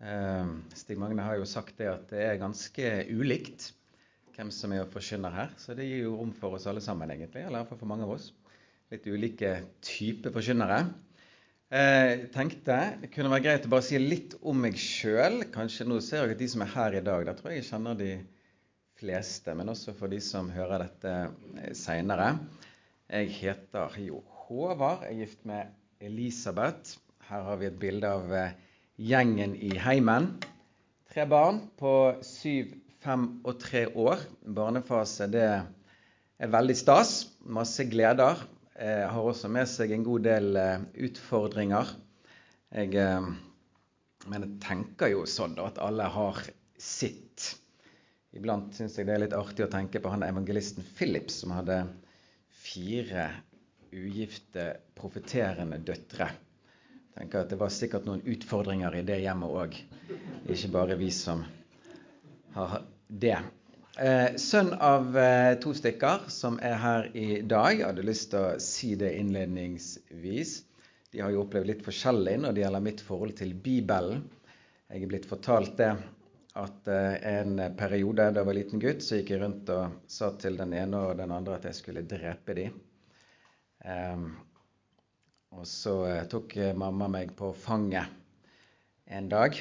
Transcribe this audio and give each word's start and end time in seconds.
Eh, 0.00 0.46
Stig 0.74 0.98
Magne 0.98 1.24
har 1.26 1.36
jo 1.36 1.48
sagt 1.48 1.76
det 1.80 1.90
at 1.90 2.08
det 2.12 2.24
er 2.24 2.40
ganske 2.40 2.92
ulikt 3.12 3.70
hvem 4.36 4.50
som 4.54 4.72
er 4.72 4.88
forkynner 4.88 5.34
her. 5.34 5.52
Så 5.60 5.76
det 5.76 5.88
gir 5.88 6.06
jo 6.06 6.16
rom 6.16 6.32
for 6.36 6.56
oss 6.56 6.66
alle 6.70 6.80
sammen, 6.84 7.10
egentlig. 7.12 7.44
Eller 7.44 7.60
iallfall 7.60 7.80
for 7.82 7.90
mange 7.90 8.06
av 8.06 8.14
oss. 8.16 8.30
Litt 8.90 9.06
ulike 9.06 9.54
typer 9.84 10.32
forkynnere. 10.34 10.82
Jeg 11.70 12.14
eh, 12.16 12.24
tenkte 12.34 12.76
det 12.98 13.12
kunne 13.14 13.30
være 13.30 13.44
greit 13.44 13.66
å 13.68 13.70
bare 13.70 13.86
si 13.86 13.98
litt 14.00 14.34
om 14.40 14.56
meg 14.64 14.78
sjøl. 14.80 15.44
Kanskje 15.54 15.86
nå 15.86 16.00
ser 16.02 16.24
jeg 16.24 16.34
at 16.34 16.40
de 16.40 16.48
som 16.50 16.64
er 16.64 16.72
her 16.72 16.96
i 16.98 17.04
dag, 17.06 17.26
da 17.28 17.36
tror 17.36 17.52
jeg 17.52 17.60
jeg 17.60 17.68
kjenner 17.68 18.00
de 18.00 18.14
fleste. 18.98 19.54
Men 19.54 19.70
også 19.70 19.94
for 19.98 20.10
de 20.10 20.18
som 20.24 20.50
hører 20.50 20.86
dette 20.86 21.12
eh, 21.60 21.70
seinere. 21.78 22.32
Jeg 23.10 23.30
heter 23.36 24.00
jo 24.02 24.24
Håvard. 24.46 25.04
Jeg 25.06 25.12
er 25.12 25.22
gift 25.26 25.46
med 25.46 26.02
Elisabeth. 26.02 26.96
Her 27.28 27.46
har 27.46 27.60
vi 27.60 27.68
et 27.68 27.78
bilde 27.78 28.10
av 28.10 28.34
gjengen 29.00 29.54
i 29.56 29.72
heimen. 29.80 30.34
Tre 31.10 31.24
barn 31.28 31.62
på 31.80 31.92
syv, 32.24 32.74
fem 33.00 33.26
og 33.48 33.56
tre 33.62 33.86
år. 33.96 34.20
Barnefase, 34.44 35.28
det 35.32 35.44
er 35.48 36.52
veldig 36.52 36.76
stas. 36.76 37.14
Masse 37.40 37.86
gleder. 37.88 38.42
Jeg 38.80 39.08
har 39.12 39.30
også 39.32 39.48
med 39.52 39.68
seg 39.68 39.92
en 39.92 40.04
god 40.06 40.24
del 40.24 40.56
eh, 40.56 40.84
utfordringer. 41.08 41.88
Jeg, 42.72 42.94
eh, 42.96 43.30
men 44.28 44.46
jeg 44.46 44.60
tenker 44.64 45.12
jo 45.12 45.24
sånn 45.28 45.56
at 45.60 45.80
alle 45.82 46.06
har 46.12 46.40
sitt. 46.80 47.50
Iblant 48.36 48.76
syns 48.76 48.96
jeg 48.96 49.08
det 49.08 49.16
er 49.16 49.24
litt 49.24 49.36
artig 49.36 49.66
å 49.66 49.72
tenke 49.72 50.00
på 50.00 50.12
han 50.12 50.24
evangelisten 50.24 50.86
Philip 50.96 51.32
som 51.34 51.56
hadde 51.56 51.82
fire 52.62 53.26
ugifte 53.90 54.70
profeterende 54.96 55.80
døtre. 55.82 56.30
Tenker 57.20 57.42
at 57.44 57.50
Det 57.52 57.58
var 57.60 57.68
sikkert 57.68 58.06
noen 58.08 58.22
utfordringer 58.24 58.94
i 58.96 59.04
det 59.04 59.18
hjemmet 59.20 59.56
òg. 59.62 59.74
Ikke 60.48 60.70
bare 60.72 60.94
vi 60.96 61.10
som 61.12 61.42
har 62.54 62.78
det. 63.12 63.36
Eh, 64.00 64.38
sønn 64.40 64.70
av 64.72 65.18
eh, 65.20 65.58
to 65.60 65.74
stykker 65.76 66.30
som 66.32 66.56
er 66.64 66.78
her 66.80 67.10
i 67.12 67.42
dag. 67.44 67.74
Jeg 67.76 67.84
hadde 67.90 68.06
lyst 68.08 68.30
til 68.32 68.40
å 68.40 68.62
si 68.64 68.94
det 68.96 69.12
innledningsvis. 69.18 70.54
De 71.12 71.20
har 71.20 71.34
jo 71.34 71.44
opplevd 71.44 71.68
litt 71.68 71.84
forskjellig 71.84 72.38
når 72.40 72.56
det 72.56 72.64
gjelder 72.64 72.86
mitt 72.88 73.04
forhold 73.04 73.36
til 73.42 73.52
Bibelen. 73.68 74.24
Jeg 74.88 75.04
er 75.04 75.12
blitt 75.12 75.28
fortalt 75.28 75.76
det 75.76 75.92
at 76.56 76.88
eh, 76.88 77.20
en 77.36 77.66
periode 77.76 78.30
da 78.32 78.40
jeg 78.40 78.48
var 78.48 78.62
liten 78.62 78.80
gutt, 78.80 79.04
så 79.04 79.20
gikk 79.20 79.34
jeg 79.34 79.44
rundt 79.44 79.76
og 79.76 80.00
sa 80.08 80.32
til 80.40 80.56
den 80.56 80.72
ene 80.72 81.04
og 81.10 81.18
den 81.20 81.36
andre 81.36 81.60
at 81.60 81.68
jeg 81.68 81.82
skulle 81.82 82.08
drepe 82.08 82.56
dem. 82.56 82.80
Og 85.56 85.66
så 85.68 85.94
eh, 86.08 86.26
tok 86.30 86.56
mamma 86.78 87.08
meg 87.10 87.34
på 87.38 87.52
fanget 87.56 88.06
en 89.10 89.28
dag 89.30 89.56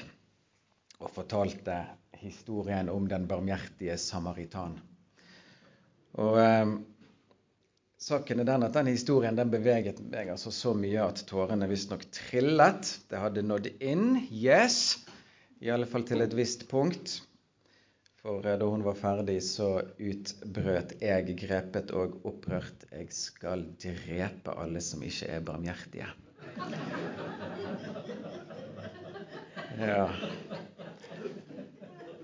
og 0.99 1.09
fortalte 1.15 1.79
historien 2.19 2.91
om 2.91 3.07
den 3.09 3.25
barmhjertige 3.29 3.97
samaritan. 3.97 4.77
Og 6.19 6.39
eh, 6.43 6.77
Saken 7.99 8.39
er 8.39 8.47
den 8.47 8.63
at 8.63 8.75
den 8.77 8.87
historien 8.87 9.35
den 9.35 9.49
beveget 9.51 9.97
meg 10.07 10.29
altså 10.31 10.53
så 10.55 10.71
mye 10.71 11.01
at 11.03 11.19
tårene 11.27 11.67
visstnok 11.67 12.05
trillet. 12.15 12.93
Det 13.11 13.19
hadde 13.19 13.43
nådd 13.43 13.67
inn. 13.83 14.21
Yes! 14.31 15.01
I 15.59 15.73
alle 15.75 15.89
fall 15.89 16.05
til 16.07 16.23
et 16.23 16.35
visst 16.37 16.63
punkt. 16.71 17.17
For 18.19 18.45
eh, 18.45 18.57
da 18.59 18.67
hun 18.67 18.83
var 18.83 18.97
ferdig, 18.99 19.37
så 19.47 19.79
utbrøt 19.95 20.97
jeg, 20.99 21.35
grepet 21.39 21.93
og 21.95 22.17
opprørt, 22.27 22.83
jeg 22.91 23.07
skal 23.15 23.63
drepe 23.79 24.55
alle 24.59 24.81
som 24.83 25.03
ikke 25.05 25.31
er 25.37 25.45
barmhjertige. 25.51 26.11
Ja. 29.79 30.09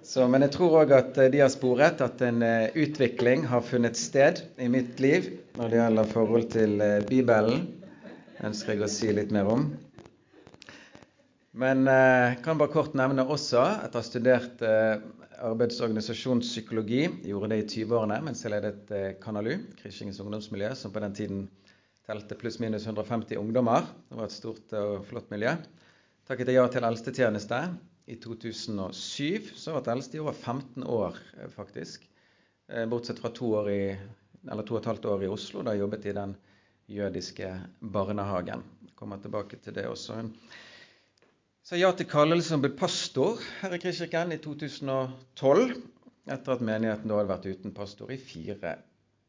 Så, 0.04 0.26
men 0.28 0.44
jeg 0.44 0.52
tror 0.52 0.74
òg 0.82 0.90
at 0.92 1.16
eh, 1.24 1.30
de 1.32 1.40
har 1.40 1.52
sporet 1.54 2.02
at 2.04 2.20
en 2.26 2.44
uh, 2.44 2.74
utvikling 2.76 3.46
har 3.48 3.64
funnet 3.64 3.96
sted 3.96 4.42
i 4.60 4.68
mitt 4.68 5.00
liv 5.00 5.30
når 5.56 5.72
det 5.72 5.80
gjelder 5.80 6.10
forhold 6.12 6.50
til 6.52 6.84
Bibelen. 7.08 7.64
ønsker 8.44 8.74
jeg 8.74 8.84
å 8.84 8.92
si 8.92 9.14
litt 9.16 9.32
mer 9.32 9.48
om. 9.54 9.70
Men 11.56 11.88
jeg 11.88 12.42
kan 12.44 12.60
bare 12.60 12.76
kort 12.76 12.98
nevne 13.00 13.24
også 13.24 13.62
at 13.64 13.94
jeg 13.94 14.02
har 14.02 14.08
studert 14.10 14.66
arbeids- 15.44 15.82
og 15.82 15.90
organisasjonspsykologi. 15.90 17.02
Gjorde 17.28 17.52
det 17.52 17.60
i 17.64 17.68
20-årene 17.84 18.22
mens 18.26 18.44
jeg 18.46 18.54
ledet 18.54 19.20
Kanalu, 19.24 19.58
Krishingens 19.82 20.20
ungdomsmiljø, 20.24 20.74
som 20.76 20.94
på 20.94 21.04
den 21.04 21.16
tiden 21.16 21.46
telte 22.06 22.38
pluss-minus 22.38 22.86
150 22.86 23.40
ungdommer. 23.42 23.88
Det 24.10 24.20
var 24.20 24.30
et 24.30 24.36
stort 24.36 24.74
og 24.78 25.06
flott 25.10 25.32
miljø. 25.34 25.56
Takket 26.26 26.50
jeg 26.50 26.60
ja 26.60 26.66
til 26.74 26.86
eldstetjeneste 26.88 27.62
i 28.10 28.18
2007. 28.22 29.52
Så 29.58 29.74
var 29.74 29.90
eldste 29.94 30.20
i 30.20 30.22
over 30.24 30.34
15 30.34 30.84
år, 30.84 31.18
eh, 31.40 31.50
faktisk. 31.54 32.06
Eh, 32.70 32.86
bortsett 32.90 33.20
fra 33.22 33.30
to, 33.30 33.54
år 33.62 33.70
i, 33.70 33.82
eller 34.52 34.64
to 34.66 34.78
og 34.78 34.82
et 34.82 34.92
halvt 34.92 35.06
år 35.06 35.26
i 35.26 35.32
Oslo, 35.34 35.64
da 35.64 35.74
jeg 35.74 35.86
jobbet 35.86 36.06
i 36.06 36.16
den 36.18 36.36
jødiske 36.90 37.50
barnehagen. 37.82 38.64
Jeg 38.86 38.96
kommer 38.96 39.18
tilbake 39.18 39.58
til 39.62 39.74
det 39.74 39.88
også. 39.90 40.22
Sa 41.66 41.74
ja 41.80 41.88
til 41.98 42.06
kallelse 42.06 42.52
som 42.52 42.62
ble 42.62 42.70
pastor 42.78 43.40
her 43.64 43.72
i 43.74 43.80
Kristkirken 43.82 44.36
i 44.36 44.38
2012. 44.38 45.72
Etter 46.30 46.54
at 46.54 46.62
menigheten 46.62 47.10
da 47.10 47.18
hadde 47.18 47.32
vært 47.32 47.48
uten 47.50 47.74
pastor 47.74 48.12
i 48.14 48.20
fire 48.22 48.76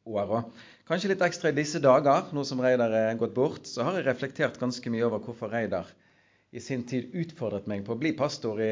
år. 0.05 0.35
Og 0.37 0.51
kanskje 0.91 1.15
litt 1.15 1.25
ekstra 1.25 1.49
i 1.49 1.57
disse 1.57 1.81
dager, 1.81 2.29
nå 2.37 2.45
som 2.45 2.61
Reidar 2.61 2.93
er 2.93 3.17
gått 3.17 3.33
bort, 3.39 3.65
så 3.65 3.89
har 3.89 3.97
jeg 3.97 4.05
reflektert 4.11 4.61
ganske 4.61 4.93
mye 4.93 5.07
over 5.09 5.25
hvorfor 5.25 5.49
Reidar 5.57 5.89
i 6.53 6.61
sin 6.61 6.85
tid 6.85 7.17
utfordret 7.17 7.73
meg 7.73 7.89
på 7.89 7.97
å 7.97 8.03
bli 8.05 8.13
pastor 8.21 8.61
i, 8.61 8.71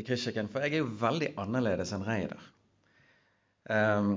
i 0.00 0.06
Kristkirken, 0.08 0.48
for 0.48 0.64
jeg 0.64 0.78
er 0.78 0.86
jo 0.86 0.90
veldig 1.04 1.34
annerledes 1.44 1.92
enn 1.92 2.08
Reidar. 2.08 2.50
Um, 3.68 4.14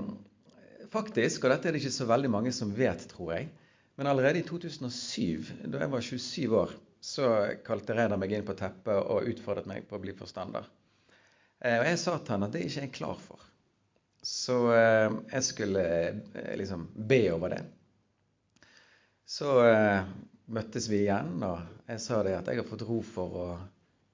faktisk, 0.96 1.44
og 1.44 1.52
dette 1.52 1.68
er 1.68 1.76
det 1.76 1.84
ikke 1.84 1.98
så 2.00 2.08
veldig 2.08 2.32
mange 2.32 2.56
som 2.56 2.72
vet, 2.72 3.04
tror 3.12 3.36
jeg, 3.36 3.52
men 4.00 4.08
allerede 4.08 4.40
i 4.40 4.48
2007, 4.48 5.68
da 5.68 5.84
jeg 5.84 5.92
var 5.92 6.12
27 6.14 6.62
år, 6.64 6.78
så 7.00 7.54
kalte 7.66 7.94
Reidar 7.94 8.18
meg 8.20 8.32
inn 8.34 8.46
på 8.46 8.56
teppet 8.58 8.98
og 8.98 9.28
utfordret 9.30 9.68
meg 9.70 9.86
på 9.88 9.98
å 9.98 10.02
bli 10.02 10.14
forstander. 10.18 10.66
Uh, 11.64 11.78
og 11.80 11.86
jeg 11.88 12.00
sa 12.02 12.16
til 12.18 12.34
han 12.34 12.46
at 12.46 12.54
det 12.54 12.64
ikke 12.66 12.80
er 12.80 12.86
jeg 12.88 12.96
klar 12.98 13.18
for. 13.22 13.44
Så 14.24 14.58
uh, 14.70 15.18
jeg 15.30 15.46
skulle 15.46 15.84
uh, 16.34 16.52
liksom 16.58 16.88
be 16.94 17.22
over 17.34 17.54
det. 17.56 17.62
Så 19.28 19.50
møttes 20.48 20.86
vi 20.88 21.02
igjen, 21.02 21.34
og 21.44 21.90
jeg 21.90 22.00
sa 22.00 22.22
det 22.24 22.32
at 22.38 22.46
jeg 22.48 22.62
har 22.62 22.64
fått 22.64 22.86
ro 22.88 23.02
for 23.04 23.34
å 23.36 23.48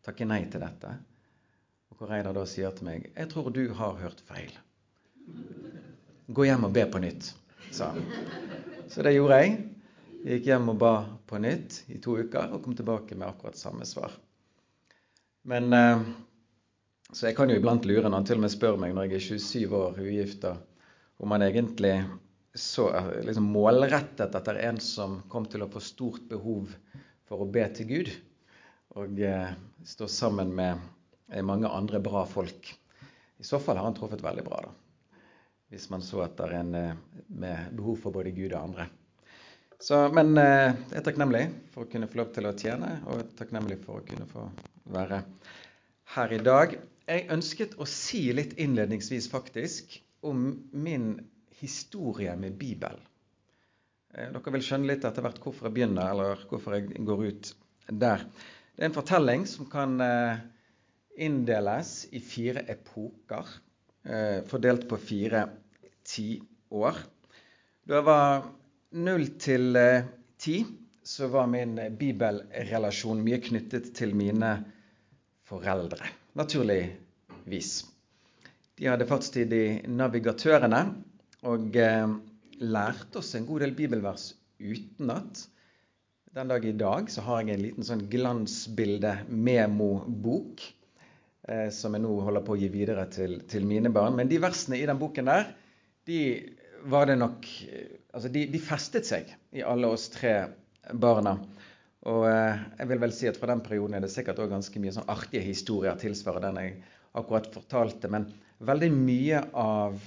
takke 0.03 0.27
nei 0.27 0.41
til 0.51 0.65
dette. 0.65 0.91
Og 1.93 2.01
hvor 2.01 2.11
Reidar 2.11 2.34
da 2.34 2.43
sier 2.51 2.75
til 2.75 2.89
meg 2.89 3.06
'Jeg 3.12 3.31
tror 3.31 3.53
du 3.55 3.62
har 3.78 3.95
hørt 4.01 4.25
feil'. 4.27 4.59
Gå 6.27 6.49
hjem 6.49 6.66
og 6.66 6.75
be 6.75 6.83
på 6.91 6.99
nytt, 6.99 7.31
sa 7.71 7.93
han. 7.95 8.03
Så 8.91 9.06
det 9.06 9.15
gjorde 9.15 9.39
jeg. 9.45 9.73
Jeg 10.24 10.38
gikk 10.38 10.46
hjem 10.48 10.70
og 10.72 10.76
ba 10.80 10.90
på 11.28 11.36
nytt 11.36 11.82
i 11.92 11.98
to 12.00 12.14
uker 12.16 12.54
og 12.56 12.62
kom 12.64 12.72
tilbake 12.72 13.12
med 13.12 13.26
akkurat 13.28 13.58
samme 13.60 13.84
svar. 13.84 14.14
Men 15.44 15.66
eh, 15.76 16.00
Så 17.10 17.26
jeg 17.26 17.36
kan 17.36 17.52
jo 17.52 17.58
iblant 17.60 17.84
lure 17.84 18.08
når 18.08 18.22
han 18.22 18.28
til 18.30 18.40
og 18.40 18.46
med 18.46 18.52
spør 18.54 18.78
meg 18.80 18.94
når 18.96 19.10
jeg 19.10 19.18
er 19.18 19.26
27 19.26 19.74
år 19.76 20.00
ugifta, 20.00 20.54
om 21.20 21.34
han 21.36 21.44
egentlig 21.44 21.92
så 22.56 22.86
liksom 23.26 23.50
målrettet 23.52 24.32
etter 24.40 24.62
en 24.64 24.80
som 24.80 25.20
kom 25.28 25.44
til 25.44 25.66
å 25.66 25.68
få 25.68 25.84
stort 25.84 26.24
behov 26.32 26.72
for 27.28 27.44
å 27.44 27.50
be 27.58 27.68
til 27.76 27.92
Gud. 27.92 28.14
Og 28.96 29.20
eh, 29.20 29.52
stå 29.84 30.08
sammen 30.08 30.56
med 30.56 30.80
eh, 31.28 31.44
mange 31.44 31.68
andre 31.68 32.00
bra 32.00 32.24
folk. 32.24 32.72
I 33.36 33.44
så 33.44 33.60
fall 33.60 33.76
har 33.76 33.91
han 33.91 34.00
truffet 34.00 34.24
veldig 34.24 34.48
bra, 34.48 34.64
da. 34.70 35.20
Hvis 35.68 35.91
man 35.92 36.00
så 36.00 36.24
etter 36.24 36.62
en 36.62 36.76
med 37.28 37.72
behov 37.76 38.00
for 38.00 38.16
både 38.16 38.32
Gud 38.32 38.54
og 38.54 38.62
andre. 38.62 38.92
Så, 39.82 39.98
men 40.14 40.36
eh, 40.38 40.70
jeg 40.90 41.00
er 41.00 41.04
takknemlig 41.06 41.44
for 41.74 41.84
å 41.84 41.90
kunne 41.90 42.08
få 42.10 42.20
lov 42.20 42.32
til 42.34 42.46
å 42.48 42.54
tjene, 42.58 42.90
og 43.10 43.34
takknemlig 43.38 43.80
for 43.82 44.00
å 44.00 44.06
kunne 44.06 44.26
få 44.30 44.46
være 44.94 45.22
her 46.15 46.34
i 46.36 46.41
dag. 46.44 46.76
Jeg 47.09 47.26
ønsket 47.34 47.74
å 47.80 47.88
si 47.88 48.26
litt 48.36 48.54
innledningsvis 48.60 49.28
faktisk 49.32 49.98
om 50.24 50.47
min 50.72 51.16
historie 51.59 52.32
med 52.38 52.56
Bibelen. 52.60 53.03
Eh, 54.15 54.30
dere 54.30 54.54
vil 54.56 54.65
skjønne 54.65 54.92
litt 54.92 55.06
etter 55.06 55.26
hvert 55.26 55.42
hvorfor 55.42 55.68
jeg 55.68 55.78
begynner, 55.80 56.12
eller 56.15 56.47
hvorfor 56.50 56.78
jeg 56.78 57.04
går 57.04 57.27
ut 57.28 57.53
der. 57.91 58.27
Det 58.74 58.82
er 58.82 58.91
en 58.91 58.97
fortelling 58.97 59.47
som 59.50 59.68
kan 59.70 59.98
eh, 60.03 60.42
inndeles 61.27 61.97
i 62.15 62.22
fire 62.22 62.66
epoker, 62.70 63.60
fordelt 64.50 64.82
på 64.84 64.98
fire 65.00 65.47
tiår. 66.04 66.98
Da 67.88 67.94
jeg 67.97 68.04
var 68.04 68.42
null 68.94 69.26
til 69.42 69.76
ti, 70.41 70.60
så 71.04 71.28
var 71.28 71.46
min 71.50 71.76
bibelrelasjon 71.98 73.20
mye 73.24 73.41
knyttet 73.44 73.92
til 73.96 74.14
mine 74.16 74.56
foreldre. 75.48 76.06
Naturligvis. 76.38 77.84
De 78.74 78.88
hadde 78.91 79.06
fartstid 79.06 79.52
i 79.54 79.86
Navigatørene, 79.86 80.80
og 81.44 81.76
eh, 81.76 82.08
lærte 82.64 83.18
oss 83.20 83.34
en 83.36 83.46
god 83.46 83.60
del 83.62 83.74
bibelvers 83.76 84.34
utenat. 84.58 85.48
Den 86.34 86.48
dag 86.50 86.64
i 86.66 86.72
dag 86.74 87.10
så 87.12 87.20
har 87.26 87.42
jeg 87.42 87.50
en 87.54 87.62
liten 87.62 87.84
sånn 87.86 88.08
glansbilde-memo-bok 88.10 90.62
eh, 90.64 91.70
som 91.70 91.94
jeg 91.94 92.02
nå 92.02 92.20
holder 92.26 92.42
på 92.46 92.52
å 92.56 92.58
gi 92.58 92.68
videre 92.72 93.06
til, 93.12 93.32
til, 93.50 93.64
mine 93.68 93.91
barn. 93.94 94.16
Men 94.18 94.28
de 94.32 94.38
versene 94.42 94.76
i 94.80 94.88
den 94.88 94.98
boken 94.98 95.26
der, 95.30 95.44
de 96.08 96.18
var 96.91 97.04
det 97.08 97.16
nok 97.20 97.41
Altså, 98.15 98.31
de, 98.31 98.45
de 98.47 98.61
festet 98.63 99.09
seg 99.09 99.31
i 99.55 99.65
alle 99.66 99.91
oss 99.91 100.07
tre 100.15 100.34
barna. 100.95 101.34
Og 102.07 102.27
eh, 102.28 102.61
jeg 102.78 102.91
vil 102.91 103.01
vel 103.03 103.15
si 103.16 103.28
at 103.31 103.39
fra 103.41 103.51
den 103.51 103.63
perioden 103.65 103.97
er 103.97 104.05
det 104.05 104.13
sikkert 104.13 104.39
også 104.39 104.53
ganske 104.53 104.83
mye 104.83 104.95
sånn 104.95 105.11
artige 105.11 105.43
historier 105.47 105.99
tilsvarer 105.99 106.45
den 106.47 106.61
jeg 106.61 106.77
akkurat 107.19 107.49
fortalte. 107.55 108.11
Men 108.13 108.28
veldig 108.65 108.91
mye 108.95 109.43
av 109.59 109.99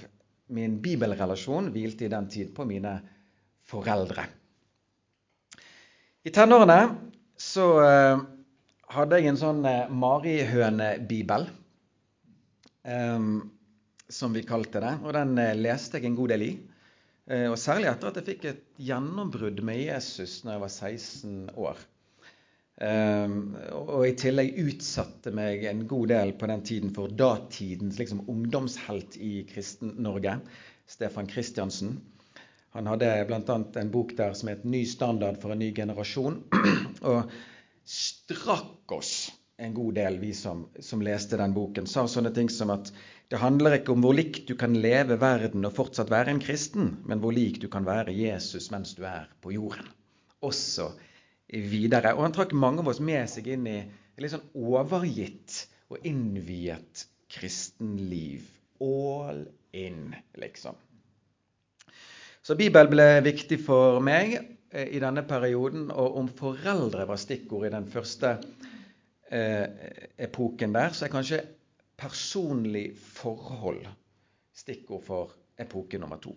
min 0.56 0.78
bibelrelasjon 0.80 1.68
hvilte 1.74 2.06
i 2.06 2.12
den 2.12 2.28
tid 2.32 2.54
på 2.56 2.64
mine 2.68 2.94
foreldre. 3.68 4.24
I 6.24 6.32
tenårene 6.32 6.80
så 7.38 7.66
eh, 7.84 8.24
hadde 8.94 9.20
jeg 9.20 9.30
en 9.30 9.40
sånn 9.40 9.60
eh, 9.68 9.90
marihønebibel, 9.92 11.46
um, 12.88 13.28
som 14.08 14.32
vi 14.32 14.46
kalte 14.48 14.80
det. 14.82 14.94
Og 15.04 15.12
den 15.16 15.36
uh, 15.36 15.52
leste 15.58 16.00
jeg 16.00 16.08
en 16.08 16.16
god 16.18 16.32
del 16.32 16.46
i. 16.46 16.50
Uh, 17.28 17.50
og 17.52 17.58
særlig 17.60 17.90
etter 17.90 18.10
at 18.10 18.18
jeg 18.20 18.28
fikk 18.30 18.48
et 18.48 18.66
gjennombrudd 18.80 19.60
med 19.66 19.82
Jesus 19.82 20.40
når 20.44 20.54
jeg 20.54 20.64
var 20.64 20.74
16 20.74 21.38
år. 21.60 21.86
Um, 22.78 23.56
og 23.74 24.04
i 24.06 24.14
tillegg 24.14 24.60
utsatte 24.62 25.32
meg 25.34 25.64
en 25.66 25.82
god 25.90 26.12
del 26.12 26.32
på 26.38 26.46
den 26.46 26.60
tiden 26.62 26.92
for 26.94 27.10
datidens 27.10 27.98
liksom, 27.98 28.22
ungdomshelt 28.30 29.16
i 29.18 29.42
Kristen-Norge, 29.50 30.36
Stefan 30.86 31.26
Kristiansen. 31.26 31.96
Han 32.76 32.86
hadde 32.86 33.10
bl.a. 33.26 33.56
en 33.80 33.90
bok 33.90 34.14
der 34.16 34.36
som 34.38 34.52
het 34.52 34.64
'Ny 34.64 34.84
standard 34.86 35.40
for 35.42 35.52
en 35.52 35.58
ny 35.58 35.72
generasjon'. 35.74 36.42
og 37.10 37.32
strakk 37.84 38.92
oss 38.92 39.30
en 39.58 39.74
god 39.74 39.94
del, 39.94 40.18
vi 40.18 40.34
som, 40.34 40.68
som, 40.78 41.02
leste 41.02 41.36
den 41.36 41.54
boken. 41.54 41.86
Sa 41.86 42.06
sånne 42.06 42.30
ting 42.34 42.50
som 42.52 42.70
at 42.70 42.92
det 43.28 43.40
handler 43.42 43.76
ikke 43.76 43.92
om 43.92 44.04
hvor 44.04 44.16
likt 44.16 44.46
du 44.48 44.54
kan 44.56 44.76
leve 44.80 45.18
verden 45.20 45.66
og 45.68 45.74
fortsatt 45.76 46.08
være 46.12 46.32
en 46.32 46.40
kristen, 46.40 46.94
men 47.04 47.20
hvor 47.20 47.34
lik 47.36 47.60
du 47.60 47.68
kan 47.68 47.84
være 47.84 48.14
Jesus 48.16 48.70
mens 48.72 48.94
du 48.96 49.04
er 49.04 49.28
på 49.44 49.52
jorden. 49.52 49.88
Også 50.40 50.90
videre. 51.48 52.14
Og 52.16 52.24
han 52.24 52.36
trakk 52.36 52.54
mange 52.56 52.80
av 52.80 52.88
oss 52.92 53.02
med 53.04 53.28
seg 53.28 53.50
inn 53.52 53.66
i 53.68 53.78
et 53.82 54.22
litt 54.22 54.32
sånn 54.32 54.48
overgitt 54.56 55.66
og 55.92 56.08
innviet 56.08 57.04
kristenliv. 57.32 58.48
All 58.80 59.44
in, 59.76 60.14
liksom. 60.40 60.76
Så 62.40 62.56
Bibelen 62.56 62.92
ble 62.92 63.06
viktig 63.26 63.58
for 63.60 64.00
meg 64.00 64.38
eh, 64.38 64.88
i 64.96 65.00
denne 65.02 65.24
perioden, 65.28 65.90
og 65.92 66.16
om 66.16 66.28
foreldre 66.32 67.04
var 67.08 67.20
stikkord 67.20 67.68
i 67.68 67.72
den 67.74 67.88
første 67.92 68.38
eh, 69.28 69.66
epoken 70.16 70.72
der, 70.72 70.94
så 70.96 71.04
er 71.04 71.12
kanskje 71.12 71.42
personlig 71.98 72.92
forhold 72.96 73.82
stikkord 74.54 75.02
for 75.06 75.34
epoke 75.58 75.98
nummer 75.98 76.20
to. 76.22 76.34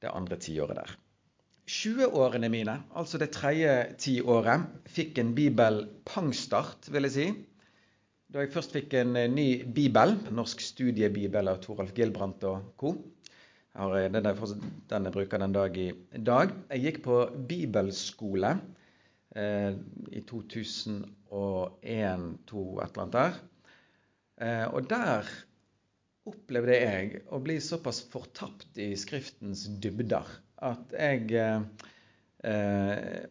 Det 0.00 0.12
andre 0.12 0.36
tiåret 0.40 0.76
der. 0.76 0.92
20-årene 1.64 2.50
mine, 2.52 2.74
altså 2.92 3.16
det 3.20 3.30
tredje 3.32 3.72
tiåret, 4.00 4.66
fikk 4.92 5.18
en 5.22 5.32
bibel-pangstart, 5.36 6.90
vil 6.92 7.08
jeg 7.08 7.14
si. 7.14 7.26
Da 8.28 8.42
jeg 8.42 8.52
først 8.52 8.74
fikk 8.76 8.96
en 8.98 9.16
eh, 9.16 9.30
ny 9.30 9.48
bibel, 9.72 10.16
norsk 10.34 10.60
studiebibel 10.60 11.48
av 11.48 11.62
Toralf 11.64 11.94
Gilbrandt 11.96 12.44
og 12.50 12.74
co. 12.80 12.92
Har, 13.74 13.96
den, 14.12 14.28
jeg 14.28 15.12
bruker 15.14 15.40
den 15.40 15.54
dag 15.54 15.78
i 15.80 15.88
dag. 16.20 16.52
Jeg 16.70 16.84
gikk 16.84 17.00
på 17.06 17.20
bibelskole 17.48 18.52
eh, 18.52 18.83
i 19.34 20.20
2001-2002, 20.30 21.08
et 21.34 22.94
eller 22.94 23.02
annet 23.02 23.16
der. 23.18 23.34
Eh, 24.44 24.66
og 24.70 24.86
der 24.90 25.28
opplevde 26.30 26.76
jeg 26.78 27.22
å 27.34 27.40
bli 27.44 27.58
såpass 27.62 28.00
fortapt 28.10 28.78
i 28.80 28.92
Skriftens 28.98 29.66
dybder 29.82 30.28
at 30.64 30.94
jeg 30.96 31.34
eh, 31.36 31.62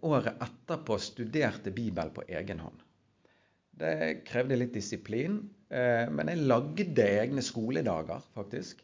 året 0.05 0.41
etterpå 0.45 0.97
studerte 1.01 1.73
Bibel 1.73 2.11
på 2.13 2.25
egen 2.27 2.61
hånd. 2.63 2.81
Det 3.73 4.21
krevde 4.27 4.59
litt 4.59 4.75
disiplin, 4.75 5.39
eh, 5.73 6.05
men 6.13 6.29
jeg 6.29 6.45
lagde 6.45 7.07
egne 7.23 7.41
skoledager, 7.45 8.21
faktisk 8.35 8.83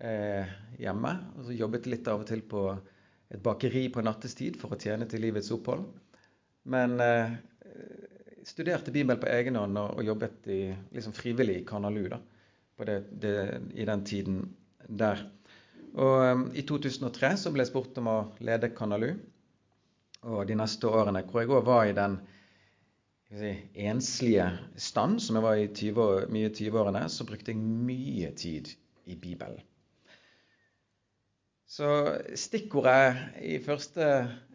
eh, 0.00 0.48
hjemme. 0.80 1.12
Og 1.36 1.48
så 1.48 1.58
jobbet 1.58 1.90
litt 1.90 2.08
av 2.08 2.24
og 2.24 2.30
til 2.30 2.44
på 2.48 2.64
et 3.34 3.42
bakeri 3.44 3.88
på 3.92 4.04
nattestid 4.04 4.56
for 4.60 4.72
å 4.72 4.80
tjene 4.80 5.08
til 5.10 5.26
livets 5.26 5.52
opphold. 5.54 5.84
Men 6.64 7.00
eh, 7.00 7.32
studerte 8.44 8.92
Bibel 8.92 9.18
på 9.20 9.28
egen 9.28 9.58
hånd 9.60 9.78
og, 9.80 9.98
og 9.98 10.06
jobbet 10.06 10.48
i, 10.52 10.60
liksom 10.94 11.16
frivillig 11.16 11.60
i 11.60 11.66
Kanalu 11.68 12.06
da, 12.12 12.20
det, 12.88 12.98
det, 13.20 13.34
i 13.74 13.86
den 13.88 14.04
tiden 14.04 14.38
der. 14.88 15.26
Og 15.94 16.14
eh, 16.24 16.44
I 16.60 16.66
2003 16.66 17.34
så 17.44 17.52
ble 17.54 17.64
jeg 17.64 17.72
spurt 17.72 18.00
om 18.00 18.10
å 18.10 18.18
lede 18.44 18.72
Kanalu. 18.76 19.12
Og 20.24 20.46
de 20.48 20.56
neste 20.56 20.88
årene, 20.88 21.20
hvor 21.28 21.42
jeg 21.42 21.52
òg 21.52 21.66
var 21.66 21.84
i 21.84 21.96
den 21.96 22.16
si, 23.28 23.50
enslige 23.84 24.46
stand 24.80 25.20
som 25.20 25.36
jeg 25.36 25.44
var 25.44 25.60
i 25.60 25.68
20, 25.68 26.32
mye 26.32 26.48
i 26.48 26.54
20-årene, 26.54 27.04
så 27.12 27.26
brukte 27.28 27.52
jeg 27.52 27.60
mye 27.60 28.32
tid 28.40 28.72
i 29.04 29.18
Bibelen. 29.20 29.60
Så 31.74 31.86
stikkordet 32.38 33.16
i 33.42 33.56
første 33.58 34.04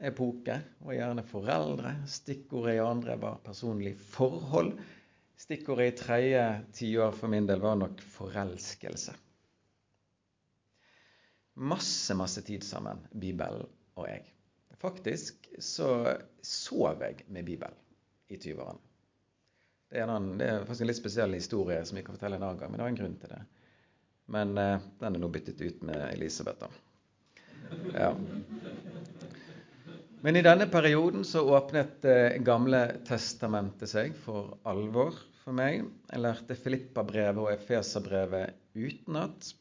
epoke 0.08 0.54
var 0.80 0.96
gjerne 0.96 1.26
foreldre. 1.28 1.92
Stikkordet 2.08 2.78
i 2.78 2.80
andre 2.80 3.18
var 3.20 3.42
personlig 3.44 3.92
forhold. 4.00 4.72
Stikkordet 5.36 5.90
i 5.90 5.98
tredje 6.00 6.46
tiår 6.80 7.12
for 7.20 7.28
min 7.34 7.50
del 7.50 7.60
var 7.60 7.76
nok 7.76 8.00
forelskelse. 8.14 9.18
Masse, 11.60 12.16
masse 12.16 12.46
tid 12.48 12.64
sammen, 12.64 13.04
Bibelen 13.12 13.68
og 14.00 14.08
jeg. 14.08 14.24
Faktisk 14.80 15.52
så 15.60 15.92
sov 16.40 17.04
jeg 17.04 17.26
med 17.28 17.44
Bibelen 17.44 17.76
i 18.32 18.40
20-årene. 18.40 18.80
Det, 19.92 20.06
det, 20.40 20.54
er 20.54 20.64
faktisk 20.64 20.88
en 20.88 20.94
litt 20.94 21.04
spesiell 21.04 21.36
historie 21.36 21.84
som 21.84 22.00
vi 22.00 22.08
kan 22.08 22.16
fortelle 22.16 22.40
en 22.40 22.48
annen 22.48 22.64
gang, 22.64 22.72
men 22.72 22.80
det 22.80 22.88
var 22.88 22.96
en 22.96 23.04
grunn 23.04 23.24
til 23.26 23.36
det. 23.36 23.46
Men 24.32 24.56
uh, 24.56 24.92
den 25.02 25.18
er 25.18 25.20
nå 25.20 25.36
byttet 25.36 25.60
ut 25.60 25.84
med 25.84 26.14
Elisabeth. 26.14 26.64
da. 26.64 26.89
Ja. 27.94 28.14
Men 30.22 30.36
i 30.36 30.44
denne 30.44 30.68
perioden 30.68 31.24
så 31.26 31.46
åpnet 31.56 32.02
Det 32.04 32.42
gamle 32.44 32.82
testamentet 33.08 33.92
seg 33.92 34.16
for 34.26 34.58
alvor 34.68 35.16
for 35.44 35.56
meg. 35.56 35.86
Jeg 36.12 36.24
lærte 36.24 36.58
Filippa-brevet 36.60 37.40
og 37.42 37.54
Efeserbrevet 37.54 38.58
utenat. 38.76 39.54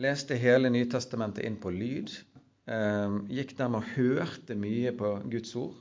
Leste 0.00 0.36
hele 0.40 0.70
Nytestamentet 0.72 1.44
inn 1.44 1.58
på 1.60 1.72
lyd. 1.72 2.12
Eh, 2.66 3.18
gikk 3.32 3.54
dermed 3.58 3.84
og 3.84 3.92
hørte 3.94 4.56
mye 4.58 4.92
på 4.96 5.12
Guds 5.30 5.54
ord. 5.56 5.76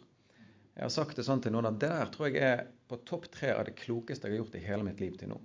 Jeg 0.76 0.84
har 0.84 0.92
sagt 0.92 1.18
det 1.18 1.26
sånn 1.26 1.42
til 1.44 1.56
noen 1.56 1.70
at 1.72 1.80
det 1.80 1.90
der 1.90 2.12
tror 2.12 2.28
jeg 2.30 2.44
er 2.44 2.66
på 2.92 3.00
topp 3.08 3.30
tre 3.32 3.54
av 3.56 3.64
det 3.68 3.78
klokeste 3.80 4.28
jeg 4.28 4.36
har 4.36 4.44
gjort 4.44 4.58
i 4.60 4.66
hele 4.66 4.86
mitt 4.88 5.00
liv 5.02 5.16
til 5.18 5.32
nå. 5.32 5.40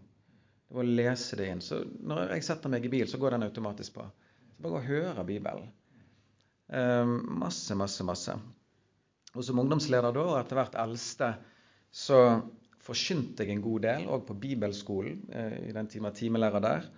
Det 0.66 0.76
var 0.76 0.86
å 0.86 0.96
lese 0.98 1.38
det 1.38 1.46
inn. 1.50 1.62
Så 1.62 1.80
når 1.86 2.34
jeg 2.34 2.46
setter 2.46 2.72
meg 2.72 2.84
i 2.86 2.90
bil, 2.92 3.06
så 3.10 3.18
går 3.18 3.36
den 3.36 3.46
automatisk 3.46 3.96
på. 3.96 4.06
Bare 4.60 4.76
å 4.76 4.84
høre 4.84 5.24
Bibelen. 5.24 5.68
Um, 6.68 7.14
masse, 7.40 7.74
masse, 7.78 8.04
masse. 8.06 8.34
Og 9.32 9.44
som 9.46 9.60
ungdomsleder 9.62 10.12
da, 10.12 10.24
og 10.26 10.38
etter 10.40 10.58
hvert 10.58 10.76
eldste, 10.82 11.30
så 11.90 12.18
forkynte 12.84 13.46
jeg 13.46 13.56
en 13.56 13.64
god 13.64 13.84
del, 13.86 14.04
òg 14.10 14.26
på 14.28 14.36
bibelskolen 14.42 15.22
eh, 15.36 15.56
i 15.68 15.74
den 15.74 15.88
timen 15.90 16.14
timelærer 16.16 16.64
der. 16.64 16.88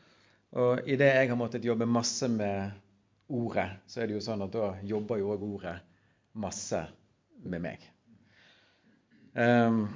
Og 0.58 0.88
i 0.88 0.96
det 1.00 1.10
jeg 1.10 1.30
har 1.30 1.38
måttet 1.38 1.66
jobbe 1.66 1.88
masse 1.88 2.28
med 2.30 2.72
ordet, 3.32 3.68
så 3.88 4.02
er 4.02 4.10
det 4.10 4.18
jo 4.18 4.24
sånn 4.24 4.44
at 4.44 4.52
da 4.54 4.72
jobber 4.88 5.20
jo 5.20 5.30
òg 5.34 5.46
ordet 5.46 5.76
masse 6.42 6.82
med 7.42 7.64
meg. 7.64 7.86
Um, 9.32 9.86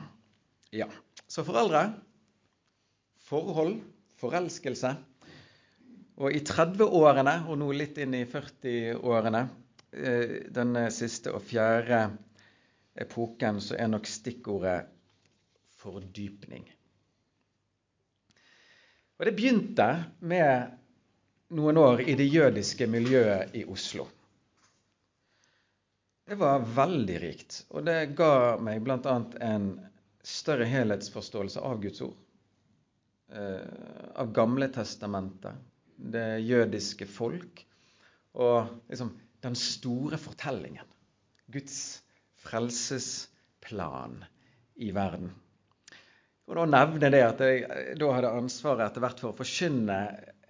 ja. 0.73 0.89
Så 1.29 1.45
foreldre, 1.45 1.83
forhold, 3.27 3.81
forelskelse 4.21 4.95
og 6.17 6.33
i 6.33 6.41
30-årene, 6.41 7.43
og 7.49 7.59
nå 7.61 7.69
litt 7.77 7.99
inn 8.01 8.15
i 8.17 8.25
40-årene, 8.29 9.43
eh, 9.93 10.39
denne 10.53 10.87
siste 10.95 11.35
og 11.37 11.45
fjerde 11.45 12.07
epoken, 12.97 13.61
så 13.61 13.77
er 13.77 13.91
nok 13.93 14.09
stikkordet 14.09 14.87
fordypning. 15.77 16.65
Og 19.17 19.29
det 19.29 19.37
begynte 19.37 19.89
med 20.29 20.73
noen 21.57 21.79
år 21.81 22.03
i 22.09 22.17
det 22.19 22.27
jødiske 22.29 22.89
miljøet 22.91 23.55
i 23.57 23.65
Oslo. 23.69 24.09
Det 26.27 26.35
var 26.41 26.65
veldig 26.75 27.21
rikt, 27.23 27.61
og 27.71 27.85
det 27.87 28.17
ga 28.19 28.57
meg 28.59 28.81
bl.a. 28.83 29.17
en 29.47 29.69
større 30.27 30.67
helhetsforståelse 30.67 31.63
av 31.63 31.79
Guds 31.85 32.03
ord, 32.03 32.17
eh, 33.31 33.63
av 34.19 34.33
Gamle 34.35 34.67
testamentet, 34.75 35.55
det 35.97 36.41
jødiske 36.45 37.09
folk 37.09 37.63
og 38.37 38.69
liksom 38.91 39.15
den 39.45 39.57
store 39.59 40.19
fortellingen. 40.21 40.85
Guds 41.53 42.03
frelsesplan 42.43 44.23
i 44.77 44.91
verden. 44.95 45.31
Og 46.47 46.57
Da 46.57 46.65
nevner 46.69 47.11
det 47.11 47.23
at 47.27 47.43
jeg 47.43 47.97
da 47.99 48.11
hadde 48.15 48.35
ansvaret 48.39 48.87
etter 48.87 49.03
hvert 49.03 49.23
for 49.23 49.33
å 49.33 49.39
forkynne 49.39 49.99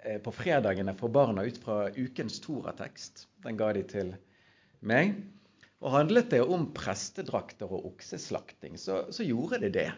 eh, 0.04 0.18
på 0.22 0.32
fredagene 0.34 0.96
for 0.98 1.12
barna 1.12 1.46
ut 1.46 1.60
fra 1.62 1.86
ukens 1.96 2.40
Toratekst. 2.44 3.26
Den 3.44 3.56
ga 3.60 3.70
de 3.72 3.84
til 3.88 4.12
meg. 4.80 5.14
Og 5.80 5.92
handlet 5.92 6.30
det 6.32 6.42
om 6.42 6.68
prestedrakter 6.76 7.70
og 7.70 7.88
okseslakting, 7.92 8.76
så, 8.80 9.04
så 9.12 9.24
gjorde 9.24 9.60
det 9.64 9.72
det. 9.76 9.90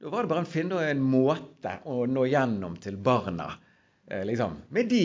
Da 0.00 0.12
var 0.12 0.24
det 0.24 0.32
bare 0.32 0.44
å 0.44 0.48
finne 0.48 0.82
en 0.84 1.00
måte 1.04 1.78
å 1.88 2.02
nå 2.08 2.26
gjennom 2.28 2.76
til 2.80 2.98
barna 3.00 3.54
liksom, 4.28 4.60
med 4.68 4.90
de 4.90 5.04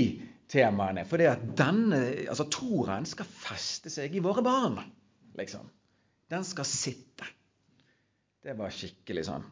temaene. 0.51 1.05
For 1.07 1.23
at 1.25 1.43
denne, 1.57 2.01
altså 2.29 2.47
Toraen 2.51 3.07
skal 3.09 3.29
feste 3.29 3.91
seg 3.93 4.15
i 4.15 4.23
våre 4.23 4.43
barn. 4.45 4.79
liksom. 5.39 5.69
Den 6.31 6.45
skal 6.47 6.67
sitte. 6.67 7.27
Det 8.41 8.55
var 8.57 8.73
skikkelig 8.73 9.25
sånn. 9.27 9.43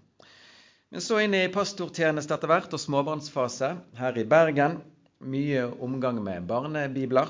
Men 0.90 1.04
så 1.06 1.20
inn 1.22 1.36
i 1.38 1.44
pastortjeneste 1.54 2.34
etter 2.34 2.50
hvert 2.50 2.74
og 2.74 2.82
småbarnsfase 2.82 3.76
her 4.00 4.18
i 4.18 4.26
Bergen. 4.26 4.80
Mye 5.20 5.68
omgang 5.86 6.22
med 6.24 6.48
barnebibler. 6.50 7.30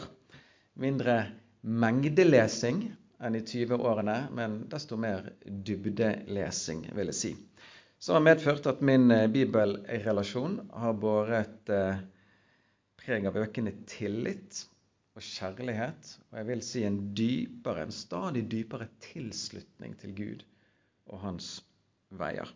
Mindre 0.80 1.18
mengdelesing 1.62 2.86
enn 3.20 3.36
i 3.36 3.42
20-årene, 3.44 4.30
men 4.32 4.62
desto 4.72 4.96
mer 4.96 5.34
dybdelesing, 5.44 6.86
vil 6.96 7.12
jeg 7.12 7.18
si. 7.18 7.34
Som 8.00 8.16
har 8.16 8.24
medført 8.24 8.68
at 8.70 8.80
min 8.86 9.12
eh, 9.12 9.28
bibelrelasjon 9.28 10.54
har 10.72 10.94
båret 10.96 11.72
eh, 11.76 11.98
preg 13.02 13.26
av 13.28 13.36
økende 13.42 13.74
tillit 13.92 14.62
og 15.20 15.26
kjærlighet, 15.26 16.14
og 16.30 16.38
jeg 16.40 16.48
vil 16.48 16.62
si 16.64 16.84
en 16.88 17.00
dypere, 17.18 17.84
en 17.84 17.92
stadig 17.92 18.46
dypere 18.48 18.88
tilslutning 19.04 19.98
til 20.00 20.14
Gud 20.16 20.46
og 21.12 21.20
hans 21.26 21.58
veier. 22.22 22.48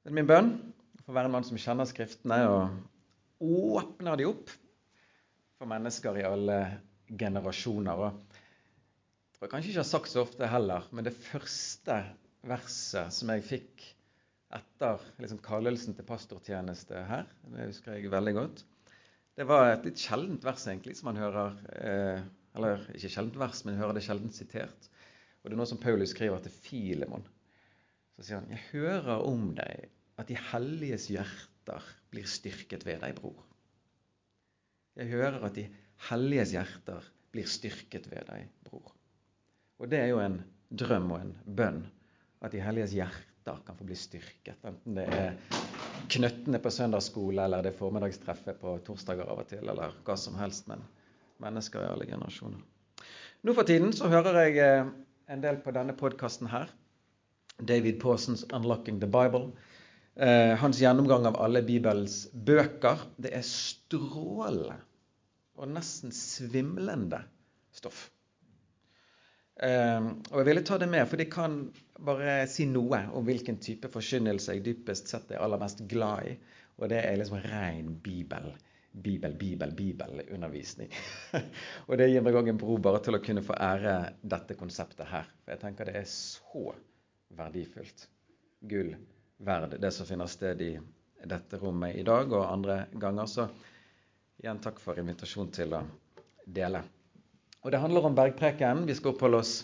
Det 0.00 0.08
er 0.08 0.16
min 0.16 0.30
bønn 0.30 0.54
for 1.02 1.12
å 1.12 1.18
være 1.18 1.28
en 1.28 1.36
mann 1.36 1.44
som 1.44 1.60
kjenner 1.60 1.88
Skriftene 1.90 2.40
og 2.48 3.44
åpner 3.44 4.16
de 4.16 4.30
opp 4.30 4.54
for 5.60 5.68
mennesker 5.68 6.16
i 6.16 6.24
alle 6.24 6.58
generasjoner. 7.12 8.06
Og 8.06 8.08
jeg 8.08 9.36
tror 9.36 9.52
kanskje 9.52 9.74
ikke 9.74 9.82
har 9.82 9.92
sagt 9.92 10.14
så 10.14 10.24
ofte 10.24 10.48
heller, 10.48 10.88
men 10.96 11.04
det 11.04 11.12
første 11.28 12.00
verset 12.46 13.12
som 13.14 13.32
jeg 13.34 13.46
fikk 13.46 13.86
etter 14.56 15.02
liksom, 15.22 15.40
kallelsen 15.44 15.94
til 15.94 16.06
pastortjeneste 16.08 17.04
her, 17.06 17.28
det 17.52 17.68
husker 17.70 17.96
jeg 17.96 18.12
veldig 18.12 18.34
godt, 18.36 18.64
det 19.38 19.46
var 19.48 19.70
et 19.70 19.86
litt 19.86 20.00
sjeldent 20.00 20.44
vers, 20.44 20.64
egentlig, 20.68 20.96
som 20.98 21.10
man 21.12 21.20
hører 21.20 21.58
eh, 21.80 22.22
Eller 22.58 22.82
ikke 22.92 23.12
sjeldent 23.12 23.38
vers, 23.38 23.60
men 23.64 23.78
hører 23.78 23.94
det 23.94 24.02
sjelden 24.02 24.32
sitert. 24.34 24.88
Og 25.40 25.46
det 25.46 25.54
er 25.54 25.60
noe 25.60 25.70
som 25.70 25.78
Paulus 25.80 26.10
skriver 26.10 26.42
til 26.42 26.52
Filemon. 26.64 27.22
Så 28.16 28.26
sier 28.26 28.40
han, 28.40 28.50
'Jeg 28.50 28.64
hører 28.72 29.22
om 29.22 29.52
deg, 29.54 29.86
at 30.18 30.28
de 30.28 30.36
helliges 30.50 31.06
hjerter 31.14 31.86
blir 32.10 32.26
styrket 32.26 32.84
ved 32.84 33.00
deg, 33.04 33.14
bror.' 33.16 33.46
Jeg 34.98 35.12
hører 35.14 35.46
at 35.46 35.54
de 35.54 35.68
helliges 36.10 36.56
hjerter 36.56 37.06
blir 37.30 37.46
styrket 37.46 38.10
ved 38.10 38.26
deg, 38.28 38.50
bror. 38.66 38.90
Og 39.78 39.88
det 39.88 40.02
er 40.02 40.10
jo 40.10 40.18
en 40.20 40.40
drøm 40.74 41.12
og 41.14 41.20
en 41.22 41.32
bønn 41.46 41.84
at 42.40 42.54
de 42.54 42.62
helliges 42.64 42.94
hjerter 42.96 43.60
kan 43.66 43.76
få 43.76 43.86
bli 43.88 43.96
styrket. 43.98 44.56
Enten 44.64 44.96
det 44.96 45.06
er 45.12 45.34
knøttene 46.10 46.60
på 46.62 46.72
søndagsskole, 46.72 47.44
eller 47.44 47.64
det 47.64 47.74
er 47.74 47.78
formiddagstreffet 47.78 48.60
på 48.60 48.76
torsdager 48.86 49.28
av 49.28 49.42
og 49.42 49.50
til, 49.50 49.62
eller 49.68 49.96
hva 50.06 50.16
som 50.18 50.38
helst. 50.40 50.68
Men 50.70 50.84
mennesker 51.40 51.84
i 51.84 51.90
alle 51.90 52.08
generasjoner. 52.08 52.60
Nå 53.46 53.56
for 53.56 53.68
tiden 53.68 53.94
så 53.96 54.10
hører 54.12 54.36
jeg 54.42 54.60
eh, 54.60 54.92
en 55.32 55.42
del 55.44 55.60
på 55.64 55.72
denne 55.72 55.96
podkasten 55.96 56.50
her. 56.52 56.68
David 57.60 58.00
Pawsons 58.00 58.44
'Unlocking 58.44 59.00
the 59.00 59.08
Bible'. 59.08 59.52
Eh, 60.16 60.56
hans 60.60 60.80
gjennomgang 60.80 61.26
av 61.28 61.38
alle 61.40 61.62
Bibels 61.62 62.26
bøker. 62.32 63.00
Det 63.16 63.32
er 63.36 63.44
strålende 63.46 64.76
og 65.60 65.68
nesten 65.68 66.12
svimlende 66.12 67.22
stoff. 67.72 68.08
Um, 69.60 70.14
og 70.30 70.38
jeg 70.40 70.46
ville 70.48 70.64
ta 70.64 70.78
det 70.80 70.88
med, 70.88 71.04
for 71.08 71.20
det 71.20 71.28
kan 71.32 71.60
bare 72.00 72.46
si 72.48 72.64
noe 72.64 73.02
om 73.12 73.26
hvilken 73.26 73.58
type 73.60 73.90
forkynnelse 73.92 74.56
jeg 74.56 74.64
dypest 74.64 75.10
sett 75.12 75.34
er 75.34 75.42
aller 75.44 75.60
mest 75.60 75.82
glad 75.90 76.30
i. 76.30 76.34
Og 76.80 76.88
det 76.88 77.02
er 77.04 77.18
liksom 77.20 77.42
ren 77.44 77.90
bibel. 78.00 78.54
Bibel, 78.90 79.34
bibel, 79.38 79.70
bibelundervisning. 79.76 80.88
og 81.88 81.98
det 82.00 82.08
gir 82.10 82.24
meg 82.26 82.38
òg 82.40 82.48
en 82.50 82.58
bro 82.58 82.78
bare 82.82 83.02
til 83.04 83.14
å 83.14 83.22
kunne 83.22 83.44
få 83.46 83.54
ære 83.54 83.98
dette 84.22 84.56
konseptet 84.58 85.06
her. 85.12 85.28
For 85.44 85.54
jeg 85.54 85.62
tenker 85.62 85.90
det 85.90 86.00
er 86.00 86.08
så 86.10 86.72
verdifullt. 87.38 88.08
Gull 88.70 88.96
verd, 89.44 89.76
det 89.80 89.92
som 89.94 90.08
finner 90.08 90.28
sted 90.28 90.64
i 90.64 90.72
dette 91.22 91.60
rommet 91.60 92.00
i 92.00 92.06
dag 92.06 92.32
og 92.32 92.48
andre 92.48 92.86
ganger. 92.92 93.28
Så 93.28 93.46
igjen 94.40 94.64
takk 94.64 94.80
for 94.82 94.98
invitasjonen 94.98 95.52
til 95.54 95.76
å 95.76 95.84
dele. 96.48 96.82
Og 97.60 97.70
Det 97.70 97.78
handler 97.78 98.06
om 98.08 98.14
bergpreken. 98.14 98.86
Vi 98.86 98.94
skal 98.94 99.12
oppholde 99.12 99.40
oss 99.42 99.54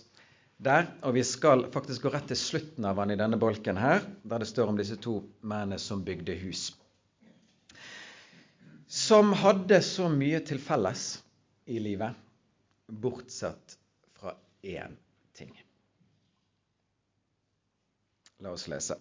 der. 0.56 0.88
Og 1.02 1.14
vi 1.16 1.24
skal 1.24 1.66
faktisk 1.72 2.04
gå 2.04 2.12
rett 2.12 2.28
til 2.28 2.38
slutten 2.40 2.84
av 2.84 2.98
den 3.00 3.14
i 3.14 3.20
denne 3.20 3.38
bolken 3.40 3.78
her, 3.80 4.04
der 4.22 4.42
det 4.42 4.48
står 4.50 4.72
om 4.72 4.80
disse 4.80 4.98
to 5.00 5.20
mennene 5.40 5.78
som 5.80 6.04
bygde 6.04 6.36
hus. 6.42 6.68
Som 8.86 9.32
hadde 9.36 9.80
så 9.82 10.10
mye 10.12 10.40
til 10.46 10.60
felles 10.62 11.22
i 11.66 11.80
livet, 11.82 12.14
bortsett 12.86 13.78
fra 14.14 14.36
én 14.62 14.94
ting. 15.34 15.50
La 18.44 18.52
oss 18.52 18.68
lese. 18.70 18.98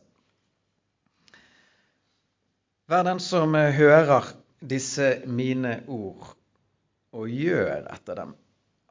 Vær 2.89 3.03
den 3.05 3.19
som 3.21 3.53
hører 3.53 4.31
disse 4.61 5.19
mine 5.27 5.79
ord 5.91 6.31
og 7.15 7.29
gjør 7.29 7.87
etter 7.91 8.17
dem 8.21 8.33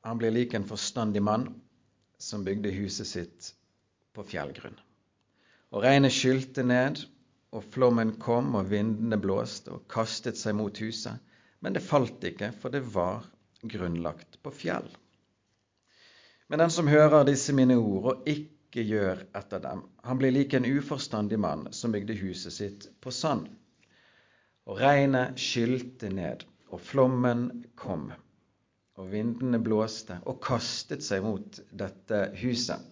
han 0.05 0.19
blir 0.19 0.31
lik 0.31 0.55
en 0.55 0.67
forstandig 0.69 1.23
mann 1.23 1.47
som 2.19 2.45
bygde 2.45 2.71
huset 2.71 3.09
sitt 3.09 3.47
på 4.13 4.25
fjellgrunn. 4.29 4.77
Og 5.73 5.81
regnet 5.83 6.13
skylte 6.13 6.63
ned, 6.63 7.01
og 7.57 7.65
flommen 7.73 8.13
kom, 8.21 8.53
og 8.59 8.69
vindene 8.69 9.17
blåste 9.21 9.73
og 9.73 9.87
kastet 9.89 10.37
seg 10.37 10.59
mot 10.59 10.77
huset. 10.83 11.17
Men 11.65 11.73
det 11.73 11.87
falt 11.87 12.25
ikke, 12.29 12.51
for 12.53 12.75
det 12.75 12.83
var 12.93 13.25
grunnlagt 13.65 14.37
på 14.45 14.53
fjell. 14.53 14.91
Men 16.53 16.61
den 16.61 16.75
som 16.75 16.91
hører 16.93 17.25
disse 17.25 17.55
mine 17.57 17.79
ord 17.81 18.11
og 18.13 18.29
ikke 18.29 18.85
gjør 18.85 19.23
etter 19.41 19.63
dem, 19.65 19.87
han 20.05 20.21
blir 20.21 20.35
lik 20.37 20.53
en 20.53 20.69
uforstandig 20.69 21.39
mann 21.41 21.71
som 21.73 21.95
bygde 21.97 22.19
huset 22.21 22.53
sitt 22.53 22.91
på 23.01 23.15
sand. 23.15 23.49
Og 24.69 24.85
regnet 24.85 25.41
skylte 25.41 26.13
ned, 26.13 26.45
og 26.69 26.85
flommen 26.85 27.49
kom 27.81 28.11
og 29.01 29.11
vindene 29.11 29.59
blåste 29.63 30.21
og 30.31 30.41
kastet 30.45 31.03
seg 31.05 31.25
mot 31.25 31.61
dette 31.75 32.21
huset. 32.43 32.83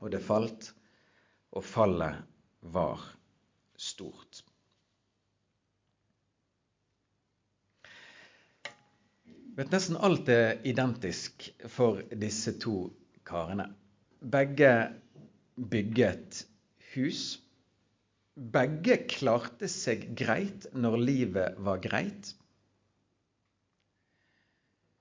Og 0.00 0.12
det 0.14 0.22
falt, 0.24 0.70
og 1.52 1.66
fallet 1.66 2.22
var 2.72 3.02
stort. 3.80 4.40
Vet, 9.58 9.68
nesten 9.74 9.98
alt 10.00 10.30
er 10.32 10.60
identisk 10.64 11.50
for 11.68 12.00
disse 12.16 12.54
to 12.62 12.86
karene. 13.28 13.66
Begge 14.20 14.72
bygget 15.60 16.44
hus. 16.94 17.24
Begge 18.40 19.02
klarte 19.10 19.68
seg 19.68 20.06
greit 20.16 20.68
når 20.72 20.96
livet 21.02 21.58
var 21.66 21.82
greit. 21.84 22.32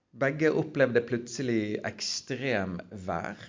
Begge 0.10 0.50
opplevde 0.58 1.04
plutselig 1.06 1.78
ekstremvær. 1.86 3.42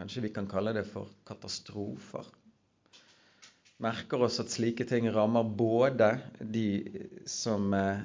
Kanskje 0.00 0.22
vi 0.24 0.30
kan 0.32 0.46
kalle 0.48 0.72
det 0.72 0.86
for 0.88 1.10
katastrofer. 1.28 2.24
Merker 3.84 4.24
oss 4.24 4.40
at 4.40 4.52
slike 4.52 4.86
ting 4.88 5.08
rammer 5.12 5.44
både 5.44 6.14
de 6.40 6.64
som 7.28 7.72
eh, 7.76 8.00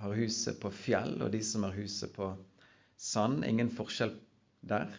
har 0.00 0.16
huset 0.16 0.58
på 0.60 0.70
fjell, 0.72 1.18
og 1.24 1.32
de 1.32 1.40
som 1.44 1.64
har 1.64 1.76
huset 1.76 2.12
på 2.12 2.30
sand. 3.00 3.46
Ingen 3.48 3.72
forskjell 3.72 4.12
der. 4.68 4.92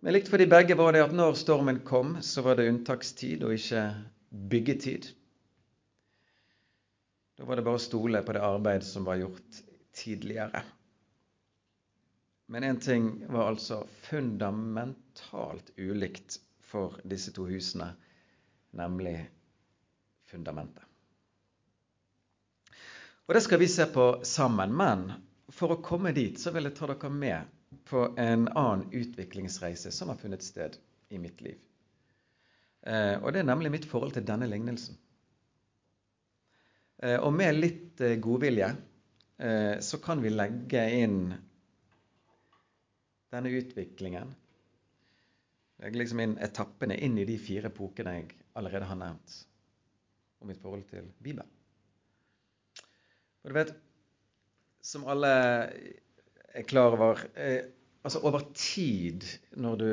Men 0.00 0.14
likt 0.14 0.30
for 0.30 0.40
de 0.40 0.46
begge 0.50 0.78
var 0.78 0.94
det 0.94 1.02
at 1.04 1.14
når 1.14 1.38
stormen 1.38 1.82
kom, 1.86 2.16
så 2.22 2.46
var 2.46 2.58
det 2.58 2.68
unntakstid 2.70 3.42
og 3.44 3.56
ikke 3.58 3.82
byggetid. 4.30 5.10
Da 7.36 7.48
var 7.48 7.58
det 7.58 7.66
bare 7.66 7.80
å 7.80 7.82
stole 7.82 8.22
på 8.22 8.36
det 8.36 8.46
arbeid 8.46 8.86
som 8.86 9.04
var 9.04 9.18
gjort 9.20 9.60
tidligere. 10.00 10.62
Men 12.50 12.64
én 12.66 12.80
ting 12.82 13.10
var 13.30 13.52
altså 13.52 13.84
fundamentalt 14.08 15.70
ulikt 15.76 16.40
for 16.70 16.96
disse 17.04 17.32
to 17.36 17.44
husene, 17.46 17.92
nemlig 18.74 19.30
fundamentet. 20.30 20.82
Og 23.30 23.34
Det 23.34 23.44
skal 23.44 23.60
vi 23.62 23.68
se 23.68 23.86
på 23.86 24.24
sammen. 24.26 24.72
Men 24.74 25.12
for 25.54 25.70
å 25.70 25.82
komme 25.82 26.10
dit 26.10 26.38
så 26.40 26.50
vil 26.50 26.66
jeg 26.66 26.74
ta 26.78 26.88
dere 26.90 27.10
med 27.14 27.52
på 27.86 28.08
en 28.18 28.48
annen 28.48 28.88
utviklingsreise 28.90 29.92
som 29.94 30.10
har 30.10 30.18
funnet 30.18 30.42
sted 30.42 30.74
i 31.14 31.18
mitt 31.22 31.38
liv. 31.40 31.58
Eh, 32.82 33.14
og 33.22 33.30
det 33.30 33.44
er 33.44 33.46
nemlig 33.46 33.70
mitt 33.70 33.86
forhold 33.86 34.16
til 34.16 34.26
denne 34.26 34.48
lignelsen. 34.50 34.98
Eh, 37.02 37.18
og 37.22 37.30
med 37.38 37.54
litt 37.60 38.02
eh, 38.02 38.18
godvilje 38.18 38.72
så 39.80 39.98
kan 40.04 40.20
vi 40.20 40.32
legge 40.34 40.82
inn 41.00 41.30
denne 43.32 43.52
utviklingen 43.56 44.34
Legge 45.80 45.96
liksom 46.02 46.20
inn 46.20 46.34
etappene 46.44 46.98
inn 47.00 47.16
i 47.16 47.24
de 47.24 47.38
fire 47.40 47.70
epokene 47.70 48.12
jeg 48.18 48.26
allerede 48.60 48.88
har 48.90 48.98
nevnt 49.00 49.36
om 50.42 50.50
mitt 50.50 50.60
forhold 50.60 50.84
til 50.90 51.06
Bibelen. 51.24 51.48
Og 53.40 53.48
du 53.48 53.56
vet, 53.56 53.72
som 54.84 55.06
alle 55.08 55.30
er 56.52 56.66
klar 56.68 56.96
over 56.98 57.24
altså 58.00 58.20
Over 58.24 58.46
tid, 58.56 59.24
når 59.60 59.76
du 59.76 59.88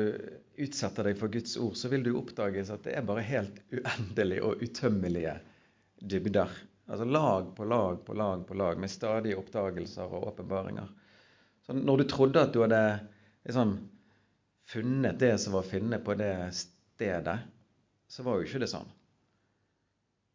utsetter 0.64 1.04
deg 1.04 1.18
for 1.20 1.32
Guds 1.32 1.56
ord, 1.60 1.74
så 1.76 1.90
vil 1.92 2.06
du 2.06 2.14
oppdages 2.16 2.70
at 2.72 2.86
det 2.86 2.94
er 2.96 3.04
bare 3.04 3.24
helt 3.24 3.58
uendelige 3.68 4.44
og 4.48 4.62
utømmelige 4.64 5.34
dybder. 6.00 6.54
Altså 6.88 7.04
lag 7.04 7.50
på 7.56 7.66
lag 7.68 8.00
på 8.06 8.16
lag 8.16 8.46
på 8.48 8.56
lag 8.56 8.78
med 8.80 8.90
stadige 8.90 9.36
oppdagelser 9.36 10.08
og 10.08 10.30
åpenbaringer. 10.32 10.88
Så 11.66 11.76
når 11.76 12.00
du 12.00 12.04
trodde 12.08 12.42
at 12.42 12.54
du 12.54 12.62
hadde 12.62 12.82
liksom, 13.44 13.74
funnet 14.68 15.18
det 15.20 15.34
som 15.42 15.52
var 15.52 15.66
å 15.66 15.68
finne 15.68 15.98
på 16.00 16.16
det 16.16 16.32
stedet, 16.56 17.36
så 18.08 18.24
var 18.24 18.38
jo 18.38 18.48
ikke 18.48 18.62
det 18.62 18.70
sånn. 18.72 18.88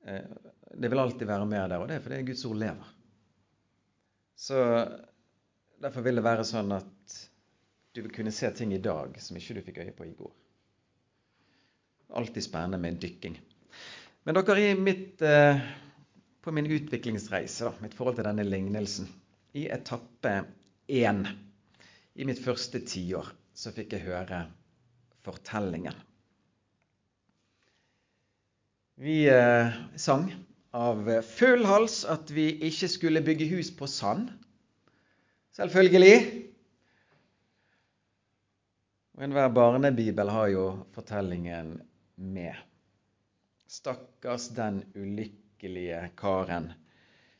Eh, 0.05 0.29
det 0.77 0.93
vil 0.93 1.01
alltid 1.01 1.29
være 1.29 1.49
mer 1.49 1.65
der, 1.71 1.81
og 1.81 1.89
det 1.89 1.97
er 1.97 2.05
fordi 2.05 2.21
Guds 2.29 2.45
ord 2.45 2.61
lever. 2.61 2.93
Så 4.37 4.61
derfor 5.81 6.05
vil 6.05 6.21
det 6.21 6.25
være 6.25 6.45
sånn 6.45 6.73
at 6.75 7.17
du 7.93 8.01
vil 8.01 8.13
kunne 8.13 8.33
se 8.33 8.49
ting 8.53 8.73
i 8.73 8.81
dag 8.81 9.17
som 9.21 9.37
ikke 9.37 9.57
du 9.57 9.65
fikk 9.65 9.81
øye 9.83 9.93
på 9.97 10.05
i 10.05 10.15
går. 10.17 10.31
Alltid 12.17 12.45
spennende 12.45 12.81
med 12.81 13.01
dykking. 13.01 13.37
Men 14.23 14.37
dere, 14.37 14.69
i 14.69 14.75
mitt, 14.77 15.21
eh, 15.21 15.61
på 16.43 16.51
min 16.51 16.67
utviklingsreise, 16.67 17.69
da, 17.69 17.73
mitt 17.83 17.95
forhold 17.95 18.19
til 18.19 18.27
denne 18.27 18.43
lignelsen, 18.43 19.07
i 19.55 19.67
etappe 19.71 20.41
én, 20.91 21.23
i 22.13 22.27
mitt 22.27 22.41
første 22.43 22.81
tiår, 22.83 23.29
så 23.55 23.71
fikk 23.71 23.95
jeg 23.95 24.07
høre 24.09 24.43
fortellingen. 25.23 25.95
Vi 28.99 29.23
eh, 29.31 29.73
sang 29.97 30.27
av 30.73 31.07
full 31.25 31.63
hals 31.65 32.01
at 32.09 32.29
vi 32.33 32.49
ikke 32.67 32.89
skulle 32.91 33.23
bygge 33.25 33.49
hus 33.53 33.71
på 33.77 33.87
sand. 33.89 34.27
Selvfølgelig. 35.53 36.17
Og 39.13 39.25
enhver 39.25 39.49
barnebibel 39.53 40.31
har 40.33 40.49
jo 40.53 40.65
fortellingen 40.95 41.75
med. 42.17 42.57
Stakkars 43.69 44.49
den 44.57 44.81
ulykkelige 45.63 46.09
karen 46.15 46.73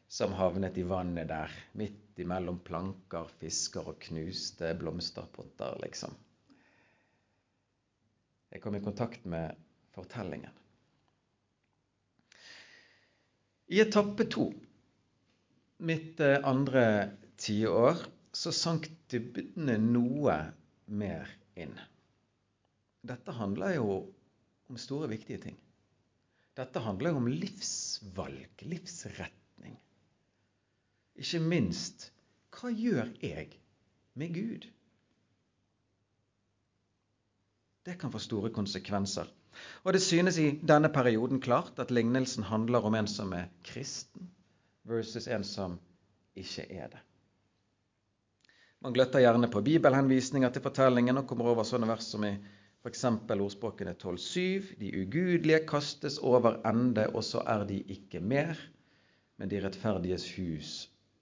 som 0.08 0.34
havnet 0.34 0.77
i 0.77 0.84
vannet 0.84 1.27
der, 1.27 1.51
midt 1.74 2.20
imellom 2.20 2.60
planker, 2.63 3.27
fisker 3.39 3.88
og 3.89 4.00
knuste 4.00 4.74
blomsterpotter, 4.80 5.80
liksom. 5.84 6.13
Jeg 8.51 8.62
kom 8.62 8.75
i 8.75 8.84
kontakt 8.84 9.25
med 9.25 9.56
fortellingen. 9.92 10.51
I 13.68 13.82
etappe 13.82 14.25
to, 14.30 14.51
mitt 15.80 16.20
eh, 16.20 16.39
andre 16.46 16.86
tiår, 17.38 18.06
så 18.32 18.53
sank 18.53 18.88
dybdene 19.10 19.80
noe 19.82 20.38
mer 20.86 21.27
inn. 21.56 21.75
Dette 23.03 23.34
handler 23.36 23.75
jo 23.80 24.03
om 24.70 24.77
store, 24.77 25.10
viktige 25.10 25.42
ting. 25.50 25.62
Dette 26.57 26.81
handler 26.86 27.13
jo 27.13 27.22
om 27.22 27.29
livsvalg, 27.31 28.66
livsretning. 28.70 29.77
Ikke 31.18 31.42
minst 31.42 32.11
hva 32.53 32.70
gjør 32.70 33.09
jeg 33.24 33.55
med 34.20 34.35
Gud? 34.35 34.68
Det 37.83 37.98
kan 38.00 38.13
få 38.13 38.22
store 38.22 38.51
konsekvenser. 38.53 39.27
Og 39.83 39.94
det 39.94 40.01
synes 40.01 40.37
i 40.42 40.51
denne 40.66 40.89
perioden 40.94 41.42
klart 41.42 41.79
at 41.81 41.92
lignelsen 41.92 42.46
handler 42.48 42.85
om 42.85 42.96
en 42.98 43.09
som 43.09 43.33
er 43.37 43.50
kristen, 43.66 44.29
versus 44.87 45.27
en 45.27 45.44
som 45.46 45.75
ikke 46.37 46.66
er 46.70 46.94
det. 46.94 47.01
Man 48.83 48.96
gløtter 48.96 49.24
gjerne 49.24 49.48
på 49.51 49.61
bibelhenvisninger 49.63 50.51
til 50.51 50.63
fortellingen 50.63 51.22
og 51.22 51.27
kommer 51.27 51.51
over 51.53 51.68
sånne 51.68 51.87
vers 51.87 52.09
som 52.11 52.25
i 52.27 52.33
f.eks. 52.83 53.03
ordspråkene 53.07 53.93
12,7.: 53.96 54.74
De 54.79 54.89
ugudelige 55.01 55.61
kastes 55.67 56.17
over 56.19 56.59
ende, 56.67 57.07
og 57.15 57.24
så 57.24 57.39
er 57.48 57.63
de 57.69 57.79
ikke 57.96 58.19
mer, 58.19 58.59
men 59.39 59.50
de 59.50 59.61
rettferdiges 59.63 60.27
hus 60.35 60.74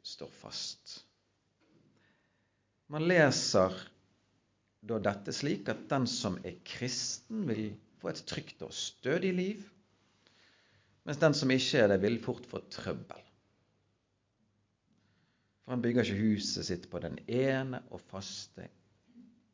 står 0.04 0.32
fast. 0.42 0.96
Man 2.90 3.06
leser 3.06 3.78
da 4.90 4.98
dette 5.00 5.34
slik 5.38 5.70
at 5.70 5.86
den 5.92 6.08
som 6.10 6.40
er 6.44 6.58
kristen, 6.66 7.46
vil 7.48 7.76
få 8.02 8.10
et 8.10 8.24
trygt 8.26 8.66
og 8.66 8.74
stødig 8.74 9.34
liv, 9.38 9.62
mens 11.06 11.22
den 11.22 11.38
som 11.38 11.54
ikke 11.54 11.84
er 11.84 11.94
det, 11.94 12.02
vil 12.02 12.18
fort 12.24 12.48
få 12.50 12.64
trøbbel. 12.74 13.22
For 15.62 15.76
han 15.76 15.86
bygger 15.86 16.04
ikke 16.10 16.24
huset 16.26 16.66
sitt 16.66 16.90
på 16.90 17.00
den 17.06 17.20
ene 17.30 17.84
og 17.94 18.02
faste 18.10 18.66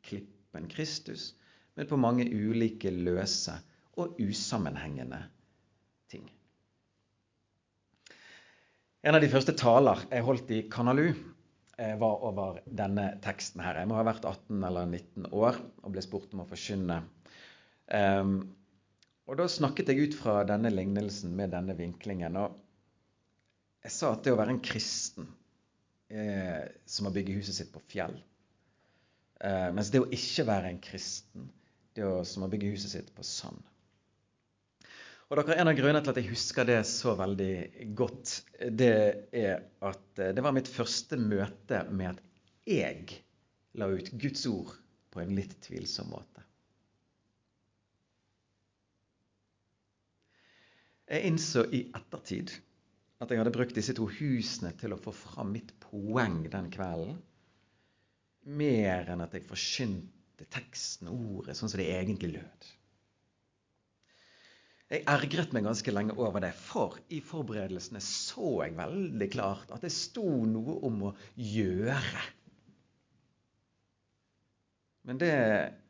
klippen 0.08 0.68
Kristus, 0.72 1.34
men 1.78 1.86
på 1.86 1.96
mange 2.00 2.24
ulike 2.26 2.90
løse 2.90 3.52
og 4.02 4.16
usammenhengende 4.18 5.20
ting. 6.10 6.24
En 9.06 9.14
av 9.14 9.22
de 9.22 9.28
første 9.30 9.54
taler 9.54 10.00
jeg 10.10 10.24
holdt 10.26 10.48
i 10.56 10.64
Kanalu, 10.66 11.12
eh, 11.78 11.92
var 12.00 12.24
over 12.26 12.56
denne 12.66 13.12
teksten 13.22 13.62
her. 13.62 13.78
Jeg 13.78 13.86
må 13.86 13.94
ha 13.94 14.02
vært 14.08 14.26
18 14.26 14.64
eller 14.66 14.88
19 14.90 15.28
år 15.30 15.60
og 15.84 15.92
ble 15.94 16.02
spurt 16.02 16.34
om 16.34 16.42
å 16.42 16.48
forkynne. 16.50 16.96
Um, 17.94 18.32
og 19.30 19.38
da 19.38 19.46
snakket 19.46 19.92
jeg 19.92 20.08
ut 20.08 20.16
fra 20.18 20.40
denne 20.48 20.72
lignelsen 20.74 21.30
med 21.38 21.54
denne 21.54 21.76
vinklingen. 21.78 22.40
Og 22.42 22.58
jeg 23.86 23.94
sa 23.94 24.10
at 24.16 24.26
det 24.26 24.34
å 24.34 24.40
være 24.40 24.56
en 24.56 24.64
kristen 24.66 25.30
eh, 26.10 26.66
som 26.90 27.06
har 27.06 27.14
bygge 27.14 27.38
huset 27.38 27.60
sitt 27.60 27.70
på 27.70 27.84
fjell. 27.86 28.18
Eh, 29.46 29.70
mens 29.78 29.94
det 29.94 30.02
å 30.02 30.10
ikke 30.10 30.48
være 30.50 30.74
en 30.74 30.82
kristen, 30.82 31.46
det 31.98 32.06
er 32.06 32.28
som 32.28 32.46
å 32.46 32.50
bygge 32.50 32.72
huset 32.74 32.94
sitt 32.94 33.10
på 33.16 33.26
sand. 33.26 33.60
Og 35.28 35.36
dere, 35.36 35.58
En 35.60 35.68
av 35.68 35.76
grunnene 35.76 36.00
til 36.00 36.14
at 36.14 36.20
jeg 36.22 36.30
husker 36.30 36.68
det 36.68 36.78
så 36.88 37.12
veldig 37.18 37.54
godt, 37.98 38.34
det 38.72 39.28
er 39.36 39.66
at 39.84 40.20
eh, 40.22 40.32
det 40.32 40.44
var 40.44 40.54
mitt 40.56 40.70
første 40.72 41.18
møte 41.20 41.82
med 41.90 42.14
at 42.14 42.22
jeg 42.68 43.18
la 43.76 43.90
ut 43.92 44.08
Guds 44.20 44.46
ord 44.48 44.72
på 45.12 45.20
en 45.20 45.34
litt 45.36 45.52
tvilsom 45.66 46.08
måte. 46.14 46.44
Jeg 51.08 51.28
innså 51.28 51.64
i 51.72 51.86
ettertid 51.96 52.52
at 53.18 53.30
jeg 53.32 53.40
hadde 53.40 53.52
brukt 53.52 53.76
disse 53.76 53.94
to 53.96 54.06
husene 54.18 54.74
til 54.80 54.92
å 54.94 55.00
få 55.00 55.12
fram 55.16 55.54
mitt 55.56 55.72
poeng 55.82 56.42
den 56.52 56.68
kvelden. 56.72 57.16
Mer 58.48 59.08
enn 59.12 59.24
at 59.24 59.34
jeg 59.36 59.48
forkynte 59.48 60.17
teksten 60.46 61.10
og 61.10 61.38
ordet 61.38 61.56
sånn 61.58 61.70
som 61.70 61.80
det 61.80 61.88
egentlig 61.90 62.36
lød. 62.36 62.68
Jeg 64.88 65.04
ergret 65.10 65.52
meg 65.52 65.66
ganske 65.66 65.92
lenge 65.92 66.14
over 66.16 66.40
det, 66.40 66.54
for 66.56 66.96
i 67.12 67.18
forberedelsene 67.20 68.00
så 68.00 68.54
jeg 68.62 68.76
veldig 68.78 69.28
klart 69.34 69.72
at 69.74 69.84
det 69.84 69.92
sto 69.92 70.24
noe 70.48 70.78
om 70.88 71.02
å 71.10 71.14
gjøre. 71.36 72.22
Men 75.08 75.20
det 75.20 75.34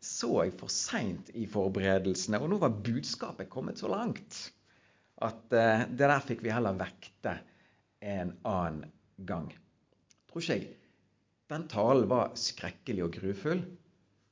så 0.02 0.32
jeg 0.44 0.56
for 0.58 0.72
seint 0.72 1.30
i 1.38 1.46
forberedelsene, 1.50 2.40
og 2.42 2.50
nå 2.50 2.58
var 2.62 2.74
budskapet 2.74 3.50
kommet 3.50 3.78
så 3.78 3.90
langt 3.90 4.40
at 5.22 5.46
uh, 5.54 5.87
det 5.90 6.04
der 6.06 6.26
fikk 6.26 6.42
vi 6.46 6.54
heller 6.54 6.78
vekte 6.78 7.38
en 8.02 8.34
annen 8.46 8.90
gang. 9.26 9.48
Tror 10.30 10.42
ikke 10.42 10.58
jeg 10.58 10.68
den 11.48 11.64
talen 11.70 12.08
var 12.11 12.34
skrekkelig 12.37 13.06
og 13.06 13.14
grufull, 13.16 13.62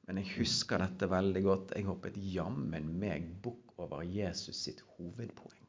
men 0.07 0.21
jeg 0.23 0.37
husker 0.37 0.81
dette 0.83 1.09
veldig 1.11 1.43
godt. 1.43 1.73
Jeg 1.75 1.87
hoppet 1.89 2.19
jammen 2.31 2.93
meg 3.01 3.27
bukk 3.43 3.75
over 3.83 4.05
Jesus 4.07 4.61
sitt 4.69 4.83
hovedpoeng. 4.97 5.65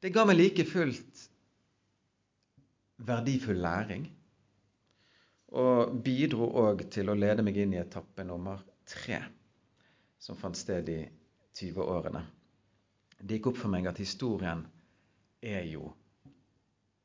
Det 0.00 0.12
ga 0.12 0.24
meg 0.28 0.36
like 0.36 0.64
fullt 0.68 1.22
verdifull 3.04 3.60
læring, 3.60 4.04
og 5.54 5.94
bidro 6.04 6.48
òg 6.64 6.86
til 6.92 7.08
å 7.08 7.16
lede 7.16 7.44
meg 7.46 7.60
inn 7.60 7.76
i 7.76 7.80
etappe 7.80 8.24
nummer 8.26 8.64
tre 8.88 9.20
som 10.20 10.36
fant 10.40 10.56
sted 10.56 10.88
i 10.88 10.98
20-årene. 11.54 12.24
Det 13.20 13.38
gikk 13.38 13.52
opp 13.52 13.60
for 13.60 13.72
meg 13.72 13.86
at 13.88 14.00
historien 14.00 14.64
er 15.44 15.64
jo 15.68 15.86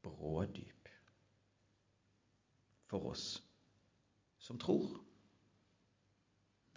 brådyp 0.03 0.78
for 2.89 3.12
oss 3.12 3.28
som 4.41 4.60
tror. 4.62 4.97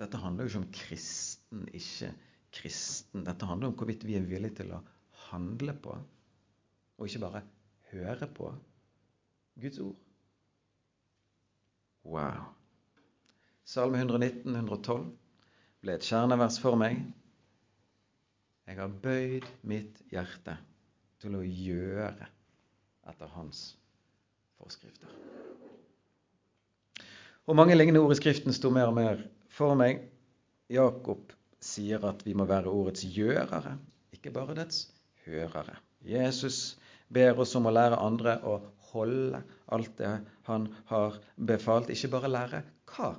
Dette 0.01 0.19
handler 0.21 0.47
jo 0.47 0.53
ikke 0.53 0.63
om 0.63 0.73
kristen, 0.75 1.67
ikke 1.73 2.13
kristen. 2.53 3.25
Dette 3.27 3.49
handler 3.49 3.71
om 3.71 3.77
hvorvidt 3.79 4.07
vi 4.09 4.17
er 4.19 4.27
villige 4.27 4.61
til 4.63 4.73
å 4.77 4.83
handle 5.29 5.75
på, 5.85 5.95
og 6.99 7.09
ikke 7.09 7.23
bare 7.23 7.45
høre 7.93 8.29
på, 8.35 8.51
Guds 9.61 9.79
ord. 9.85 9.97
Wow. 12.09 12.49
Salme 13.69 14.01
119, 14.01 14.49
112 14.57 15.05
ble 15.85 15.95
et 15.99 16.07
kjernevers 16.07 16.59
for 16.63 16.79
meg. 16.81 16.99
Jeg 18.67 18.79
har 18.79 18.97
bøyd 19.05 19.47
mitt 19.69 20.01
hjerte 20.11 20.57
til 21.23 21.37
å 21.39 21.45
gjøre 21.45 22.31
etter 23.13 23.31
hans 23.37 23.65
forskrifter. 24.59 25.11
Og 27.51 27.57
mange 27.59 27.75
lignende 27.75 28.01
ord 28.01 28.15
i 28.15 28.21
Skriften 28.21 28.55
sto 28.55 28.71
mer 28.71 28.91
og 28.93 28.95
mer 28.95 29.23
for 29.51 29.75
meg. 29.79 30.05
Jakob 30.71 31.33
sier 31.63 32.05
at 32.07 32.23
vi 32.27 32.35
må 32.39 32.47
være 32.47 32.71
ordets 32.71 33.03
gjørere, 33.03 33.75
ikke 34.15 34.31
bare 34.35 34.55
dets 34.59 34.85
hørere. 35.27 35.75
Jesus 36.07 36.77
ber 37.13 37.41
oss 37.43 37.55
om 37.59 37.67
å 37.67 37.75
lære 37.75 37.99
andre 37.99 38.37
å 38.47 38.61
holde 38.93 39.43
alt 39.75 39.97
det 39.99 40.13
han 40.47 40.69
har 40.91 41.19
befalt, 41.37 41.91
ikke 41.91 42.13
bare 42.15 42.31
lære 42.31 42.63
hva 42.93 43.13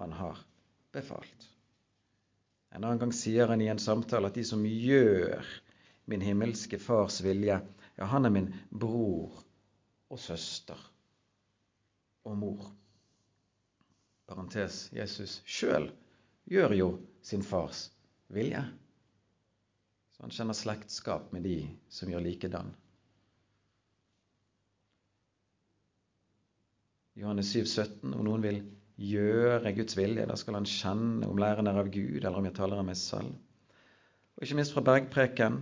han 0.00 0.18
har 0.18 0.42
befalt. 0.94 1.46
En 2.74 2.84
annen 2.84 3.00
gang 3.02 3.14
sier 3.14 3.50
han 3.50 3.62
i 3.62 3.70
en 3.70 3.82
samtale 3.82 4.30
at 4.30 4.38
de 4.38 4.44
som 4.46 4.66
gjør 4.66 5.46
min 6.10 6.22
himmelske 6.26 6.78
fars 6.82 7.20
vilje, 7.22 7.58
ja, 7.98 8.10
han 8.10 8.26
er 8.26 8.34
min 8.34 8.50
bror 8.70 9.42
og 10.10 10.18
søster 10.18 10.78
og 12.26 12.38
mor. 12.38 12.70
Parentes 14.30 14.84
Jesus 14.94 15.40
sjøl 15.42 15.88
gjør 16.50 16.74
jo 16.76 16.90
sin 17.26 17.42
fars 17.42 17.88
vilje. 18.30 18.62
Så 20.14 20.22
han 20.22 20.34
kjenner 20.34 20.54
slektskap 20.54 21.32
med 21.34 21.42
de 21.48 21.56
som 21.90 22.12
gjør 22.12 22.22
likedan. 22.22 22.70
Johannes 27.18 27.50
7, 27.52 27.64
17, 27.66 28.14
Om 28.14 28.22
noen 28.24 28.44
vil 28.44 28.60
gjøre 29.00 29.74
Guds 29.74 29.96
vilje, 29.98 30.28
da 30.30 30.36
skal 30.38 30.60
han 30.60 30.68
kjenne 30.68 31.26
om 31.26 31.40
læren 31.40 31.66
er 31.66 31.80
av 31.82 31.90
Gud, 31.92 32.22
eller 32.22 32.38
om 32.38 32.46
jeg 32.46 32.56
taler 32.56 32.80
av 32.80 32.86
meg 32.86 32.98
selv. 33.00 33.34
Og 34.38 34.46
ikke 34.46 34.60
minst 34.60 34.76
fra 34.76 34.84
bergpreken, 34.86 35.58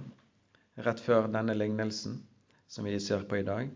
rett 0.85 1.01
før 1.03 1.31
denne 1.33 1.57
lignelsen 1.57 2.21
som 2.71 2.87
vi 2.87 2.99
ser 3.03 3.25
på 3.31 3.41
i 3.41 3.47
dag. 3.47 3.73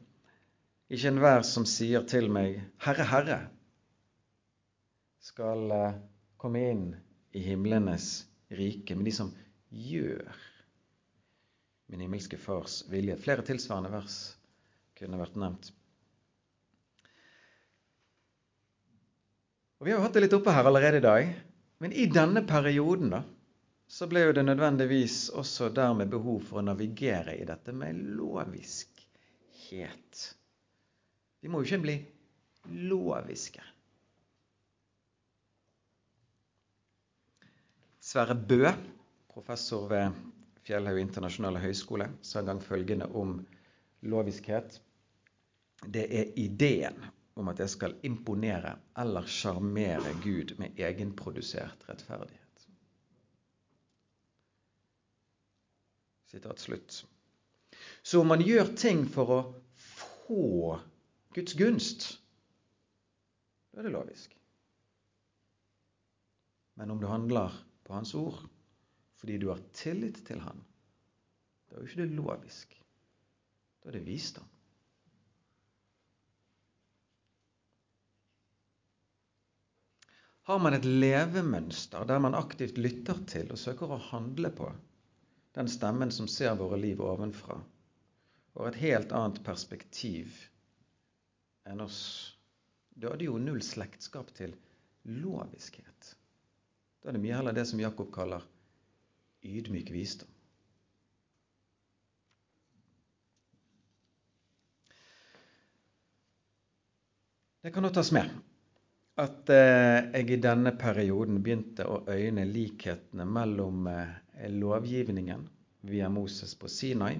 Ikke 0.92 1.10
enhver 1.10 1.42
som 1.48 1.64
sier 1.66 2.04
til 2.06 2.28
meg, 2.30 2.60
Herre, 2.84 3.08
Herre, 3.08 3.38
skal 5.22 5.70
eh, 5.70 5.98
komme 6.36 6.64
inn 6.70 6.86
i 7.32 7.42
himlenes 7.46 8.24
rike, 8.52 8.96
men 8.96 9.06
de 9.06 9.14
som 9.14 9.30
gjør 9.70 10.32
min 11.92 12.00
himmelske 12.00 12.38
Fars 12.40 12.82
vilje. 12.90 13.16
Flere 13.20 13.44
tilsvarende 13.46 13.92
vers 13.92 14.16
kunne 14.98 15.20
vært 15.20 15.38
nevnt. 15.40 15.70
Og 19.78 19.86
Vi 19.86 19.92
har 19.92 19.98
jo 19.98 20.04
hatt 20.06 20.16
det 20.16 20.24
litt 20.24 20.36
oppe 20.36 20.54
her 20.54 20.68
allerede 20.68 21.00
i 21.00 21.04
dag. 21.04 21.32
Men 21.82 21.94
i 21.98 22.06
denne 22.06 22.44
perioden 22.46 23.10
da, 23.10 23.18
så 23.90 24.06
ble 24.06 24.20
jo 24.22 24.34
det 24.36 24.44
nødvendigvis 24.46 25.32
også 25.34 25.72
dermed 25.74 26.12
behov 26.12 26.44
for 26.46 26.60
å 26.60 26.64
navigere 26.64 27.34
i 27.34 27.48
dette 27.48 27.74
med 27.74 27.98
loviskhet. 28.16 30.20
Vi 31.42 31.50
må 31.50 31.60
jo 31.60 31.66
ikke 31.66 31.82
bli 31.82 31.96
loviske. 32.86 33.64
Sverre 38.12 38.34
Bø, 38.34 38.68
professor 39.32 39.86
ved 39.88 40.16
Fjellhaug 40.66 40.98
internasjonale 41.00 41.62
høgskole, 41.62 42.10
sa 42.20 42.42
en 42.42 42.50
gang 42.50 42.58
følgende 42.60 43.06
om 43.16 43.38
loviskhet. 44.04 44.74
Det 45.88 46.02
er 46.18 46.34
ideen 46.36 46.98
om 47.40 47.48
at 47.48 47.62
jeg 47.62 47.72
skal 47.72 47.96
imponere 48.04 48.74
eller 49.00 49.24
sjarmere 49.24 50.12
Gud 50.20 50.52
med 50.60 50.76
egenprodusert 50.76 51.88
rettferdighet. 51.88 52.66
Sitat 56.34 56.60
slutt. 56.60 57.00
Så 58.02 58.20
om 58.20 58.28
man 58.34 58.44
gjør 58.44 58.76
ting 58.76 59.06
for 59.08 59.36
å 59.38 59.42
få 59.88 60.76
Guds 61.32 61.56
gunst, 61.56 62.10
da 63.72 63.80
er 63.80 63.88
det 63.88 63.96
lovisk. 63.96 64.36
Men 66.76 66.92
om 66.92 67.00
det 67.00 67.08
handler 67.08 67.62
på 67.84 67.94
Hans 67.96 68.14
ord 68.18 68.40
fordi 69.22 69.36
du 69.38 69.48
har 69.52 69.60
tillit 69.76 70.24
til 70.26 70.40
Han, 70.42 70.64
da 71.70 71.76
er 71.76 71.84
jo 71.84 71.90
ikke 71.90 72.02
det 72.02 72.16
lovisk. 72.16 72.72
Da 73.82 73.90
er 73.90 73.94
det 73.94 74.06
visdom. 74.06 74.48
Har 80.50 80.58
man 80.58 80.74
et 80.74 80.84
levemønster 80.84 82.04
der 82.10 82.18
man 82.18 82.34
aktivt 82.34 82.80
lytter 82.82 83.20
til 83.30 83.52
og 83.54 83.60
søker 83.62 83.94
å 83.94 84.00
handle 84.10 84.50
på 84.50 84.72
den 85.54 85.68
stemmen 85.70 86.10
som 86.10 86.26
ser 86.26 86.56
våre 86.58 86.80
liv 86.80 87.00
ovenfra, 87.04 87.60
og 88.54 88.64
har 88.64 88.72
et 88.72 88.80
helt 88.82 89.14
annet 89.14 89.38
perspektiv 89.46 90.34
enn 91.68 91.84
oss, 91.84 92.00
da 92.96 93.12
er 93.12 93.20
det 93.20 93.28
jo 93.28 93.38
null 93.38 93.62
slektskap 93.62 94.32
til 94.34 94.56
loviskhet. 95.04 96.16
Da 97.02 97.10
er 97.10 97.16
det 97.16 97.22
mye 97.24 97.34
heller 97.34 97.56
det 97.56 97.66
som 97.66 97.80
Jakob 97.82 98.12
kaller 98.14 98.44
ydmyk 99.42 99.90
visdom. 99.90 100.30
Det 107.62 107.70
kan 107.70 107.84
nå 107.86 107.90
tas 107.94 108.10
med 108.14 108.30
at 109.22 109.50
eh, 109.54 109.98
jeg 110.16 110.30
i 110.34 110.38
denne 110.42 110.72
perioden 110.78 111.42
begynte 111.44 111.84
å 111.86 112.00
øyne 112.10 112.46
likhetene 112.48 113.26
mellom 113.28 113.86
eh, 113.90 114.48
lovgivningen 114.50 115.44
via 115.90 116.08
Moses 116.10 116.56
på 116.58 116.70
Sinai 116.70 117.18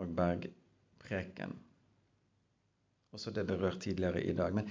og 0.00 0.14
bergpreken. 0.16 1.52
Også 3.12 3.32
det 3.36 3.44
berørt 3.48 3.82
tidligere 3.84 4.22
i 4.24 4.32
dag. 4.36 4.54
Men 4.56 4.70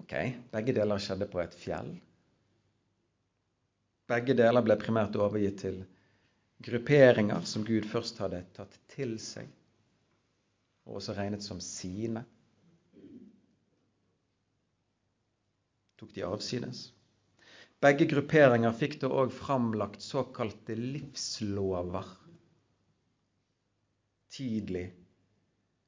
ok, 0.00 0.14
begge 0.52 0.76
deler 0.76 1.00
skjedde 1.00 1.30
på 1.32 1.40
et 1.40 1.56
fjell. 1.56 1.94
Begge 4.08 4.34
deler 4.38 4.64
ble 4.64 4.78
primært 4.80 5.16
overgitt 5.20 5.60
til 5.66 5.82
grupperinger 6.64 7.44
som 7.46 7.66
Gud 7.68 7.86
først 7.90 8.18
hadde 8.22 8.40
tatt 8.56 8.74
til 8.94 9.18
seg, 9.22 9.50
og 10.88 11.00
også 11.00 11.14
regnet 11.18 11.44
som 11.44 11.60
sine. 11.62 12.24
tok 15.98 16.14
de 16.14 16.24
avsides. 16.26 16.88
Begge 17.82 18.08
grupperinger 18.10 18.74
fikk 18.74 18.98
da 19.02 19.10
òg 19.20 19.30
framlagt 19.34 20.02
såkalte 20.02 20.74
livslover 20.78 22.06
tidlig 24.34 24.88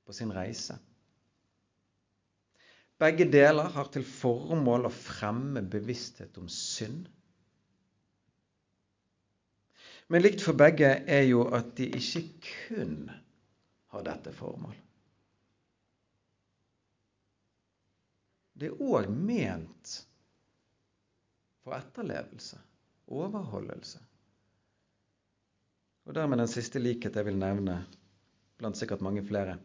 på 0.06 0.14
sin 0.14 0.30
reise. 0.34 0.78
Begge 3.00 3.26
deler 3.32 3.70
har 3.74 3.88
til 3.94 4.04
formål 4.04 4.86
å 4.86 4.92
fremme 4.92 5.62
bevissthet 5.72 6.36
om 6.40 6.50
synd. 6.52 7.08
Men 10.10 10.24
likt 10.24 10.42
for 10.42 10.58
begge 10.58 10.88
er 11.06 11.22
jo 11.28 11.44
at 11.54 11.76
de 11.78 11.86
ikke 11.94 12.24
kun 12.66 12.94
har 13.94 14.06
dette 14.06 14.32
formål. 14.34 14.74
Det 18.58 18.68
er 18.72 18.82
òg 18.82 19.06
ment 19.08 19.92
for 21.62 21.76
etterlevelse, 21.78 22.58
overholdelse. 23.06 24.02
Og 26.10 26.16
dermed 26.18 26.42
den 26.42 26.50
siste 26.50 26.82
likhet 26.82 27.14
jeg 27.14 27.28
vil 27.30 27.38
nevne, 27.38 27.78
blant 28.58 28.76
sikkert 28.76 29.04
mange 29.06 29.22
flere. 29.24 29.60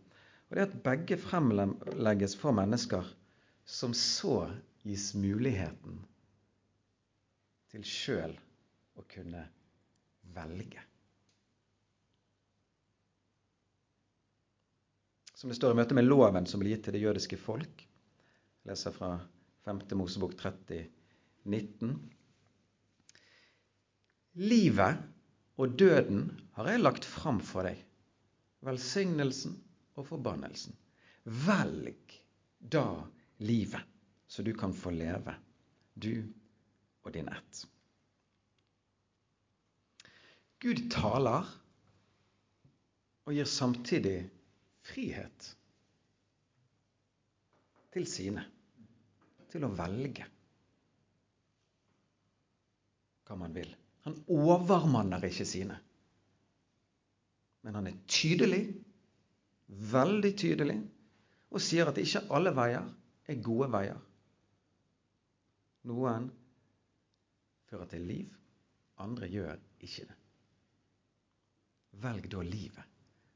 Og 0.46 0.56
det 0.56 0.62
er 0.62 0.70
at 0.70 0.82
begge 0.86 1.18
fremlegges 1.20 2.38
for 2.38 2.54
mennesker 2.54 3.10
som 3.66 3.98
så 3.98 4.46
gis 4.86 5.10
muligheten 5.18 6.04
til 7.74 7.82
sjøl 7.90 8.38
å 8.96 9.10
kunne 9.10 9.48
velge. 10.34 10.82
Som 15.36 15.52
det 15.52 15.58
står 15.60 15.76
i 15.76 15.80
møte 15.82 15.96
med 15.98 16.08
loven 16.08 16.48
som 16.48 16.62
ble 16.64 16.72
gitt 16.72 16.86
til 16.88 16.96
det 16.96 17.04
jødiske 17.04 17.38
folk, 17.38 17.84
Jeg 18.66 18.72
leser 18.72 18.94
fra 18.96 19.10
5. 19.68 19.82
Mosebok 19.94 20.32
30, 20.40 20.88
19. 21.46 21.92
Livet 24.42 25.04
og 25.62 25.76
døden 25.78 26.24
har 26.58 26.72
jeg 26.72 26.82
lagt 26.82 27.06
fram 27.06 27.38
for 27.46 27.68
deg, 27.68 27.78
velsignelsen 28.66 29.54
og 29.96 30.08
forbannelsen. 30.10 30.74
Velg 31.46 32.18
da 32.58 32.88
livet, 33.46 33.86
så 34.28 34.42
du 34.42 34.54
kan 34.58 34.74
få 34.74 34.96
leve, 34.98 35.36
du 35.94 36.26
og 37.06 37.14
din 37.14 37.30
ett. 37.30 37.68
Gud 40.64 40.86
taler 40.94 41.48
og 43.26 43.34
gir 43.34 43.50
samtidig 43.50 44.18
frihet 44.86 45.50
til 47.96 48.08
sine. 48.10 48.46
Til 49.52 49.64
å 49.64 49.72
velge 49.72 50.26
hva 53.26 53.38
man 53.40 53.54
vil. 53.56 53.72
Han 54.06 54.18
overmanner 54.30 55.24
ikke 55.26 55.48
sine. 55.50 55.78
Men 57.66 57.80
han 57.80 57.88
er 57.90 58.02
tydelig, 58.06 58.66
veldig 59.94 60.32
tydelig, 60.38 60.76
og 61.50 61.64
sier 61.64 61.90
at 61.90 61.98
ikke 61.98 62.28
alle 62.36 62.52
veier 62.54 62.86
er 63.26 63.42
gode 63.42 63.72
veier. 63.74 63.98
Noen 65.90 66.28
fører 67.70 67.90
til 67.90 68.06
liv, 68.06 68.38
andre 69.02 69.30
gjør 69.32 69.58
ikke 69.80 70.06
det. 70.12 70.20
Velg 72.02 72.30
da 72.32 72.42
livet, 72.42 72.84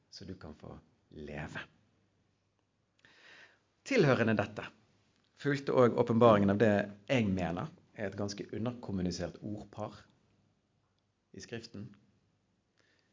så 0.09 0.25
du 0.25 0.35
kan 0.35 0.55
få 0.55 0.73
leve. 1.09 1.61
Tilhørende 3.83 4.35
dette 4.37 4.65
fulgte 5.39 5.73
òg 5.73 5.95
åpenbaringen 5.97 6.51
av 6.53 6.59
det 6.59 6.73
jeg 7.07 7.29
mener 7.31 7.69
er 7.95 8.09
et 8.09 8.17
ganske 8.19 8.45
underkommunisert 8.55 9.39
ordpar 9.41 9.95
i 11.31 11.41
Skriften, 11.41 11.87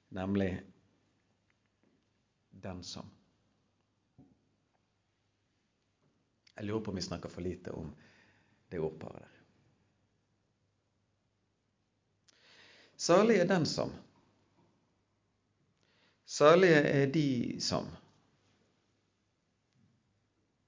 nemlig 0.09 0.63
'den 2.51 2.83
som'. 2.83 3.13
Jeg 6.57 6.65
lurer 6.65 6.81
på 6.81 6.91
om 6.91 6.97
vi 6.97 7.03
snakker 7.03 7.29
for 7.29 7.41
lite 7.41 7.73
om 7.73 7.95
det 8.71 8.81
ordparet 8.81 9.21
der. 9.21 9.33
Salig 12.97 13.37
er 13.37 13.47
den 13.47 13.67
som. 13.67 13.93
Salige 16.37 16.81
er 16.83 17.07
de 17.07 17.57
som. 17.65 17.87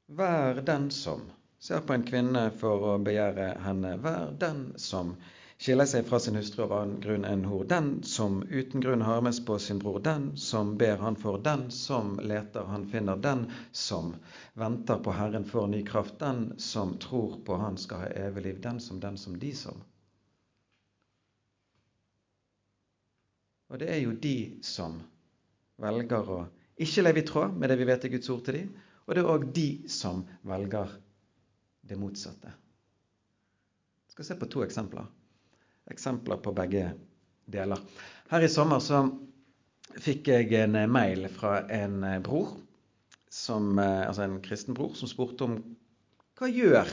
Vær 0.07 0.63
den 0.65 0.87
som 0.91 1.27
ser 1.61 1.83
på 1.85 1.93
en 1.93 2.07
kvinne 2.09 2.47
for 2.61 2.87
å 2.89 2.93
begjære 3.05 3.49
henne. 3.61 3.91
Vær 4.01 4.31
den 4.41 4.63
som 4.81 5.11
skiller 5.61 5.89
seg 5.91 6.07
fra 6.09 6.21
sin 6.25 6.39
hustru 6.41 6.63
av 6.65 6.73
annen 6.77 7.03
grunn 7.05 7.27
enn 7.29 7.45
hor. 7.51 7.67
Den 7.69 7.91
som 8.13 8.39
uten 8.49 8.81
grunn 8.81 9.05
harmes 9.05 9.43
på 9.45 9.59
sin 9.61 9.83
bror. 9.83 9.99
Den 10.07 10.31
som 10.41 10.71
ber, 10.81 10.97
han 11.03 11.21
for. 11.21 11.37
Den 11.51 11.67
som 11.75 12.17
leter, 12.23 12.65
han 12.71 12.89
finner. 12.89 13.21
Den 13.29 13.45
som 13.83 14.15
venter 14.55 15.05
på 15.05 15.19
Herren, 15.19 15.45
for 15.45 15.69
ny 15.69 15.83
kraft. 15.91 16.17
Den 16.25 16.55
som 16.71 16.97
tror 17.05 17.37
på 17.45 17.61
Han, 17.61 17.77
skal 17.77 18.07
ha 18.07 18.09
evig 18.25 18.47
liv. 18.49 18.65
Den 18.65 18.81
som, 18.81 19.05
den 19.05 19.21
som, 19.21 19.37
de 19.37 19.53
som. 19.53 19.85
Og 23.69 23.85
det 23.85 23.93
er 23.93 24.05
jo 24.07 24.17
de 24.17 24.37
som 24.65 24.97
velger 25.83 26.31
å 26.35 26.39
ikke 26.79 27.05
leve 27.05 27.23
i 27.23 27.27
tråd 27.27 27.57
med 27.59 27.71
det 27.71 27.79
vi 27.81 27.87
vet 27.89 28.07
er 28.07 28.13
Guds 28.13 28.31
ord 28.33 28.45
til 28.47 28.61
dem, 28.61 28.71
og 29.07 29.15
det 29.15 29.23
er 29.23 29.31
òg 29.33 29.47
de 29.57 29.69
som 29.91 30.23
velger 30.47 30.93
det 31.89 31.99
motsatte. 31.99 32.53
Jeg 34.07 34.15
skal 34.15 34.29
se 34.29 34.37
på 34.39 34.51
to 34.53 34.63
eksempler. 34.67 35.07
Eksempler 35.89 36.41
på 36.45 36.53
begge 36.57 36.91
deler. 37.49 37.81
Her 38.29 38.45
i 38.45 38.51
sommer 38.53 38.83
så 38.85 39.07
fikk 40.05 40.29
jeg 40.29 40.53
en 40.59 40.77
mail 40.93 41.27
fra 41.33 41.63
en 41.73 42.03
bror, 42.27 42.53
som, 43.33 43.79
altså 43.79 44.25
en 44.25 44.39
kristen 44.45 44.77
bror, 44.77 44.95
som 44.97 45.11
spurte 45.11 45.47
om 45.47 45.59
hva 46.39 46.49
gjør 46.49 46.91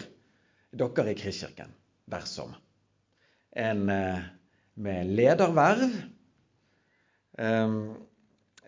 dere 0.76 1.12
i 1.12 1.18
Kristkirken 1.20 1.72
dersom 2.12 2.52
en 3.56 3.86
med 4.76 5.12
lederverv 5.16 5.94
um, 7.40 7.78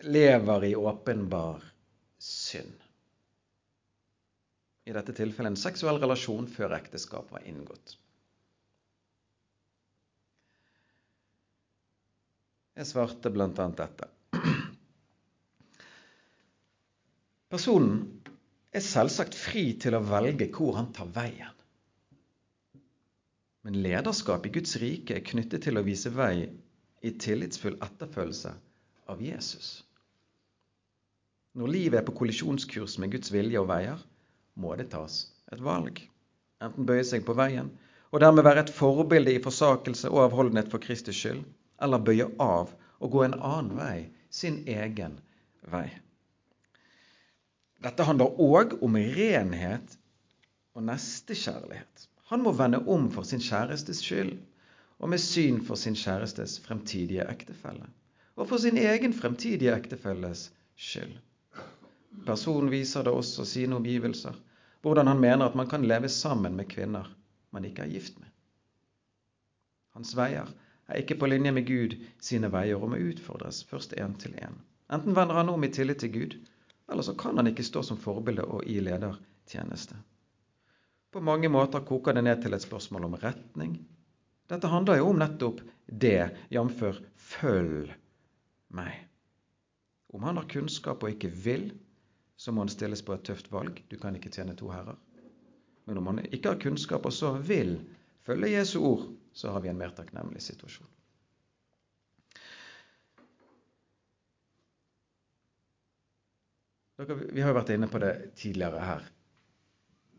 lever 0.02 0.64
i 0.64 0.76
åpenbar 0.76 1.62
synd. 2.18 2.82
I 4.84 4.92
dette 4.92 5.12
tilfellet 5.12 5.52
en 5.52 5.60
seksuell 5.60 5.98
relasjon 6.00 6.46
før 6.48 6.72
ekteskap 6.78 7.32
var 7.32 7.44
inngått. 7.48 7.98
Jeg 12.78 12.86
svarte 12.86 13.30
bl.a. 13.34 13.48
dette. 13.50 14.08
Personen 17.48 17.98
er 18.70 18.84
selvsagt 18.84 19.34
fri 19.36 19.72
til 19.82 19.96
å 19.98 20.04
velge 20.04 20.46
hvor 20.54 20.76
han 20.78 20.92
tar 20.94 21.10
veien. 21.12 21.56
Men 23.66 23.80
lederskap 23.82 24.46
i 24.46 24.52
Guds 24.54 24.76
rike 24.80 25.18
er 25.18 25.26
knyttet 25.26 25.66
til 25.66 25.80
å 25.80 25.84
vise 25.84 26.12
vei 26.14 26.46
i 27.04 27.12
tillitsfull 27.20 27.76
etterfølgelse 27.84 28.54
av 29.12 29.20
Jesus. 29.24 29.82
Når 31.56 31.72
livet 31.72 32.00
er 32.00 32.06
på 32.06 32.14
kollisjonskurs 32.20 32.98
med 32.98 33.12
Guds 33.14 33.32
vilje 33.32 33.60
og 33.60 33.68
veier, 33.70 34.00
må 34.54 34.74
det 34.76 34.90
tas 34.92 35.20
et 35.52 35.62
valg. 35.64 36.00
Enten 36.64 36.86
bøye 36.86 37.06
seg 37.06 37.24
på 37.26 37.36
veien 37.38 37.70
og 38.10 38.22
dermed 38.22 38.44
være 38.46 38.64
et 38.64 38.72
forbilde 38.72 39.34
i 39.36 39.42
forsakelse 39.42 40.10
og 40.10 40.22
avholdenhet 40.26 40.70
for 40.72 40.82
Kristus 40.82 41.16
skyld, 41.18 41.42
eller 41.82 42.02
bøye 42.04 42.28
av 42.40 42.72
og 42.98 43.12
gå 43.12 43.24
en 43.24 43.36
annen 43.36 43.76
vei, 43.78 44.08
sin 44.30 44.62
egen 44.68 45.18
vei. 45.72 45.86
Dette 47.84 48.06
handler 48.08 48.40
òg 48.42 48.78
om 48.82 48.96
renhet 48.96 49.98
og 50.74 50.86
nestekjærlighet. 50.88 52.08
Han 52.32 52.42
må 52.42 52.52
vende 52.56 52.80
om 52.90 53.06
for 53.12 53.28
sin 53.28 53.42
kjærestes 53.44 54.02
skyld 54.04 54.34
og 54.98 55.12
med 55.12 55.22
syn 55.22 55.62
for 55.64 55.78
sin 55.80 55.96
kjærestes 55.96 56.58
fremtidige 56.64 57.24
ektefelle 57.30 57.86
og 58.38 58.46
for 58.50 58.62
sin 58.62 58.78
egen 58.78 59.14
fremtidige 59.14 59.74
ektefelles 59.74 60.48
skyld. 60.78 61.14
Personen 62.26 62.70
viser 62.70 63.04
det 63.04 63.12
også 63.14 63.44
sine 63.48 63.76
omgivelser 63.76 64.36
hvordan 64.82 65.10
han 65.10 65.20
mener 65.20 65.48
at 65.48 65.56
man 65.58 65.68
kan 65.68 65.86
leve 65.88 66.08
sammen 66.08 66.56
med 66.56 66.68
kvinner 66.70 67.08
man 67.50 67.64
ikke 67.64 67.82
er 67.82 67.92
gift 67.92 68.18
med. 68.20 68.28
Hans 69.96 70.14
veier 70.16 70.50
er 70.88 71.00
ikke 71.00 71.18
på 71.18 71.26
linje 71.26 71.52
med 71.52 71.66
Gud 71.66 71.96
sine 72.22 72.50
veier 72.52 72.78
og 72.78 72.92
må 72.92 73.00
utfordres 73.10 73.64
først 73.66 73.96
én 73.98 74.14
til 74.20 74.36
én. 74.38 74.54
Enten 74.92 75.16
vender 75.16 75.34
han 75.34 75.50
om 75.52 75.64
i 75.64 75.72
tillit 75.72 76.00
til 76.00 76.12
Gud, 76.12 76.36
eller 76.88 77.02
så 77.02 77.14
kan 77.18 77.36
han 77.36 77.50
ikke 77.50 77.66
stå 77.66 77.82
som 77.82 77.98
forbilde 78.00 78.44
og 78.44 78.64
i 78.64 78.78
ledertjeneste. 78.80 79.96
På 81.12 81.20
mange 81.20 81.48
måter 81.48 81.84
koker 81.84 82.12
det 82.12 82.24
ned 82.24 82.42
til 82.42 82.54
et 82.54 82.64
spørsmål 82.64 83.08
om 83.08 83.16
retning. 83.20 83.78
Dette 84.48 84.68
handler 84.68 85.00
jo 85.00 85.10
om 85.10 85.20
nettopp 85.20 85.60
det, 85.88 86.30
jf. 86.52 86.82
følg 87.16 87.92
meg. 88.76 89.04
Om 90.12 90.24
han 90.24 90.40
har 90.40 90.48
kunnskap 90.48 91.02
og 91.02 91.12
ikke 91.12 91.32
vil, 91.32 91.70
så 92.38 92.52
må 92.54 92.62
han 92.62 92.70
stilles 92.70 93.02
på 93.02 93.16
et 93.16 93.24
tøft 93.26 93.50
valg. 93.50 93.80
Du 93.90 93.96
kan 93.98 94.14
ikke 94.14 94.30
tjene 94.30 94.54
to 94.56 94.70
herrer. 94.70 94.94
Men 95.88 95.98
om 95.98 96.10
han 96.12 96.20
ikke 96.28 96.52
har 96.52 96.60
kunnskap 96.62 97.06
og 97.08 97.14
så 97.16 97.32
vil 97.42 97.74
følge 98.26 98.52
Jesu 98.52 98.78
ord, 98.84 99.08
så 99.34 99.50
har 99.54 99.64
vi 99.64 99.72
en 99.72 99.80
mer 99.80 99.90
takknemlig 99.96 100.42
situasjon. 100.44 100.86
Vi 106.98 107.42
har 107.42 107.52
jo 107.52 107.56
vært 107.58 107.74
inne 107.74 107.88
på 107.90 108.00
det 108.02 108.12
tidligere 108.38 108.82
her 108.82 109.04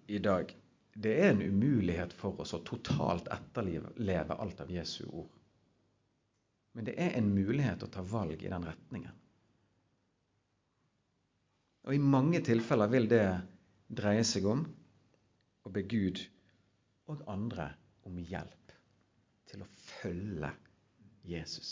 i 0.08 0.20
dag. 0.24 0.52
Det 0.96 1.16
er 1.24 1.34
en 1.34 1.42
umulighet 1.44 2.16
for 2.16 2.40
oss 2.44 2.56
å 2.56 2.64
totalt 2.68 3.28
etterleve 3.32 4.36
alt 4.36 4.64
av 4.64 4.72
Jesu 4.72 5.06
ord. 5.08 5.32
Men 6.76 6.88
det 6.88 6.96
er 7.00 7.16
en 7.20 7.32
mulighet 7.36 7.84
å 7.84 7.92
ta 7.92 8.04
valg 8.04 8.44
i 8.44 8.52
den 8.52 8.68
retningen. 8.68 9.16
Og 11.88 11.96
i 11.96 12.02
mange 12.02 12.42
tilfeller 12.46 12.92
vil 12.92 13.08
det 13.12 13.24
dreie 14.00 14.24
seg 14.28 14.48
om 14.50 14.66
å 15.66 15.72
be 15.74 15.84
Gud 15.90 16.22
og 17.10 17.24
andre 17.32 17.72
om 18.10 18.20
hjelp 18.22 18.74
til 19.50 19.64
å 19.66 19.70
følge 19.86 20.52
Jesus. 21.26 21.72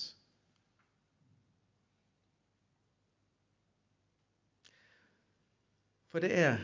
For 6.07 6.23
det 6.23 6.31
er 6.39 6.63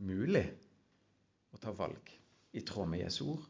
mulig 0.00 0.46
å 1.52 1.60
ta 1.60 1.74
valg 1.76 2.14
i 2.56 2.62
tråd 2.64 2.88
med 2.88 3.02
Jesu 3.02 3.24
ord. 3.34 3.44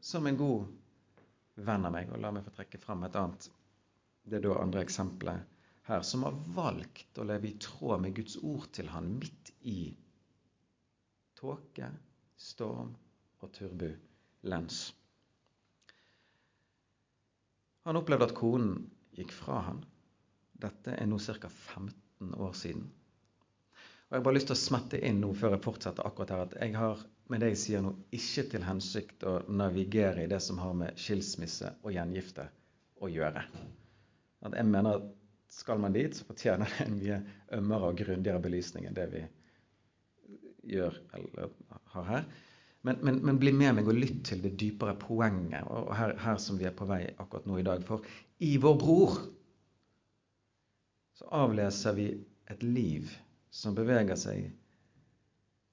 som 0.00 0.26
en 0.26 0.36
god 0.36 0.66
venn 1.54 1.84
av 1.84 1.92
meg, 1.92 2.10
og 2.10 2.20
la 2.22 2.32
meg 2.32 2.44
få 2.46 2.54
trekke 2.56 2.80
fram 2.80 3.04
et 3.06 3.16
annet 3.20 3.50
Det 4.24 4.38
er 4.38 4.44
da 4.44 4.56
andre 4.60 4.82
eksempelet 4.84 5.59
her, 5.88 6.02
som 6.02 6.22
har 6.26 6.36
valgt 6.54 7.18
å 7.18 7.26
leve 7.26 7.50
i 7.50 7.56
tråd 7.62 8.02
med 8.04 8.14
Guds 8.16 8.36
ord 8.42 8.68
til 8.76 8.90
han 8.92 9.08
midt 9.18 9.52
i 9.66 9.92
tåke, 11.40 11.88
storm 12.36 12.92
og 13.40 13.52
turbulens. 13.56 14.82
Han 17.88 17.96
opplevde 17.96 18.28
at 18.28 18.36
konen 18.36 18.74
gikk 19.16 19.32
fra 19.34 19.62
han. 19.70 19.84
Dette 20.60 20.94
er 20.94 21.08
nå 21.08 21.18
ca. 21.18 21.48
15 21.48 22.34
år 22.36 22.52
siden. 22.56 22.84
Og 24.10 24.16
Jeg 24.16 24.20
har 24.20 24.26
bare 24.26 24.36
lyst 24.36 24.50
til 24.50 24.58
å 24.58 24.60
smette 24.60 25.00
inn 25.06 25.20
nå 25.22 25.30
før 25.38 25.54
jeg 25.54 25.64
fortsetter 25.64 26.06
akkurat 26.06 26.34
her, 26.34 26.44
at 26.44 26.56
jeg 26.60 26.76
har 26.76 27.02
med 27.30 27.44
det 27.44 27.52
jeg 27.52 27.60
sier 27.62 27.82
nå, 27.84 27.92
ikke 28.10 28.44
til 28.50 28.64
hensikt 28.66 29.22
å 29.22 29.36
navigere 29.54 30.24
i 30.24 30.30
det 30.30 30.40
som 30.42 30.58
har 30.58 30.74
med 30.74 30.98
skilsmisse 30.98 31.70
og 31.84 31.94
gjengifte 31.94 32.48
å 33.00 33.10
gjøre. 33.10 33.44
At 34.42 34.56
jeg 34.58 34.66
mener 34.66 34.98
at 34.98 35.06
skal 35.50 35.80
man 35.82 35.92
dit, 35.92 36.14
så 36.16 36.26
fortjener 36.28 36.70
det 36.70 36.86
en 36.86 36.98
mye 36.98 37.18
ømmere 37.58 37.90
og 37.90 37.98
grundigere 37.98 38.42
belysning 38.42 38.86
enn 38.86 38.96
det 38.96 39.08
vi 39.12 39.24
gjør 40.76 40.96
eller 41.16 41.50
har 41.94 42.06
her. 42.06 42.28
Men, 42.86 43.00
men, 43.04 43.18
men, 43.26 43.38
bli 43.40 43.52
med 43.52 43.74
meg 43.76 43.88
og 43.90 43.98
lytt 43.98 44.22
til 44.30 44.40
det 44.44 44.54
dypere 44.60 44.94
poenget, 44.96 45.66
og 45.68 45.90
her, 45.96 46.14
her, 46.22 46.38
som 46.40 46.56
vi 46.60 46.68
er 46.68 46.76
på 46.76 46.86
vei 46.88 47.02
akkurat 47.20 47.48
nå 47.50 47.58
i 47.60 47.66
dag. 47.66 47.82
For 47.84 48.06
i 48.40 48.54
vår 48.62 48.78
bror 48.80 49.18
så 51.20 51.28
avleser 51.42 51.98
vi 51.98 52.06
et 52.48 52.62
liv 52.64 53.10
som 53.52 53.76
beveger 53.76 54.18
seg 54.18 54.48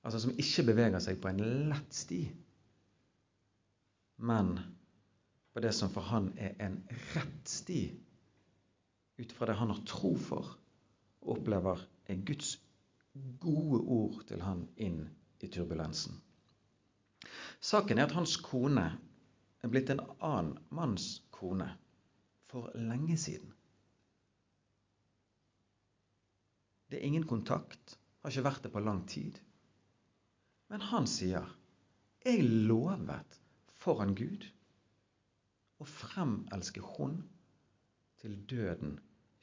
Altså 0.08 0.22
som 0.24 0.38
ikke 0.40 0.64
beveger 0.70 1.02
seg 1.04 1.18
på 1.20 1.28
en 1.28 1.40
lett 1.68 1.92
sti, 1.92 2.22
men 4.24 4.54
på 5.52 5.60
det 5.60 5.74
som 5.76 5.92
for 5.92 6.06
han 6.08 6.30
er 6.40 6.54
en 6.64 6.78
rett 7.12 7.50
sti, 7.52 7.82
ut 9.18 9.32
fra 9.32 9.46
det 9.50 9.58
han 9.60 9.74
har 9.74 9.82
tro 9.90 10.14
for, 10.18 10.54
opplever 11.22 11.82
en 12.06 12.24
Guds 12.26 12.58
gode 13.42 13.82
ord 13.82 14.22
til 14.30 14.42
han 14.46 14.68
inn 14.78 15.02
i 15.42 15.50
turbulensen. 15.52 16.20
Saken 17.60 17.98
er 17.98 18.08
at 18.08 18.16
hans 18.18 18.38
kone 18.46 18.86
er 19.64 19.72
blitt 19.74 19.90
en 19.90 20.04
annen 20.22 20.58
manns 20.70 21.08
kone 21.34 21.70
for 22.48 22.70
lenge 22.78 23.18
siden. 23.18 23.54
Det 26.88 27.02
er 27.02 27.08
ingen 27.10 27.26
kontakt, 27.28 27.98
har 28.22 28.32
ikke 28.32 28.46
vært 28.46 28.64
det 28.64 28.72
på 28.72 28.84
lang 28.84 29.02
tid. 29.10 29.40
Men 30.72 30.82
han 30.82 31.08
sier, 31.08 31.48
'Jeg 32.24 32.44
lovet 32.44 33.42
foran 33.76 34.16
Gud 34.16 34.48
å 35.80 35.86
fremelske 35.88 36.82
hun 36.82 37.22
til 38.22 38.36
døden 38.50 38.98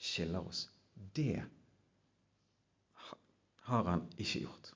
skiller 0.05 0.45
oss'. 0.45 0.69
Det 0.95 1.43
har 3.65 3.85
han 3.85 4.03
ikke 4.21 4.45
gjort. 4.45 4.73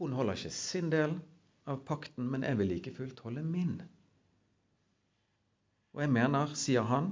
Hun 0.00 0.12
holder 0.16 0.38
ikke 0.38 0.52
sin 0.54 0.92
del 0.92 1.16
av 1.68 1.82
pakten, 1.88 2.28
men 2.30 2.46
jeg 2.46 2.56
vil 2.60 2.70
like 2.72 2.92
fullt 2.96 3.18
holde 3.26 3.42
min. 3.44 3.74
Og 5.92 6.04
jeg 6.04 6.12
mener, 6.14 6.54
sier 6.56 6.86
han, 6.86 7.10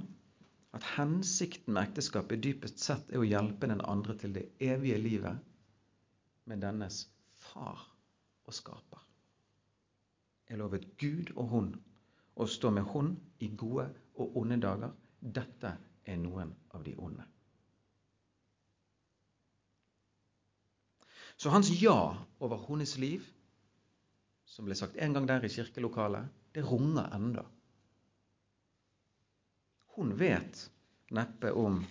at 0.73 0.85
hensikten 0.95 1.75
med 1.75 1.89
ekteskapet 1.89 2.41
dypest 2.45 2.79
sett 2.81 3.11
er 3.11 3.21
å 3.21 3.27
hjelpe 3.27 3.67
den 3.69 3.83
andre 3.83 4.15
til 4.21 4.33
det 4.37 4.47
evige 4.63 5.01
livet 5.01 5.43
med 6.49 6.63
dennes 6.63 7.03
far 7.49 7.83
og 8.47 8.55
skaper. 8.55 9.03
Jeg 10.49 10.61
lovet 10.61 10.87
Gud 11.01 11.33
og 11.35 11.51
hun 11.51 11.69
å 12.39 12.47
stå 12.47 12.71
med 12.71 12.87
hånd 12.93 13.17
i 13.43 13.49
gode 13.59 13.89
og 14.19 14.37
onde 14.39 14.59
dager. 14.63 14.95
Dette 15.19 15.73
er 16.07 16.17
noen 16.21 16.53
av 16.75 16.83
de 16.85 16.95
onde. 16.97 17.25
Så 21.39 21.51
hans 21.53 21.69
ja 21.71 22.15
over 22.43 22.65
hennes 22.67 22.97
liv, 22.99 23.23
som 24.47 24.67
ble 24.67 24.75
sagt 24.75 24.97
en 24.99 25.15
gang 25.15 25.27
der 25.27 25.45
i 25.47 25.51
kirkelokalet, 25.51 26.27
det 26.55 26.65
runger 26.67 27.07
enda. 27.15 27.45
Hun 29.95 30.15
vet 30.19 30.65
neppe 31.15 31.51
om 31.55 31.83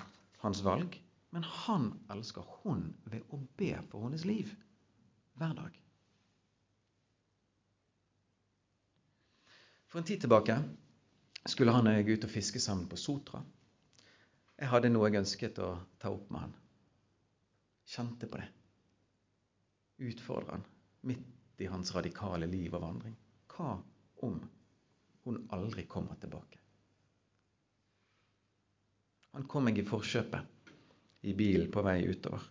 hans 0.43 0.61
valg, 0.65 0.99
men 1.31 1.45
han 1.65 1.91
elsker 2.13 2.45
hun 2.63 2.91
ved 3.09 3.25
å 3.33 3.41
be 3.61 3.73
for 3.91 4.05
hennes 4.05 4.25
liv 4.29 4.53
hver 5.41 5.57
dag. 5.57 5.77
For 9.89 10.01
en 10.01 10.09
tid 10.09 10.21
tilbake 10.21 10.59
skulle 11.49 11.73
han 11.73 11.89
og 11.89 11.97
jeg 11.97 12.19
ut 12.19 12.29
og 12.29 12.33
fiske 12.33 12.61
sammen 12.61 12.89
på 12.91 12.99
Sotra. 13.01 13.41
Jeg 14.59 14.69
hadde 14.73 14.91
noe 14.93 15.09
jeg 15.09 15.23
ønsket 15.23 15.61
å 15.65 15.73
ta 16.01 16.13
opp 16.13 16.31
med 16.35 16.45
han. 16.45 16.55
Kjente 17.89 18.29
på 18.29 18.41
det 18.41 18.49
utfordre 19.99 20.59
han 20.59 20.65
midt 21.01 21.63
i 21.63 21.67
hans 21.67 21.95
radikale 21.95 22.47
liv 22.47 22.75
og 22.75 22.83
vandring. 22.83 23.17
Hva 23.51 23.75
om 24.27 24.39
hun 25.25 25.41
aldri 25.55 25.85
kommer 25.91 26.19
tilbake? 26.21 26.61
Han 29.35 29.47
kom 29.51 29.67
meg 29.69 29.79
i 29.79 29.87
forkjøpet 29.87 30.71
i 31.29 31.35
bilen 31.37 31.71
på 31.75 31.83
vei 31.85 32.01
utover. 32.09 32.43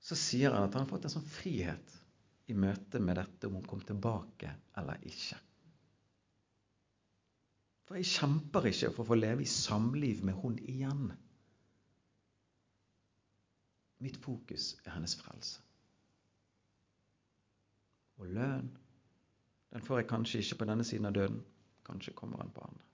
Så 0.00 0.16
sier 0.16 0.54
han 0.54 0.68
at 0.68 0.74
han 0.74 0.86
har 0.86 0.90
fått 0.90 1.06
en 1.06 1.14
sånn 1.18 1.28
frihet 1.28 1.96
i 2.50 2.56
møte 2.56 3.00
med 3.02 3.18
dette 3.20 3.48
om 3.48 3.56
hun 3.58 3.66
kom 3.68 3.80
tilbake 3.86 4.50
eller 4.80 5.00
ikke. 5.06 5.38
For 7.88 7.98
jeg 7.98 8.06
kjemper 8.06 8.68
ikke 8.70 8.92
for 8.94 9.02
å 9.02 9.08
få 9.08 9.18
leve 9.18 9.42
i 9.42 9.50
samliv 9.50 10.22
med 10.26 10.36
hun 10.42 10.58
igjen. 10.62 11.08
Mitt 14.00 14.20
fokus 14.22 14.76
er 14.84 14.94
hennes 14.94 15.16
frelse. 15.18 15.58
Og 18.20 18.30
lønn, 18.36 18.68
den 19.72 19.82
får 19.86 20.02
jeg 20.02 20.10
kanskje 20.12 20.44
ikke 20.44 20.60
på 20.60 20.70
denne 20.70 20.86
siden 20.86 21.08
av 21.10 21.16
døden. 21.16 21.42
Kanskje 21.86 22.14
kommer 22.14 22.38
den 22.42 22.54
på 22.54 22.62
andre. 22.62 22.86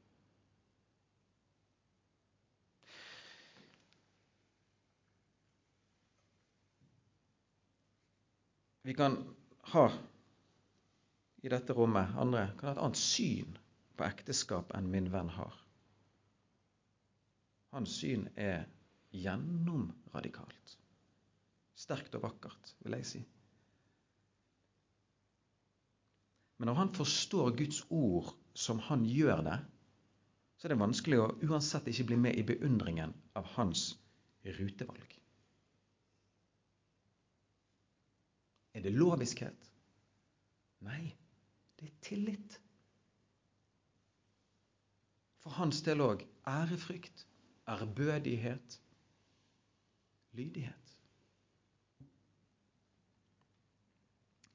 Vi 8.87 8.95
kan 8.95 9.17
ha 9.77 9.87
i 11.47 11.51
dette 11.53 11.75
rommet 11.77 12.17
andre 12.19 12.49
kan 12.59 12.71
ha 12.71 12.75
et 12.75 12.83
annet 12.83 12.99
syn 12.99 13.53
på 13.97 14.07
ekteskap 14.07 14.73
enn 14.77 14.89
min 14.91 15.11
venn 15.13 15.29
har. 15.37 15.55
Hans 17.77 17.93
syn 18.01 18.25
er 18.41 18.65
gjennomradikalt. 19.15 20.77
Sterkt 21.77 22.17
og 22.17 22.25
vakkert, 22.25 22.73
vil 22.83 22.97
jeg 22.97 23.09
si. 23.11 23.23
Men 26.57 26.71
når 26.71 26.81
han 26.81 26.93
forstår 26.97 27.53
Guds 27.59 27.83
ord 27.93 28.33
som 28.57 28.81
han 28.89 29.05
gjør 29.05 29.45
det, 29.45 29.59
så 30.57 30.67
er 30.67 30.73
det 30.73 30.81
vanskelig 30.81 31.21
å 31.21 31.33
uansett 31.45 31.93
ikke 31.93 32.09
bli 32.11 32.21
med 32.27 32.41
i 32.41 32.47
beundringen 32.49 33.13
av 33.37 33.47
hans 33.59 33.91
rutevalg. 34.57 35.19
Er 38.77 38.83
det 38.85 38.93
loviskhet? 38.93 39.71
Nei, 40.85 41.15
det 41.81 41.87
er 41.89 42.01
tillit. 42.05 42.57
For 45.41 45.55
hans 45.57 45.81
del 45.87 46.03
òg 46.05 46.27
ærefrykt, 46.51 47.23
ærbødighet, 47.73 48.77
lydighet. 50.37 50.93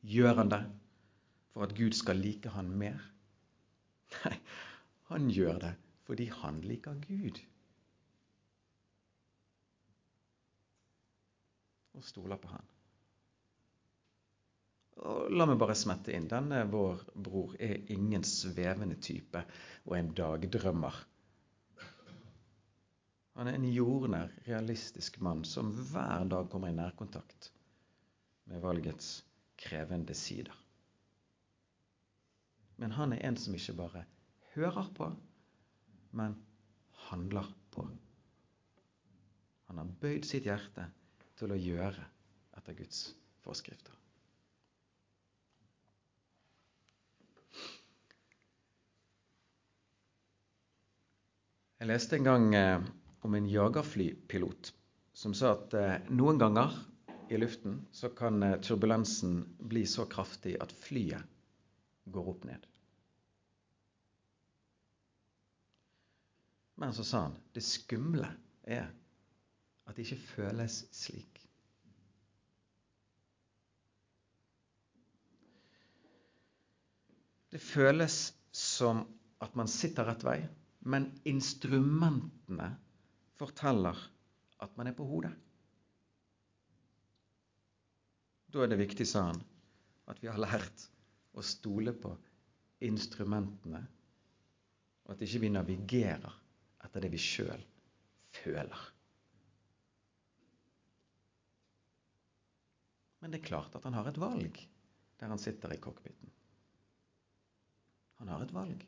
Gjør 0.06 0.38
han 0.38 0.52
det 0.54 0.62
for 1.56 1.66
at 1.66 1.74
Gud 1.78 1.98
skal 1.98 2.22
like 2.22 2.52
han 2.54 2.70
mer? 2.70 3.02
Nei, 4.20 4.36
han 5.10 5.32
gjør 5.34 5.58
det 5.66 5.74
fordi 6.06 6.28
han 6.44 6.62
liker 6.62 7.02
Gud. 7.08 7.42
Og 11.98 12.06
stoler 12.06 12.38
på 12.38 12.54
han. 12.54 12.71
La 15.02 15.48
meg 15.50 15.58
bare 15.58 15.74
smette 15.78 16.14
inn. 16.14 16.28
Denne 16.30 16.62
vår 16.70 17.02
bror 17.26 17.56
er 17.58 17.80
ingen 17.94 18.26
svevende 18.28 19.00
type 19.02 19.42
og 19.88 19.96
en 19.98 20.12
dagdrømmer. 20.18 21.00
Han 23.40 23.48
er 23.50 23.58
en 23.58 23.66
jordnær, 23.66 24.30
realistisk 24.46 25.18
mann 25.26 25.42
som 25.48 25.72
hver 25.74 26.28
dag 26.30 26.50
kommer 26.52 26.70
i 26.70 26.78
nærkontakt 26.78 27.50
med 28.52 28.62
valgets 28.62 29.22
krevende 29.62 30.14
sider. 30.18 30.54
Men 32.82 32.94
han 32.98 33.14
er 33.16 33.24
en 33.26 33.38
som 33.38 33.56
ikke 33.56 33.78
bare 33.78 34.04
hører 34.56 34.92
på, 34.98 35.08
men 36.12 36.36
handler 37.08 37.48
på. 37.72 37.88
Han 39.70 39.80
har 39.80 39.96
bøyd 40.02 40.28
sitt 40.28 40.50
hjerte 40.50 40.90
til 41.40 41.54
å 41.54 41.60
gjøre 41.62 42.06
etter 42.60 42.78
Guds 42.78 43.06
forskrifter. 43.46 44.01
Jeg 51.82 51.90
leste 51.90 52.14
en 52.14 52.28
gang 52.28 52.44
eh, 52.54 52.84
om 53.26 53.34
en 53.34 53.46
jagerflypilot 53.50 54.68
som 55.18 55.34
sa 55.34 55.56
at 55.56 55.72
eh, 55.74 56.04
noen 56.14 56.38
ganger 56.38 56.76
i 57.34 57.40
luften, 57.42 57.80
så 57.90 58.12
kan 58.14 58.38
eh, 58.46 58.60
turbulensen 58.62 59.40
bli 59.72 59.82
så 59.90 60.06
kraftig 60.06 60.60
at 60.62 60.76
flyet 60.78 61.26
går 62.14 62.30
opp 62.36 62.46
ned. 62.46 62.70
Men 66.78 66.94
så 66.94 67.08
sa 67.08 67.24
han 67.26 67.42
det 67.58 67.66
skumle 67.66 68.30
er 68.62 68.86
at 69.90 69.98
det 69.98 70.06
ikke 70.06 70.22
føles 70.36 70.84
slik. 70.94 71.42
Det 77.50 77.66
føles 77.74 78.24
som 78.54 79.08
at 79.42 79.58
man 79.58 79.80
sitter 79.82 80.06
rett 80.14 80.30
vei, 80.30 80.42
men 80.82 81.08
instrumentene 81.30 82.72
forteller 83.38 83.98
at 84.62 84.78
man 84.78 84.90
er 84.90 84.98
på 84.98 85.06
hodet. 85.06 85.34
Da 88.52 88.64
er 88.64 88.72
det 88.72 88.82
viktig, 88.82 89.08
sa 89.08 89.28
han, 89.30 89.42
at 90.12 90.20
vi 90.22 90.30
har 90.30 90.42
lært 90.42 90.88
å 91.38 91.44
stole 91.46 91.94
på 91.96 92.12
instrumentene, 92.84 93.82
og 95.06 95.14
at 95.14 95.22
ikke 95.24 95.44
vi 95.46 95.54
navigerer 95.54 96.34
etter 96.84 97.06
det 97.06 97.12
vi 97.14 97.22
sjøl 97.22 97.62
føler. 98.42 98.90
Men 103.22 103.32
det 103.32 103.40
er 103.40 103.50
klart 103.52 103.76
at 103.78 103.86
han 103.86 103.96
har 103.96 104.10
et 104.10 104.20
valg 104.20 104.58
der 105.22 105.30
han 105.30 105.40
sitter 105.40 105.76
i 105.76 105.80
cockpiten. 105.82 106.32
Han 108.22 108.32
har 108.34 108.42
et 108.42 108.54
valg. 108.54 108.82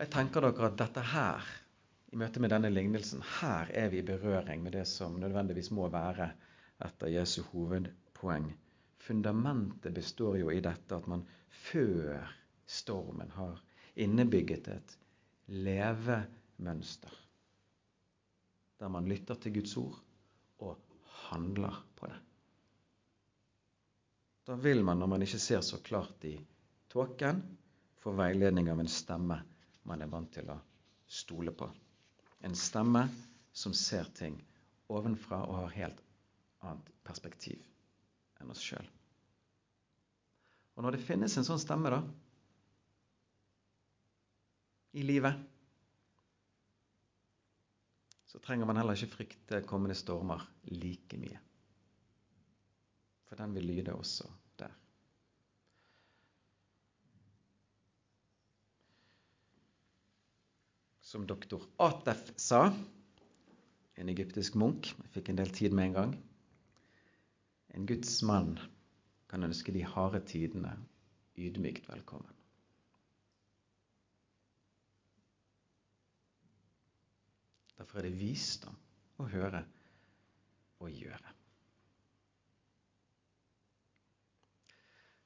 Jeg 0.00 0.08
tenker 0.08 0.40
dere 0.40 0.70
at 0.70 0.78
dette 0.80 1.02
her, 1.12 1.48
i 2.08 2.16
møte 2.16 2.40
med 2.40 2.54
denne 2.54 2.70
lignelsen, 2.72 3.20
her 3.36 3.68
er 3.76 3.90
vi 3.92 3.98
i 4.00 4.06
berøring 4.06 4.62
med 4.64 4.72
det 4.72 4.86
som 4.88 5.18
nødvendigvis 5.20 5.68
må 5.76 5.90
være 5.92 6.30
etter 6.86 7.12
Jesu 7.12 7.42
hovedpoeng. 7.50 8.46
Fundamentet 9.04 9.92
består 9.92 10.38
jo 10.40 10.48
i 10.54 10.62
dette 10.64 10.96
at 10.96 11.10
man 11.10 11.26
før 11.66 12.32
stormen 12.64 13.28
har 13.36 13.60
innebygget 14.00 14.72
et 14.72 14.96
levemønster. 15.68 17.12
Der 18.80 18.88
man 18.88 19.12
lytter 19.12 19.36
til 19.36 19.58
Guds 19.58 19.76
ord 19.76 20.00
og 20.64 20.80
handler 21.28 21.76
på 22.00 22.08
det. 22.08 22.18
Da 24.48 24.56
vil 24.56 24.80
man, 24.80 24.96
når 24.96 25.12
man 25.12 25.28
ikke 25.28 25.44
ser 25.44 25.60
så 25.60 25.84
klart 25.84 26.24
i 26.24 26.38
tåken, 26.88 27.44
få 28.00 28.16
veiledning 28.16 28.72
av 28.72 28.80
en 28.80 28.88
stemme 28.88 29.42
man 29.88 30.02
er 30.02 30.10
vant 30.12 30.30
til 30.34 30.50
å 30.52 30.58
stole 31.10 31.52
på. 31.56 31.68
En 32.46 32.56
stemme 32.56 33.06
som 33.52 33.74
ser 33.76 34.08
ting 34.16 34.38
ovenfra 34.90 35.42
og 35.46 35.58
har 35.62 35.76
helt 35.76 36.02
annet 36.66 36.90
perspektiv 37.06 37.62
enn 38.40 38.50
oss 38.52 38.62
sjøl. 38.64 38.86
Og 40.76 40.84
når 40.84 40.96
det 40.96 41.04
finnes 41.04 41.36
en 41.36 41.46
sånn 41.46 41.60
stemme, 41.60 41.90
da, 41.92 42.00
i 44.96 45.02
livet, 45.04 45.36
så 48.30 48.38
trenger 48.42 48.66
man 48.66 48.78
heller 48.78 48.96
ikke 48.96 49.16
frykte 49.18 49.62
kommende 49.66 49.96
stormer 49.98 50.42
like 50.70 51.18
mye. 51.18 51.38
For 53.28 53.38
den 53.38 53.54
vil 53.54 53.68
lyde 53.70 53.94
også 53.94 54.26
der. 54.58 54.72
Som 61.10 61.26
doktor 61.26 61.64
Atef 61.82 62.28
sa, 62.38 62.68
en 63.98 64.10
egyptisk 64.12 64.54
munk 64.54 64.92
Jeg 64.92 65.08
fikk 65.10 65.30
en 65.32 65.38
del 65.40 65.48
tid 65.50 65.72
med 65.74 65.88
en 65.88 65.94
gang. 65.96 66.12
En 67.74 67.86
Guds 67.88 68.12
mann 68.22 68.52
kan 69.26 69.42
ønske 69.42 69.74
de 69.74 69.82
harde 69.82 70.20
tidene 70.30 70.76
ydmykt 71.34 71.88
velkommen. 71.90 72.30
Derfor 77.80 77.98
er 77.98 78.06
det 78.06 78.20
visdom 78.20 78.78
å 79.18 79.26
høre 79.34 79.64
og 80.78 80.94
gjøre. 80.94 81.34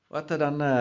Og 0.08 0.16
etter 0.22 0.40
denne 0.46 0.72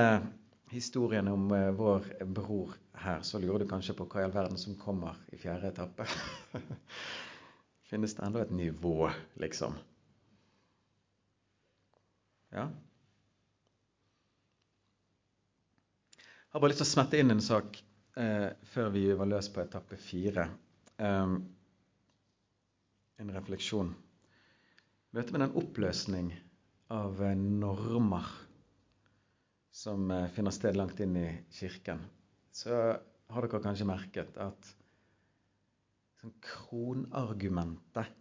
historien 0.74 1.28
om 1.28 1.52
eh, 1.52 1.70
vår 1.78 2.10
bror 2.26 2.74
her, 3.04 3.22
så 3.22 3.40
lurer 3.40 3.64
du 3.64 3.70
kanskje 3.70 3.96
på 3.98 4.08
hva 4.10 4.22
i 4.22 4.28
all 4.28 4.36
verden 4.36 4.60
som 4.60 4.76
kommer 4.80 5.20
i 5.34 5.40
fjerde 5.42 5.70
etappe. 5.70 6.08
Finnes 7.90 8.16
det 8.18 8.26
enda 8.26 8.42
et 8.42 8.54
nivå, 8.54 9.10
liksom? 9.42 9.78
Ja. 12.54 12.68
Jeg 16.18 16.58
har 16.58 16.62
bare 16.62 16.74
lyst 16.74 16.84
til 16.84 16.90
å 16.90 16.94
smette 16.94 17.20
inn 17.22 17.34
en 17.34 17.42
sak 17.42 17.80
eh, 18.18 18.50
før 18.74 18.94
vi 18.94 19.08
var 19.18 19.30
løs 19.30 19.50
på 19.54 19.64
etappe 19.64 19.98
fire. 19.98 20.48
Um, 21.02 21.40
en 23.18 23.34
refleksjon. 23.34 23.94
Møtet 25.14 25.34
med 25.34 25.46
den 25.48 25.58
oppløsning 25.62 26.34
av 26.94 27.22
eh, 27.26 27.38
normer 27.38 28.30
som 29.74 30.12
eh, 30.12 30.30
finner 30.30 30.54
sted 30.54 30.78
langt 30.78 31.00
inn 31.02 31.18
i 31.18 31.28
kirken, 31.52 32.04
så 32.54 32.70
har 33.34 33.48
dere 33.48 33.62
kanskje 33.64 33.88
merket 33.90 34.38
at 34.38 34.68
sånn 36.22 36.36
kronargumentet 36.46 38.20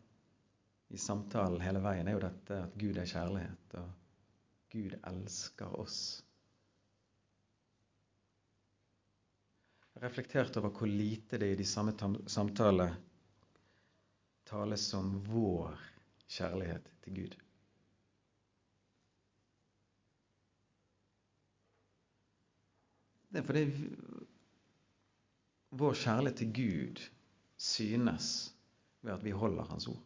i 0.93 0.99
samtalen 1.01 1.61
hele 1.65 1.81
veien 1.85 2.09
er 2.09 2.17
jo 2.17 2.23
dette 2.25 2.59
at 2.67 2.75
Gud 2.81 2.99
er 3.01 3.09
kjærlighet, 3.09 3.77
og 3.81 3.89
Gud 4.73 4.97
elsker 5.09 5.77
oss. 5.81 6.01
Jeg 9.93 10.01
har 10.01 10.07
reflektert 10.09 10.57
over 10.61 10.73
hvor 10.73 10.89
lite 10.89 11.39
det 11.41 11.53
i 11.53 11.59
de 11.61 11.69
samme 11.69 11.93
samtaler 12.33 12.97
tales 14.49 14.89
om 14.97 15.15
vår 15.29 15.77
kjærlighet 16.33 16.89
til 17.05 17.21
Gud. 17.21 17.42
Det 23.33 23.41
er 23.41 23.47
fordi 23.49 23.65
vår 25.81 25.95
kjærlighet 25.97 26.39
til 26.43 26.51
Gud 26.57 27.03
synes 27.57 28.27
ved 29.01 29.13
at 29.15 29.25
vi 29.25 29.31
holder 29.31 29.65
Hans 29.65 29.87
ord. 29.89 30.03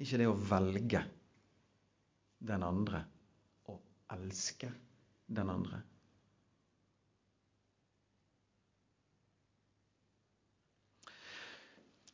Ikke 0.00 0.18
det 0.18 0.28
å 0.30 0.38
velge 0.48 1.02
den 2.42 2.64
andre 2.64 3.02
og 3.68 3.82
elske 4.16 4.70
den 5.28 5.52
andre. 5.52 5.82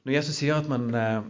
Når 0.03 0.17
Jesus 0.17 0.41
sier 0.41 0.59
at 0.59 0.69
man 0.73 0.91
eh, 0.97 1.23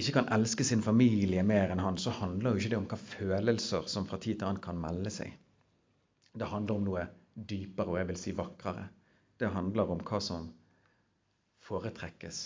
ikke 0.00 0.18
kan 0.18 0.28
elske 0.34 0.66
sin 0.66 0.82
familie 0.82 1.42
mer 1.46 1.70
enn 1.70 1.82
han, 1.82 1.98
så 2.00 2.10
handler 2.18 2.54
jo 2.54 2.62
ikke 2.62 2.74
det 2.74 2.78
om 2.82 2.90
hva 2.90 2.98
følelser 2.98 3.88
som 3.90 4.06
fra 4.10 4.18
tid 4.18 4.40
til 4.40 4.48
annen 4.48 4.62
kan 4.64 4.80
melde 4.80 5.12
seg. 5.14 5.32
Det 6.34 6.50
handler 6.50 6.78
om 6.78 6.86
noe 6.88 7.06
dypere 7.34 7.92
og 7.92 7.98
jeg 8.00 8.10
vil 8.10 8.20
si 8.20 8.34
vakrere. 8.36 8.88
Det 9.38 9.50
handler 9.54 9.90
om 9.94 10.02
hva 10.06 10.20
som 10.22 10.48
foretrekkes 11.64 12.44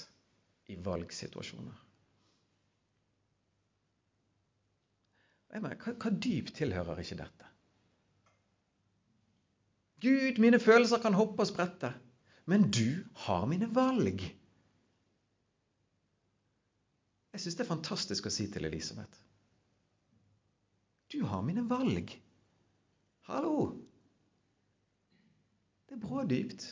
i 0.73 0.77
valgsituasjoner. 0.85 1.85
Mener, 5.59 5.79
hva, 5.81 5.95
hva 5.97 6.13
dyp 6.13 6.53
tilhører 6.55 7.01
ikke 7.03 7.19
dette? 7.19 7.47
Gud, 10.05 10.39
mine 10.39 10.61
følelser 10.63 11.01
kan 11.03 11.17
hoppe 11.19 11.43
og 11.43 11.49
sprette, 11.51 11.91
men 12.47 12.69
du 12.71 13.03
har 13.25 13.49
mine 13.51 13.67
valg. 13.75 14.23
Jeg 17.35 17.43
syns 17.43 17.57
det 17.59 17.65
er 17.65 17.73
fantastisk 17.73 18.29
å 18.29 18.33
si 18.33 18.47
til 18.53 18.69
Elisabeth. 18.69 19.25
Du 21.13 21.21
har 21.27 21.43
mine 21.45 21.65
valg. 21.69 22.13
Hallo! 23.29 23.77
Det 25.89 25.97
er 25.97 26.01
brådypt. 26.01 26.63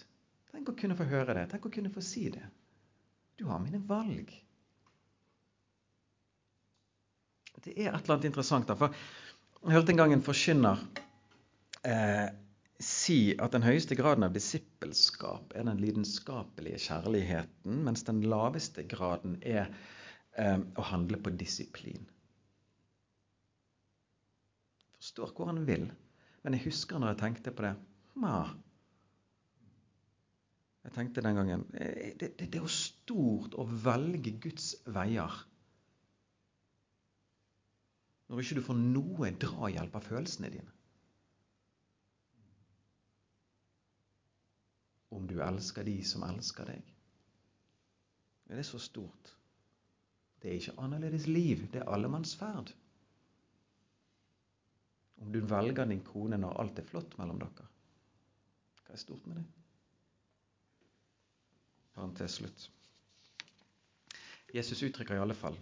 Tenk 0.52 0.70
å 0.72 0.76
kunne 0.78 0.96
få 0.96 1.04
høre 1.10 1.34
det. 1.36 1.42
Tenk 1.50 1.66
å 1.68 1.72
kunne 1.72 1.92
få 1.92 2.00
si 2.04 2.30
det. 2.32 2.44
Du 3.36 3.44
har 3.50 3.60
mine 3.60 3.82
valg. 3.84 4.30
Det 7.60 7.74
er 7.74 7.90
et 7.90 7.98
eller 7.98 8.14
annet 8.14 8.28
interessant 8.30 8.68
der. 8.70 8.78
For 8.80 8.96
jeg 9.66 9.76
hørte 9.76 9.92
en 9.92 10.00
gang 10.00 10.14
en 10.16 10.24
forkynner 10.24 10.80
eh, 11.84 12.30
si 12.80 13.18
at 13.36 13.52
den 13.52 13.66
høyeste 13.66 13.98
graden 13.98 14.24
av 14.24 14.32
disippelskap 14.32 15.52
er 15.56 15.68
den 15.68 15.82
lidenskapelige 15.82 16.80
kjærligheten, 16.86 17.82
mens 17.84 18.06
den 18.08 18.24
laveste 18.24 18.86
graden 18.88 19.36
er 19.44 19.68
eh, 20.40 20.56
å 20.56 20.88
handle 20.88 21.20
på 21.20 21.36
disiplin. 21.36 22.08
Forstår 24.96 25.36
hvor 25.36 25.52
han 25.52 25.64
vil. 25.68 25.90
Men 26.46 26.54
jeg 26.54 26.68
husker 26.68 27.00
når 27.02 27.10
jeg 27.10 27.18
tenkte 27.24 27.50
på 27.50 27.64
det 27.64 27.72
Ma. 28.22 28.36
Jeg 30.86 30.94
tenkte 30.94 31.24
den 31.26 31.34
gangen 31.34 31.64
eh, 31.74 32.12
det, 32.14 32.28
det, 32.38 32.46
det 32.52 32.60
er 32.60 32.62
jo 32.62 32.70
stort 32.70 33.56
å 33.58 33.64
velge 33.66 34.36
Guds 34.44 34.68
veier. 34.94 35.40
Når 38.30 38.44
ikke 38.44 38.60
du 38.60 38.62
får 38.68 38.78
noe 38.78 39.32
drahjelp 39.42 39.98
av 39.98 40.06
følelsene 40.06 40.52
dine. 40.54 40.70
Om 45.18 45.26
du 45.26 45.40
elsker 45.42 45.90
de 45.90 45.98
som 46.06 46.22
elsker 46.30 46.70
deg. 46.70 46.96
Det 48.46 48.62
er 48.62 48.70
så 48.70 48.78
stort. 48.86 49.34
Det 50.38 50.52
er 50.52 50.60
ikke 50.60 50.78
annerledes 50.78 51.26
liv. 51.26 51.66
Det 51.74 51.82
er 51.82 51.90
allemannsferd. 51.90 52.70
Om 55.22 55.32
du 55.32 55.40
velger 55.40 55.86
din 55.88 56.02
kone 56.04 56.38
når 56.40 56.58
alt 56.60 56.80
er 56.80 56.88
flott 56.88 57.16
mellom 57.20 57.38
dere. 57.40 57.68
Hva 58.84 58.94
er 58.94 59.00
stort 59.00 59.26
med 59.26 59.40
det? 59.40 59.46
Parentes 61.96 62.36
slutt. 62.40 62.68
Jesus 64.54 64.82
uttrykker 64.86 65.16
i 65.16 65.22
alle 65.22 65.36
fall 65.36 65.56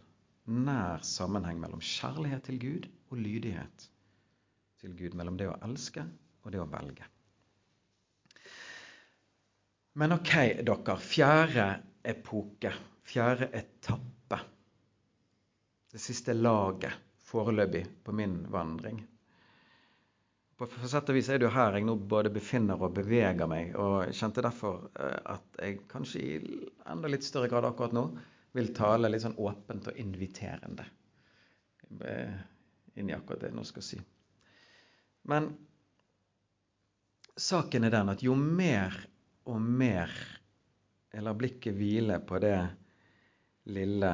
nær 0.45 1.05
sammenheng 1.07 1.61
mellom 1.63 1.81
kjærlighet 1.81 2.45
til 2.49 2.59
Gud 2.61 2.89
og 3.11 3.19
lydighet 3.23 3.87
til 4.83 4.97
Gud. 4.99 5.15
Mellom 5.17 5.39
det 5.41 5.49
å 5.49 5.59
elske 5.65 6.05
og 6.43 6.53
det 6.53 6.61
å 6.61 6.69
velge. 6.69 7.07
Men 9.95 10.17
ok, 10.19 10.35
dere. 10.67 10.99
Fjerde 10.99 11.69
epoke. 12.03 12.75
Fjerde 13.07 13.49
etappe. 13.55 14.41
Det 15.95 16.03
siste 16.03 16.35
laget 16.35 16.99
foreløpig 17.25 17.85
på 18.05 18.13
min 18.13 18.41
vandring. 18.51 18.99
På 20.55 20.69
sett 20.87 21.09
og 21.11 21.17
vis 21.17 21.29
er 21.33 21.41
det 21.41 21.49
jo 21.49 21.55
her 21.55 21.75
jeg 21.75 21.87
nå 21.87 21.97
både 21.99 22.31
befinner 22.31 22.79
og 22.79 22.95
beveger 22.95 23.49
meg, 23.51 23.73
og 23.75 24.13
kjente 24.15 24.45
derfor 24.45 24.85
eh, 24.95 25.19
at 25.35 25.59
jeg 25.59 25.81
kanskje 25.91 26.23
i 26.23 26.59
enda 26.93 27.11
litt 27.11 27.27
større 27.27 27.51
grad 27.51 27.67
akkurat 27.67 27.97
nå 27.97 28.05
vil 28.55 28.71
tale 28.77 29.11
litt 29.11 29.25
sånn 29.25 29.39
åpent 29.43 29.91
og 29.91 29.99
inviterende 29.99 30.87
eh, 32.07 32.37
inn 32.95 33.11
i 33.11 33.17
akkurat 33.17 33.43
det 33.43 33.51
jeg 33.51 33.59
nå 33.59 33.67
skal 33.67 33.87
si. 33.87 33.99
Men 35.27 35.51
saken 37.35 37.89
er 37.89 37.95
den 37.97 38.13
at 38.15 38.23
jo 38.23 38.37
mer 38.39 38.95
og 39.51 39.59
mer 39.59 40.13
jeg 41.15 41.23
lar 41.27 41.37
blikket 41.39 41.75
hvile 41.79 42.21
på 42.27 42.39
det 42.43 42.57
lille 43.75 44.13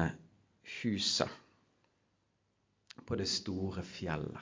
huset 0.81 1.37
på 3.05 3.17
det 3.19 3.27
store 3.29 3.83
fjellet, 3.85 4.41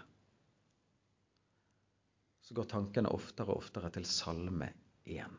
så 2.50 2.56
går 2.58 2.66
tankene 2.66 3.10
oftere 3.14 3.54
og 3.54 3.60
oftere 3.62 3.92
til 3.94 4.08
Salme 4.10 4.72
1. 5.06 5.34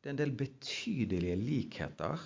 Det 0.00 0.10
er 0.10 0.12
en 0.12 0.18
del 0.18 0.34
betydelige 0.36 1.38
likheter 1.40 2.20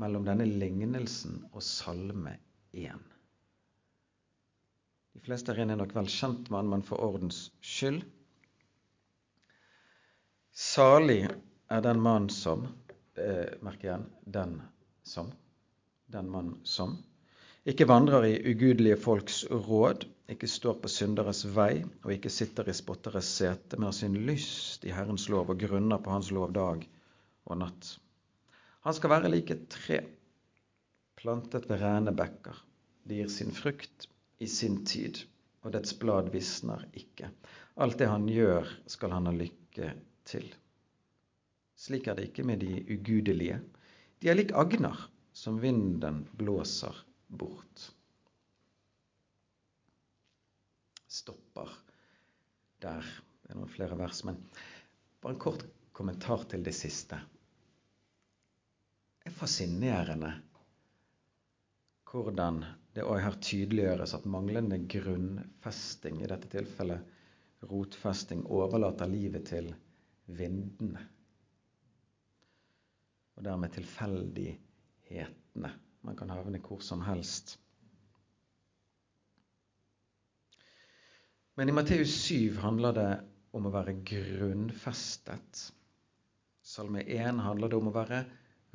mellom 0.00 0.24
denne 0.24 0.46
lignelsen 0.48 1.42
og 1.50 1.60
Salme 1.66 2.38
1. 2.72 3.02
De 5.12 5.20
fleste 5.26 5.52
her 5.52 5.66
inne 5.66 5.76
er 5.76 5.82
nok 5.82 5.92
vel 5.98 6.08
kjent 6.08 6.48
med 6.48 6.64
den, 6.64 6.70
men 6.72 6.84
for 6.88 7.04
ordens 7.04 7.42
skyld. 7.60 7.98
Salig 10.56 11.18
er 11.68 11.84
den 11.84 12.00
mann 12.00 12.30
som 12.32 12.64
eh, 13.20 13.60
Merk 13.60 13.84
igjen 13.84 14.08
den 14.24 14.56
som. 15.04 15.28
Den 16.08 16.32
mann 16.32 16.54
som 16.64 16.96
ikke 17.66 17.88
vandrer 17.90 18.24
i 18.28 18.34
ugudelige 18.52 18.96
folks 19.02 19.40
råd, 19.50 20.04
ikke 20.30 20.46
står 20.50 20.76
på 20.82 20.90
synderes 20.90 21.40
vei 21.50 21.80
og 22.04 22.12
ikke 22.14 22.30
sitter 22.30 22.68
i 22.70 22.74
spotteres 22.74 23.26
sete, 23.40 23.74
men 23.74 23.88
har 23.88 23.96
sin 23.96 24.14
lyst 24.28 24.86
i 24.86 24.92
Herrens 24.94 25.26
lov 25.32 25.50
og 25.50 25.58
grunner 25.58 25.98
på 26.02 26.12
Hans 26.14 26.30
lov 26.34 26.52
dag 26.54 26.84
og 27.46 27.58
natt. 27.58 27.88
Han 28.86 28.94
skal 28.94 29.10
være 29.10 29.32
lik 29.32 29.50
et 29.50 29.64
tre 29.72 29.98
plantet 31.18 31.66
ved 31.66 31.82
rene 31.82 32.14
bekker. 32.14 32.60
Det 33.02 33.18
gir 33.18 33.32
sin 33.34 33.50
frukt 33.54 34.06
i 34.38 34.46
sin 34.50 34.84
tid, 34.86 35.24
og 35.66 35.74
dets 35.74 35.94
blad 35.98 36.30
visner 36.34 36.84
ikke. 36.94 37.32
Alt 37.82 37.98
det 37.98 38.10
han 38.10 38.28
gjør, 38.30 38.70
skal 38.86 39.14
han 39.14 39.26
ha 39.26 39.34
lykke 39.34 39.90
til. 40.26 40.46
Slik 41.74 42.06
er 42.06 42.14
det 42.14 42.30
ikke 42.30 42.46
med 42.46 42.62
de 42.62 42.78
ugudelige. 42.94 43.58
De 44.22 44.30
er 44.30 44.38
lik 44.38 44.54
agner 44.54 45.08
som 45.34 45.58
vinden 45.62 46.22
blåser 46.38 47.05
bort. 47.28 47.86
Stopper 51.06 51.70
der. 52.82 53.06
Det 53.42 53.54
er 53.54 53.60
noen 53.60 53.70
flere 53.70 53.96
vers, 53.98 54.24
men 54.26 54.40
bare 55.22 55.36
en 55.36 55.40
kort 55.40 55.62
kommentar 55.96 56.42
til 56.50 56.64
det 56.66 56.74
siste 56.76 57.16
Det 59.22 59.30
er 59.30 59.38
fascinerende 59.38 60.32
hvordan 62.16 62.62
det 62.96 63.04
òg 63.04 63.18
her 63.20 63.34
tydeliggjøres 63.44 64.14
at 64.16 64.26
manglende 64.30 64.78
grunnfesting, 64.88 66.22
i 66.22 66.28
dette 66.30 66.48
tilfellet 66.52 67.66
rotfesting, 67.68 68.44
overlater 68.46 69.08
livet 69.10 69.44
til 69.50 69.74
vindene. 70.38 71.02
Og 73.36 73.44
dermed 73.44 73.74
tilfeldighetene. 73.74 75.70
Man 76.06 76.16
kan 76.16 76.30
havne 76.30 76.62
hvor 76.62 76.78
som 76.86 77.02
helst. 77.02 77.56
Men 81.56 81.68
i 81.68 81.72
Matteus 81.72 82.12
7 82.28 82.60
handler 82.62 82.92
det 82.94 83.10
om 83.56 83.66
å 83.66 83.72
være 83.72 83.94
grunnfestet. 84.06 85.62
Salme 86.66 87.00
1 87.02 87.40
handler 87.40 87.72
det 87.72 87.78
om 87.78 87.88
å 87.88 87.94
være 87.94 88.18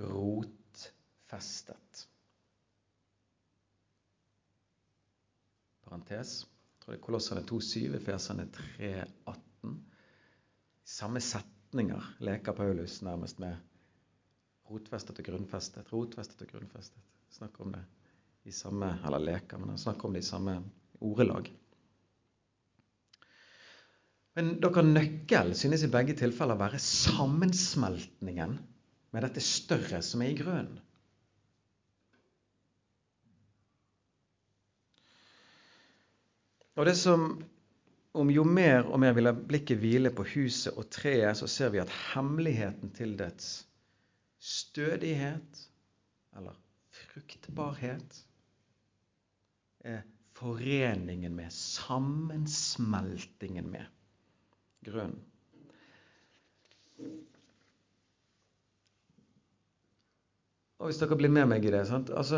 rotfestet. 0.01 2.01
Parentes. 5.85 6.33
Jeg 6.41 6.81
tror 6.81 6.95
det 6.95 6.97
er 6.97 7.05
Kolossene 7.05 7.45
2,7, 7.45 7.93
Efesene 7.99 8.47
3,18. 8.57 9.77
Samme 10.97 11.21
setninger 11.21 12.09
leker 12.25 12.57
Paulus 12.57 12.97
nærmest 13.05 13.37
med 13.43 13.61
rotfestet 14.71 15.21
og 15.21 15.29
grunnfestet. 15.29 15.93
Rotfestet 15.93 16.41
og 16.47 16.55
grunnfestet. 16.55 17.20
Snakker 17.31 17.65
om 17.65 17.71
det 17.75 17.83
i 18.43 18.51
samme 18.51 18.93
Eller 19.05 19.21
leker, 19.21 19.57
men 19.57 19.73
han 19.73 19.81
snakker 19.81 20.07
om 20.07 20.13
det 20.15 20.23
i 20.23 20.27
samme 20.27 20.57
ordelag. 20.99 21.49
Men 24.37 24.53
dere 24.63 24.83
nøkkel 24.87 25.51
synes 25.59 25.83
i 25.83 25.91
begge 25.91 26.15
tilfeller 26.19 26.55
å 26.55 26.63
være 26.63 26.79
sammensmeltningen 26.83 28.55
med 29.11 29.25
dette 29.27 29.43
større 29.43 29.99
som 30.05 30.23
er 30.23 30.31
i 30.31 30.37
grunnen. 30.39 30.79
Og 36.79 36.87
det 36.87 36.95
som 36.95 37.25
om 38.15 38.31
jo 38.31 38.43
mer 38.47 38.87
og 38.87 38.99
mer 39.03 39.13
vi 39.15 39.23
lar 39.23 39.35
blikket 39.35 39.79
hvile 39.79 40.11
på 40.15 40.23
huset 40.33 40.75
og 40.79 40.87
treet, 40.91 41.35
så 41.37 41.47
ser 41.51 41.71
vi 41.75 41.81
at 41.83 41.91
hemmeligheten 42.13 42.91
til 42.95 43.13
dets 43.19 43.61
stødighet, 44.41 45.59
eller 46.39 46.55
fruktbarhet, 47.11 48.27
er 49.83 50.01
foreningen 50.37 51.35
med, 51.35 51.51
sammensmeltingen 51.53 53.71
med 53.71 53.85
grunnen. 54.85 55.23
Og 60.81 60.85
hvis 60.89 60.97
dere 60.97 61.15
blir 61.19 61.29
med 61.29 61.45
meg 61.51 61.65
i 61.65 61.71
det? 61.73 61.83
Altså, 61.93 62.37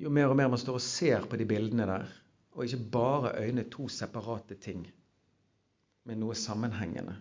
Jo 0.00 0.10
mer 0.10 0.30
og 0.32 0.36
mer 0.38 0.48
man 0.48 0.58
står 0.58 0.74
og 0.78 0.82
ser 0.82 1.26
på 1.28 1.36
de 1.36 1.44
bildene 1.46 1.86
der, 1.86 2.06
og 2.56 2.64
ikke 2.64 2.90
bare 2.94 3.44
øyne 3.44 3.70
to 3.70 3.88
separate 3.92 4.54
ting, 4.64 4.86
men 6.08 6.18
noe 6.18 6.34
sammenhengende 6.34 7.14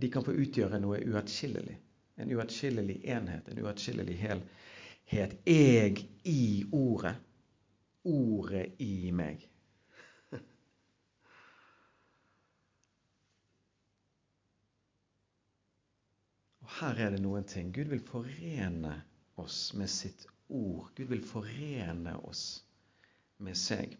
De 0.00 0.10
kan 0.12 0.24
få 0.24 0.34
utgjøre 0.36 0.80
noe 0.82 1.00
uatskillelig. 1.06 1.76
En 2.16 2.32
uatskillelig 2.32 3.00
enhet, 3.12 3.48
en 3.48 3.60
uatskillelig 3.64 4.16
helhet. 4.20 4.54
Jeg 5.46 6.00
i 6.24 6.64
ordet. 6.74 7.14
Ordet 8.06 8.80
i 8.82 9.10
meg. 9.14 9.44
Og 16.66 16.72
her 16.80 17.02
er 17.06 17.12
det 17.14 17.22
noen 17.22 17.46
ting. 17.46 17.70
Gud 17.74 17.92
vil 17.92 18.02
forene 18.02 18.96
oss 19.38 19.60
med 19.78 19.90
sitt 19.90 20.26
ord. 20.48 20.90
Gud 20.96 21.12
vil 21.12 21.22
forene 21.26 22.16
oss 22.26 22.44
med 23.38 23.58
seg. 23.58 23.94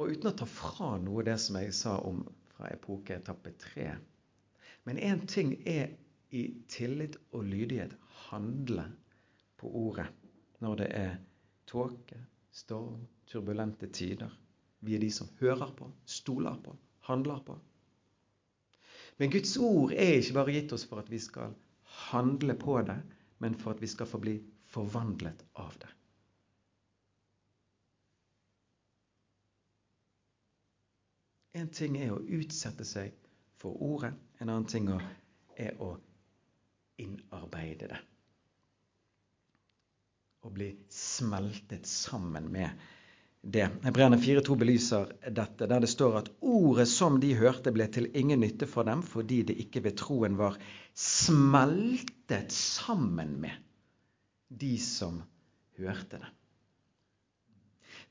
Og 0.00 0.10
uten 0.10 0.32
å 0.32 0.36
ta 0.36 0.48
fra 0.48 0.96
noe 0.98 1.22
det 1.26 1.38
som 1.38 1.58
jeg 1.60 1.74
sa 1.76 1.98
om 2.02 2.24
fra 2.56 2.70
epoke 2.74 3.14
etappe 3.14 3.54
tre. 3.60 3.92
Men 4.84 4.98
én 4.98 5.26
ting 5.26 5.54
er 5.68 5.92
i 6.30 6.42
tillit 6.68 7.16
og 7.32 7.44
lydighet 7.44 7.94
handle 8.28 8.86
på 9.60 9.70
ordet 9.86 10.08
når 10.62 10.78
det 10.80 10.88
er 10.96 11.16
tåke, 11.66 12.18
storm, 12.50 13.06
turbulente 13.26 13.88
tider. 13.94 14.30
Vi 14.80 14.94
er 14.96 15.02
de 15.02 15.10
som 15.10 15.30
hører 15.40 15.70
på, 15.78 15.90
stoler 16.06 16.58
på, 16.64 16.74
handler 17.08 17.42
på. 17.46 17.58
Men 19.18 19.30
Guds 19.30 19.56
ord 19.56 19.92
er 19.92 20.18
ikke 20.18 20.34
bare 20.38 20.54
gitt 20.56 20.72
oss 20.74 20.86
for 20.88 21.02
at 21.02 21.10
vi 21.10 21.18
skal 21.22 21.54
handle 22.10 22.54
på 22.58 22.78
det, 22.86 22.98
men 23.38 23.54
for 23.58 23.74
at 23.74 23.82
vi 23.82 23.90
skal 23.90 24.08
få 24.08 24.18
bli 24.22 24.38
forvandlet 24.72 25.44
av 25.60 25.74
det. 25.82 25.90
En 31.60 31.68
ting 31.68 31.98
er 32.00 32.14
å 32.14 32.22
utsette 32.22 32.86
seg 32.88 33.12
for 33.62 33.78
ordet. 33.82 34.14
En 34.42 34.50
annen 34.50 34.66
ting 34.68 34.88
er 34.90 35.76
å 35.78 35.94
innarbeide 37.02 37.92
det. 37.92 38.00
Å 40.42 40.50
bli 40.50 40.72
smeltet 40.90 41.86
sammen 41.86 42.50
med 42.50 42.82
det. 43.42 43.68
Hebreerne 43.86 44.18
4,2 44.18 44.56
belyser 44.58 45.12
dette, 45.30 45.68
der 45.70 45.82
det 45.82 45.90
står 45.90 46.18
at 46.18 46.30
ordet 46.42 46.88
som 46.90 47.20
de 47.22 47.32
hørte, 47.38 47.70
ble 47.74 47.86
til 47.94 48.10
ingen 48.18 48.42
nytte 48.42 48.66
for 48.70 48.86
dem 48.86 49.04
fordi 49.06 49.42
det 49.46 49.58
ikke 49.62 49.84
ved 49.86 49.98
troen 50.02 50.38
var 50.38 50.58
smeltet 50.98 52.54
sammen 52.54 53.36
med 53.42 53.54
de 54.52 54.74
som 54.82 55.22
hørte 55.78 56.18
det. 56.18 56.32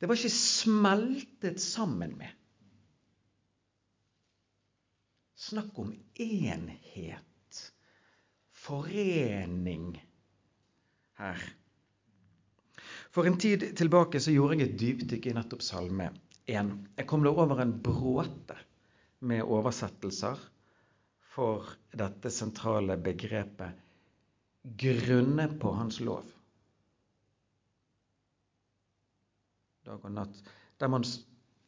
Det 0.02 0.08
var 0.10 0.18
ikke 0.18 0.34
smeltet 0.34 1.62
sammen 1.62 2.16
med. 2.18 2.32
Snakk 5.42 5.80
om 5.82 5.90
enhet, 6.22 7.62
forening 8.54 9.96
her. 11.18 11.42
For 13.12 13.26
en 13.26 13.40
tid 13.42 13.66
tilbake 13.78 14.22
så 14.22 14.36
gjorde 14.36 14.60
jeg 14.60 14.70
et 14.70 14.78
dypdykk 14.80 15.32
i 15.32 15.34
nettopp 15.36 15.66
Salme 15.66 16.12
1. 16.46 16.70
Jeg 17.00 17.08
kom 17.10 17.26
da 17.26 17.34
over 17.34 17.64
en 17.64 17.74
bråte 17.84 18.60
med 19.26 19.42
oversettelser 19.42 20.46
for 21.34 21.74
dette 21.98 22.30
sentrale 22.34 23.00
begrepet 23.02 23.82
'grunne 24.62 25.50
på 25.60 25.74
Hans 25.74 26.00
lov'. 26.06 26.30
dag 29.86 30.06
og 30.06 30.12
natt, 30.14 30.42
der 30.80 30.88
man 30.88 31.06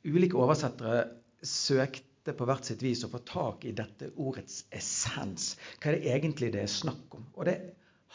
ulike 0.05 0.37
oversettere 0.37 1.07
søkte 1.41 2.12
på 2.31 2.45
hvert 2.47 2.63
sitt 2.63 2.83
vis 2.85 3.03
å 3.03 3.11
få 3.11 3.19
tak 3.27 3.65
i 3.67 3.73
dette 3.75 4.13
ordets 4.15 4.61
essens. 4.71 5.57
Hva 5.81 5.91
er 5.91 5.97
det 5.97 6.13
egentlig 6.15 6.53
det 6.53 6.63
er 6.63 6.71
snakk 6.71 7.17
om? 7.17 7.25
Og 7.35 7.49
det 7.49 7.57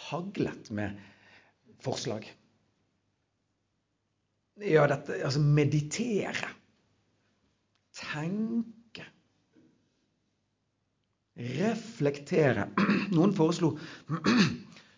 haglet 0.09 0.71
med 0.73 0.97
forslag. 1.85 2.25
Ja, 4.65 4.87
dette 4.91 5.21
Altså 5.25 5.43
meditere. 5.45 6.49
Tenke. 7.99 9.05
Reflektere. 11.37 12.71
Noen 13.15 13.35
foreslo 13.37 13.75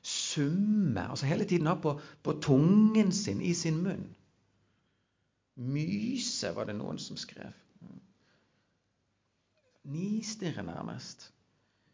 summe. 0.02 1.02
Altså 1.08 1.28
hele 1.28 1.44
tiden 1.44 1.68
ha 1.68 1.76
på, 1.80 1.98
på 2.22 2.38
tungen 2.40 3.12
sin, 3.12 3.42
i 3.42 3.54
sin 3.54 3.82
munn. 3.84 4.06
Myse, 5.60 6.54
var 6.56 6.70
det 6.70 6.78
noen 6.78 7.00
som 7.02 7.18
skrev. 7.20 7.52
Nistirre, 9.84 10.62
nærmest. 10.62 11.32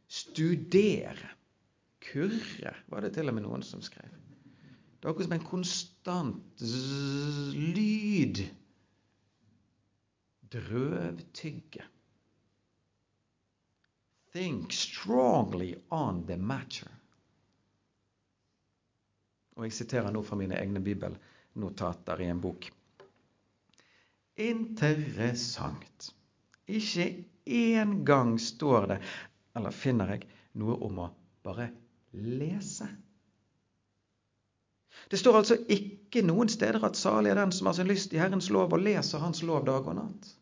Studere. 0.09 1.35
Kurre, 2.07 2.75
var 2.89 3.03
det 3.03 3.15
til 3.17 3.29
og 3.29 3.35
med 3.35 3.47
noen 3.47 3.65
som 3.67 3.83
skrev. 3.83 4.11
Det 4.97 5.05
var 5.05 5.13
akkurat 5.13 5.29
som 5.29 5.37
en 5.37 5.47
konstant 5.47 6.63
lyd. 7.77 8.43
Drøvtygge. 10.53 11.85
Think 14.33 14.73
strongly 14.73 15.75
on 15.91 16.27
the 16.27 16.37
matter. 16.37 16.91
Og 19.57 19.65
jeg 19.65 19.73
siterer 19.73 20.13
nå 20.13 20.21
fra 20.23 20.37
mine 20.37 20.59
egne 20.59 20.83
bibelnotater 20.85 22.21
i 22.21 22.29
en 22.29 22.43
bok. 22.45 22.69
Interessant. 24.37 26.11
Ikke 26.69 27.07
én 27.47 28.05
gang 28.05 28.39
står 28.39 28.87
det, 28.87 29.01
eller 29.57 29.71
finner 29.71 30.15
jeg, 30.15 30.27
noe 30.59 30.77
om 30.87 31.03
å 31.05 31.11
bare 31.47 31.71
lese. 32.13 32.89
Det 35.11 35.21
står 35.21 35.39
altså 35.43 35.59
ikke 35.71 36.25
noen 36.27 36.51
steder 36.51 36.83
at 36.87 36.99
salig 36.99 37.31
er 37.31 37.39
den 37.39 37.53
som 37.55 37.69
har 37.69 37.77
sin 37.77 37.89
lyst 37.91 38.15
i 38.17 38.21
Herrens 38.21 38.49
lov 38.51 38.75
og 38.75 38.83
leser 38.83 39.23
Hans 39.23 39.45
lov 39.47 39.67
dag 39.69 39.87
og 39.87 39.99
natt. 39.99 40.33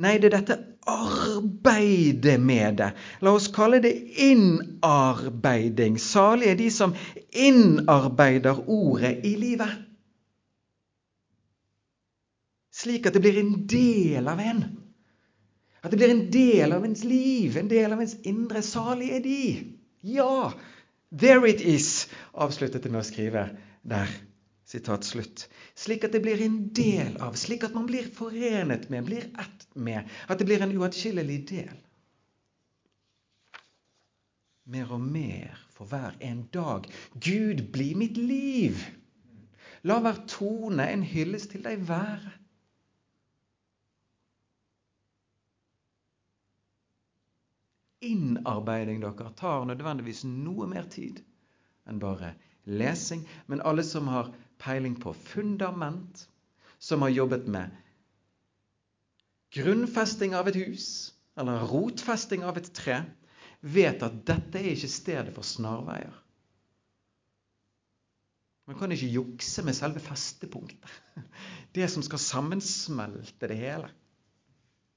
Nei, 0.00 0.14
det 0.16 0.30
er 0.30 0.36
dette 0.38 0.56
arbeidet 0.88 2.38
med 2.40 2.78
det. 2.80 2.88
La 3.20 3.34
oss 3.36 3.50
kalle 3.52 3.82
det 3.84 3.92
innarbeiding. 4.24 5.98
Salig 6.00 6.54
er 6.54 6.56
de 6.56 6.70
som 6.72 6.94
innarbeider 7.36 8.62
ordet 8.64 9.18
i 9.28 9.34
livet 9.36 9.89
slik 12.80 13.08
at 13.08 13.16
det 13.16 13.22
blir 13.24 13.40
en 13.40 13.54
del 13.68 14.28
av 14.30 14.40
en. 14.40 14.64
At 15.80 15.92
det 15.92 16.00
blir 16.00 16.12
en 16.12 16.26
del 16.32 16.72
av 16.76 16.84
ens 16.84 17.04
liv, 17.08 17.56
en 17.56 17.68
del 17.68 17.92
av 17.92 18.02
ens 18.02 18.18
indre. 18.28 18.62
Salig 18.64 19.10
er 19.16 19.22
de. 19.24 19.44
Ja, 20.04 20.52
there 21.12 21.48
it 21.48 21.60
is, 21.60 22.08
avsluttet 22.32 22.84
det 22.84 22.92
med 22.92 23.02
å 23.02 23.08
skrive 23.08 23.46
der. 23.82 24.10
Sitat 24.70 25.04
slutt. 25.04 25.48
Slik 25.74 26.04
at 26.06 26.12
det 26.14 26.20
blir 26.22 26.38
en 26.44 26.58
del 26.76 27.16
av, 27.18 27.34
slik 27.34 27.64
at 27.66 27.74
man 27.74 27.88
blir 27.88 28.06
forenet 28.14 28.86
med, 28.92 29.08
blir 29.08 29.24
ett 29.42 29.64
med. 29.74 30.06
At 30.30 30.38
det 30.38 30.46
blir 30.46 30.62
en 30.62 30.76
uatskillelig 30.78 31.38
del. 31.48 31.80
Mer 34.70 34.92
og 34.94 35.02
mer 35.02 35.58
for 35.74 35.90
hver 35.90 36.14
en 36.22 36.44
dag. 36.54 36.86
Gud, 37.18 37.64
bli 37.74 37.88
mitt 37.98 38.20
liv. 38.20 38.84
La 39.82 39.98
hver 40.04 40.22
tone 40.30 40.86
en 40.92 41.02
hyllest 41.02 41.50
til 41.56 41.64
deg 41.66 41.82
være. 41.88 42.36
Innarbeiding 48.00 49.02
dere 49.02 49.32
tar 49.36 49.66
nødvendigvis 49.68 50.24
noe 50.28 50.68
mer 50.70 50.88
tid 50.92 51.20
enn 51.88 52.00
bare 52.02 52.34
lesing. 52.64 53.26
Men 53.46 53.62
alle 53.66 53.84
som 53.86 54.08
har 54.08 54.32
peiling 54.60 54.96
på 55.00 55.12
fundament, 55.14 56.26
som 56.78 57.02
har 57.04 57.12
jobbet 57.12 57.48
med 57.48 57.76
grunnfesting 59.52 60.34
av 60.38 60.48
et 60.48 60.58
hus 60.60 60.88
eller 61.40 61.64
rotfesting 61.70 62.44
av 62.46 62.58
et 62.60 62.68
tre, 62.76 63.00
vet 63.60 64.02
at 64.02 64.20
dette 64.28 64.60
er 64.60 64.72
ikke 64.72 64.90
stedet 64.90 65.32
for 65.36 65.46
snarveier. 65.46 66.14
Man 68.68 68.78
kan 68.78 68.92
ikke 68.94 69.10
jukse 69.10 69.64
med 69.66 69.74
selve 69.74 70.00
festepunktet. 70.04 70.92
Det 71.74 71.88
som 71.90 72.04
skal 72.06 72.22
sammensmelte 72.22 73.48
det 73.50 73.58
hele 73.58 73.90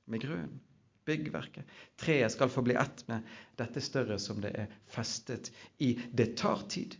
med 0.05 0.21
grunnen 0.21 0.61
byggverket. 1.05 1.65
Treet 1.99 2.31
skal 2.31 2.49
få 2.49 2.61
bli 2.65 2.75
ett 2.79 3.07
med 3.07 3.27
dette 3.59 3.81
større 3.81 4.19
som 4.19 4.41
det 4.43 4.53
er 4.57 4.71
festet 4.91 5.51
i. 5.77 5.93
Det 6.11 6.33
tar 6.39 6.65
tid, 6.69 6.97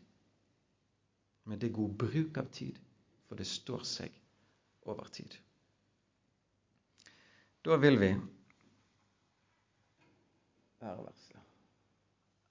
men 1.44 1.60
det 1.60 1.70
er 1.70 1.78
god 1.80 1.96
bruk 2.06 2.38
av 2.38 2.52
tid, 2.56 2.80
for 3.28 3.40
det 3.40 3.48
står 3.50 3.84
seg 3.88 4.22
over 4.90 5.08
tid. 5.14 5.36
Da 7.64 7.78
vil 7.80 8.00
vi 8.02 8.12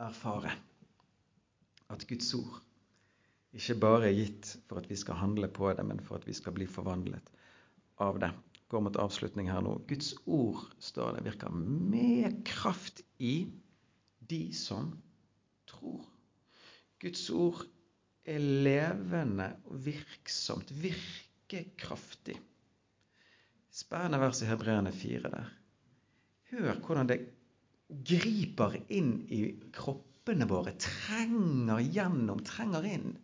erfare 0.01 0.55
at 1.93 2.07
Guds 2.09 2.31
ord 2.39 2.61
ikke 3.53 3.77
bare 3.77 4.09
er 4.09 4.17
gitt 4.17 4.55
for 4.65 4.81
at 4.81 4.89
vi 4.89 4.97
skal 4.97 5.21
handle 5.21 5.51
på 5.53 5.69
det, 5.77 5.85
men 5.85 6.01
for 6.01 6.17
at 6.17 6.25
vi 6.25 6.33
skal 6.33 6.57
bli 6.57 6.65
forvandlet 6.65 7.29
av 8.01 8.17
det 8.23 8.33
går 8.73 8.87
mot 8.87 8.97
avslutning 9.01 9.51
her 9.53 9.61
nå. 9.65 9.77
Guds 9.89 10.15
ord, 10.25 10.65
står 10.81 11.19
det, 11.19 11.27
virker 11.27 11.53
med 11.53 12.41
kraft 12.49 13.03
i 13.21 13.45
de 14.33 14.45
som 14.57 14.95
tror. 15.69 16.07
Guds 17.03 17.27
ord 17.35 17.65
er 18.25 18.41
levende 18.41 19.51
og 19.69 19.83
virksomt, 19.85 20.71
virker 20.73 21.69
kraftig. 21.77 22.39
Spennende 23.73 24.21
vers 24.23 24.43
i 24.45 24.49
Hebreerne 24.49 24.93
4 24.95 25.33
der. 25.33 25.53
Hør 26.53 26.81
hvordan 26.85 27.09
det 27.09 27.21
griper 28.09 28.79
inn 28.93 29.15
i 29.33 29.43
kroppene 29.75 30.49
våre, 30.49 30.73
trenger 30.81 31.81
gjennom, 31.85 32.41
trenger 32.47 32.89
inn. 32.89 33.15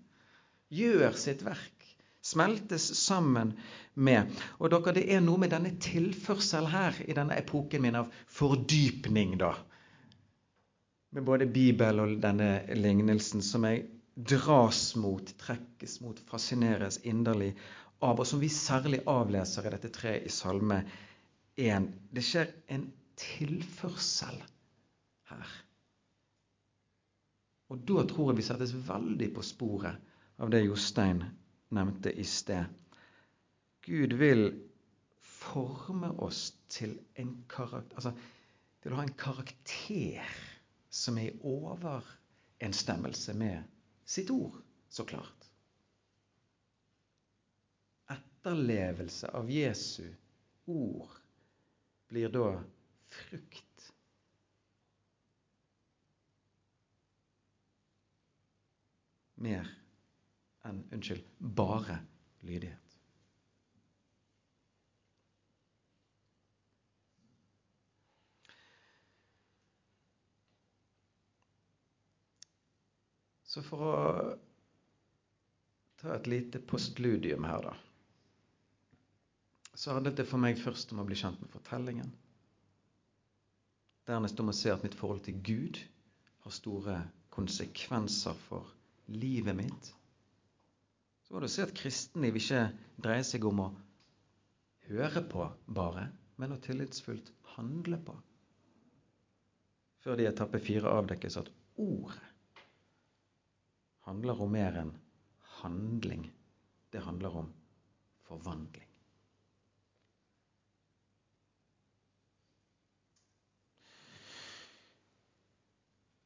Gjør 0.73 1.17
sitt 1.17 1.45
verk 1.47 1.78
smeltes 2.25 2.91
sammen 2.99 3.53
med. 3.95 4.33
Og 4.59 4.71
dere, 4.73 4.95
det 4.99 5.07
er 5.15 5.23
noe 5.25 5.41
med 5.43 5.53
denne 5.55 5.75
tilførsel 5.83 6.69
her 6.73 6.99
i 7.07 7.17
denne 7.17 7.39
epoken 7.39 7.85
min 7.85 7.99
av 8.03 8.13
fordypning, 8.39 9.37
da. 9.41 9.55
Med 11.15 11.25
både 11.25 11.49
Bibel 11.49 12.03
og 12.03 12.19
denne 12.21 12.51
lignelsen 12.77 13.43
som 13.45 13.65
jeg 13.65 13.87
dras 14.19 14.97
mot, 14.99 15.31
trekkes 15.41 16.01
mot, 16.05 16.19
fascineres 16.29 17.01
inderlig 17.07 17.55
av, 18.03 18.19
og 18.19 18.27
som 18.27 18.43
vi 18.43 18.51
særlig 18.53 19.01
avleser 19.09 19.67
i 19.67 19.73
dette 19.75 19.93
treet 19.95 20.27
i 20.27 20.33
Salme 20.33 20.83
1. 21.59 21.89
Det 22.15 22.25
skjer 22.25 22.53
en 22.75 22.91
tilførsel 23.19 24.37
her. 25.31 25.57
Og 27.69 27.83
da 27.89 28.05
tror 28.09 28.33
jeg 28.33 28.41
vi 28.41 28.47
settes 28.47 28.73
veldig 28.89 29.29
på 29.35 29.45
sporet 29.45 29.99
av 30.39 30.51
det 30.53 30.65
Jostein 30.65 31.25
nevnte 31.75 32.13
i 32.13 32.25
sted. 32.25 32.65
Gud 33.85 34.13
vil 34.21 34.51
forme 35.23 36.11
oss 36.25 36.53
til, 36.69 36.99
karakter, 37.49 37.97
altså, 37.97 38.13
til 38.83 38.93
å 38.93 39.01
ha 39.01 39.05
en 39.07 39.19
karakter 39.19 40.39
som 40.91 41.19
er 41.21 41.31
i 41.31 41.41
overensstemmelse 41.47 43.35
med 43.39 43.65
sitt 44.09 44.31
ord, 44.33 44.57
så 44.89 45.05
klart. 45.09 45.49
Etterlevelse 48.13 49.31
av 49.37 49.51
Jesu 49.53 50.09
ord 50.69 51.19
blir 52.09 52.33
da 52.33 52.51
frukt. 53.13 53.65
Mer 59.39 59.78
enn 60.67 60.83
unnskyld, 60.93 61.25
bare 61.39 62.01
lydighet. 62.43 62.89
Så 73.49 73.63
for 73.65 73.81
å 73.89 73.93
ta 75.99 76.15
et 76.15 76.27
lite 76.31 76.61
postludium 76.61 77.47
her, 77.49 77.63
da. 77.65 77.75
Så 79.79 79.95
handlet 79.95 80.19
det 80.19 80.27
for 80.29 80.43
meg 80.43 80.59
først 80.61 80.93
om 80.93 81.01
å 81.03 81.07
bli 81.09 81.17
kjent 81.19 81.41
med 81.41 81.51
fortellingen. 81.55 82.11
Dernest 84.09 84.41
om 84.43 84.51
å 84.51 84.57
se 84.57 84.73
at 84.73 84.83
mitt 84.85 84.97
forhold 84.99 85.25
til 85.27 85.39
Gud 85.47 85.81
har 86.45 86.55
store 86.55 86.99
konsekvenser 87.35 88.37
for 88.49 88.69
livet 89.09 89.57
mitt. 89.59 89.91
Så 91.29 91.35
må 91.37 91.43
du 91.45 91.49
se 91.53 91.67
at 91.67 91.75
kristenliv 91.77 92.39
ikke 92.41 92.63
dreier 93.05 93.27
seg 93.29 93.45
om 93.45 93.59
å 93.61 93.69
høre 94.89 95.21
på 95.29 95.45
bare, 95.77 96.07
men 96.41 96.55
å 96.57 96.61
tillitsfullt 96.65 97.29
handle 97.59 97.99
på. 98.01 98.15
Før 100.01 100.17
det 100.17 100.25
i 100.25 100.31
etappe 100.31 100.61
fire 100.65 100.89
avdekkes 100.89 101.37
at 101.43 101.51
ordet 101.85 102.25
handler 104.09 104.41
om 104.41 104.57
mer 104.57 104.81
enn 104.81 104.95
handling. 105.59 106.25
Det 106.89 107.05
handler 107.05 107.43
om 107.43 107.53
forvandling. 108.25 108.88